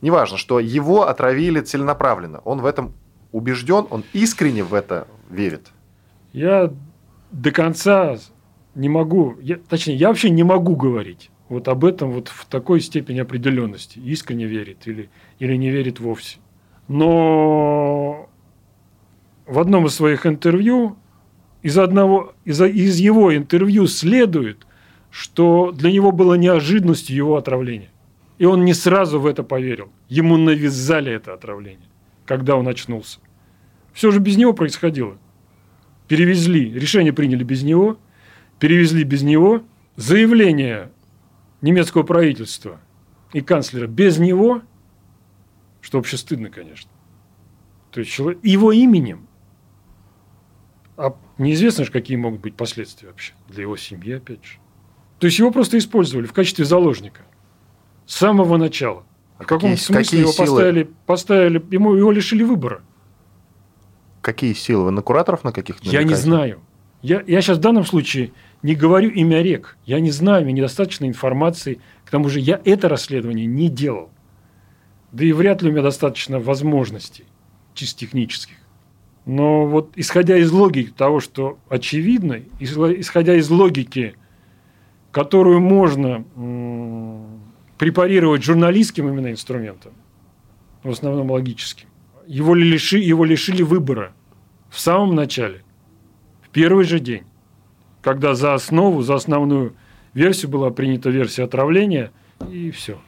неважно, 0.00 0.38
что 0.38 0.60
его 0.60 1.08
отравили 1.08 1.60
целенаправленно. 1.60 2.40
Он 2.44 2.60
в 2.60 2.66
этом 2.66 2.92
убежден, 3.32 3.86
он 3.90 4.04
искренне 4.12 4.62
в 4.62 4.74
это 4.74 5.06
верит. 5.28 5.68
Я 6.32 6.72
до 7.30 7.50
конца 7.50 8.16
не 8.74 8.88
могу, 8.88 9.36
я, 9.40 9.56
точнее, 9.56 9.96
я 9.96 10.08
вообще 10.08 10.30
не 10.30 10.44
могу 10.44 10.76
говорить 10.76 11.30
вот 11.48 11.68
об 11.68 11.84
этом 11.84 12.10
вот 12.10 12.28
в 12.28 12.46
такой 12.46 12.80
степени 12.80 13.20
определенности, 13.20 13.98
искренне 13.98 14.46
верит 14.46 14.86
или, 14.86 15.10
или 15.38 15.56
не 15.56 15.70
верит 15.70 16.00
вовсе. 16.00 16.38
Но 16.88 18.28
в 19.46 19.58
одном 19.58 19.86
из 19.86 19.94
своих 19.94 20.26
интервью, 20.26 20.96
из, 21.64 21.76
одного, 21.78 22.34
из, 22.44 22.60
из 22.60 22.98
его 22.98 23.34
интервью 23.36 23.88
следует, 23.88 24.64
что 25.10 25.72
для 25.72 25.90
него 25.90 26.12
было 26.12 26.34
неожиданностью 26.34 27.16
его 27.16 27.36
отравление. 27.36 27.90
И 28.38 28.44
он 28.44 28.64
не 28.64 28.74
сразу 28.74 29.18
в 29.18 29.26
это 29.26 29.42
поверил. 29.42 29.90
Ему 30.08 30.36
навязали 30.36 31.12
это 31.12 31.34
отравление, 31.34 31.88
когда 32.26 32.54
он 32.54 32.68
очнулся. 32.68 33.18
Все 33.92 34.12
же 34.12 34.20
без 34.20 34.36
него 34.36 34.52
происходило 34.52 35.18
перевезли, 36.08 36.72
решение 36.72 37.12
приняли 37.12 37.44
без 37.44 37.62
него, 37.62 37.98
перевезли 38.58 39.04
без 39.04 39.22
него, 39.22 39.62
заявление 39.96 40.90
немецкого 41.60 42.02
правительства 42.02 42.80
и 43.32 43.40
канцлера 43.40 43.86
без 43.86 44.18
него, 44.18 44.62
что 45.80 45.98
вообще 45.98 46.16
стыдно, 46.16 46.50
конечно. 46.50 46.90
То 47.90 48.00
есть 48.00 48.18
его 48.18 48.72
именем, 48.72 49.26
а 50.96 51.14
неизвестно 51.38 51.84
же, 51.84 51.90
какие 51.90 52.16
могут 52.16 52.40
быть 52.40 52.54
последствия 52.56 53.08
вообще 53.08 53.32
для 53.48 53.62
его 53.62 53.76
семьи, 53.76 54.12
опять 54.12 54.44
же. 54.44 54.58
То 55.18 55.26
есть 55.26 55.38
его 55.38 55.50
просто 55.50 55.78
использовали 55.78 56.26
в 56.26 56.32
качестве 56.32 56.64
заложника 56.64 57.22
с 58.06 58.16
самого 58.16 58.56
начала. 58.56 59.04
А 59.38 59.44
в 59.44 59.46
каком 59.46 59.70
какие- 59.72 59.84
смысле 59.84 60.04
какие 60.04 60.20
его 60.20 60.32
силы? 60.32 60.46
поставили, 60.46 60.90
поставили 61.06 61.64
ему, 61.70 61.94
его 61.94 62.12
лишили 62.12 62.42
выбора. 62.44 62.82
Какие 64.20 64.52
силы? 64.54 64.84
Вы 64.84 64.90
на 64.92 65.02
кураторов 65.02 65.44
на 65.44 65.52
каких-то 65.52 65.88
Я 65.88 66.02
не 66.02 66.14
знаю. 66.14 66.60
Я, 67.02 67.22
я 67.26 67.42
сейчас 67.42 67.58
в 67.58 67.60
данном 67.60 67.84
случае 67.84 68.32
не 68.62 68.74
говорю 68.74 69.10
имя 69.10 69.42
рек. 69.42 69.76
Я 69.84 70.00
не 70.00 70.10
знаю, 70.10 70.46
меня 70.46 70.58
недостаточно 70.58 71.04
информации. 71.04 71.80
К 72.06 72.10
тому 72.10 72.30
же 72.30 72.40
я 72.40 72.60
это 72.64 72.88
расследование 72.88 73.44
не 73.44 73.68
делал. 73.68 74.10
Да 75.12 75.24
и 75.24 75.32
вряд 75.32 75.60
ли 75.60 75.68
у 75.68 75.72
меня 75.72 75.82
достаточно 75.82 76.40
возможностей 76.40 77.24
чисто 77.74 78.00
технических. 78.00 78.56
Но 79.26 79.66
вот 79.66 79.92
исходя 79.96 80.36
из 80.36 80.52
логики 80.52 80.90
того, 80.90 81.20
что 81.20 81.58
очевидно, 81.68 82.40
исходя 82.58 83.34
из 83.34 83.48
логики, 83.50 84.14
которую 85.10 85.60
можно 85.60 86.24
препарировать 87.78 88.42
журналистским 88.42 89.08
именно 89.08 89.30
инструментом, 89.30 89.92
в 90.82 90.90
основном 90.90 91.30
логическим, 91.30 91.88
его, 92.26 92.54
ли 92.54 92.70
лиши, 92.70 92.98
его 92.98 93.24
лишили 93.24 93.62
выбора 93.62 94.12
в 94.68 94.78
самом 94.78 95.14
начале, 95.14 95.62
в 96.42 96.50
первый 96.50 96.84
же 96.84 97.00
день, 97.00 97.24
когда 98.02 98.34
за 98.34 98.54
основу, 98.54 99.02
за 99.02 99.14
основную 99.14 99.74
версию 100.12 100.50
была 100.50 100.70
принята 100.70 101.08
версия 101.08 101.44
отравления, 101.44 102.12
и 102.50 102.70
все. 102.70 102.98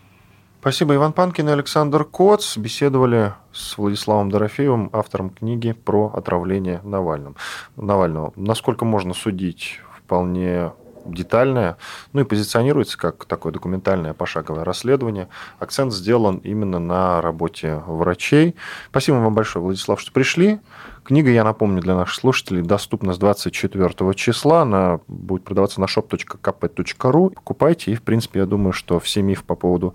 Спасибо, 0.66 0.96
Иван 0.96 1.12
Панкин 1.12 1.48
и 1.48 1.52
Александр 1.52 2.04
Коц 2.04 2.56
беседовали 2.56 3.34
с 3.52 3.78
Владиславом 3.78 4.32
Дорофеевым, 4.32 4.90
автором 4.92 5.30
книги 5.30 5.70
про 5.70 6.10
отравление 6.12 6.80
Навальным. 6.82 7.36
Навального. 7.76 8.32
Насколько 8.34 8.84
можно 8.84 9.14
судить, 9.14 9.78
вполне 9.96 10.72
детальная, 11.04 11.76
ну 12.12 12.22
и 12.22 12.24
позиционируется 12.24 12.98
как 12.98 13.26
такое 13.26 13.52
документальное 13.52 14.12
пошаговое 14.12 14.64
расследование. 14.64 15.28
Акцент 15.60 15.92
сделан 15.92 16.38
именно 16.38 16.80
на 16.80 17.20
работе 17.20 17.82
врачей. 17.86 18.56
Спасибо 18.90 19.18
вам 19.18 19.34
большое, 19.34 19.64
Владислав, 19.64 20.00
что 20.00 20.10
пришли. 20.10 20.58
Книга, 21.04 21.30
я 21.30 21.44
напомню, 21.44 21.80
для 21.80 21.94
наших 21.94 22.16
слушателей 22.16 22.62
доступна 22.62 23.12
с 23.12 23.18
24 23.18 24.14
числа. 24.14 24.62
Она 24.62 24.98
будет 25.06 25.44
продаваться 25.44 25.80
на 25.80 25.84
shop.kp.ru. 25.84 27.30
Покупайте, 27.30 27.92
и, 27.92 27.94
в 27.94 28.02
принципе, 28.02 28.40
я 28.40 28.46
думаю, 28.46 28.72
что 28.72 28.98
все 28.98 29.22
мифы 29.22 29.44
по 29.44 29.54
поводу 29.54 29.94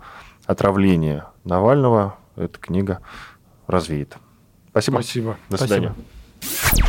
отравления 0.52 1.26
Навального 1.44 2.18
эта 2.36 2.60
книга 2.60 3.00
развеет. 3.68 4.16
Спасибо. 4.70 4.96
Спасибо. 4.96 5.38
До 5.50 5.58
свидания. 5.58 5.94
Спасибо. 6.40 6.88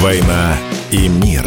«Война 0.00 0.56
и 0.92 1.08
мир». 1.08 1.44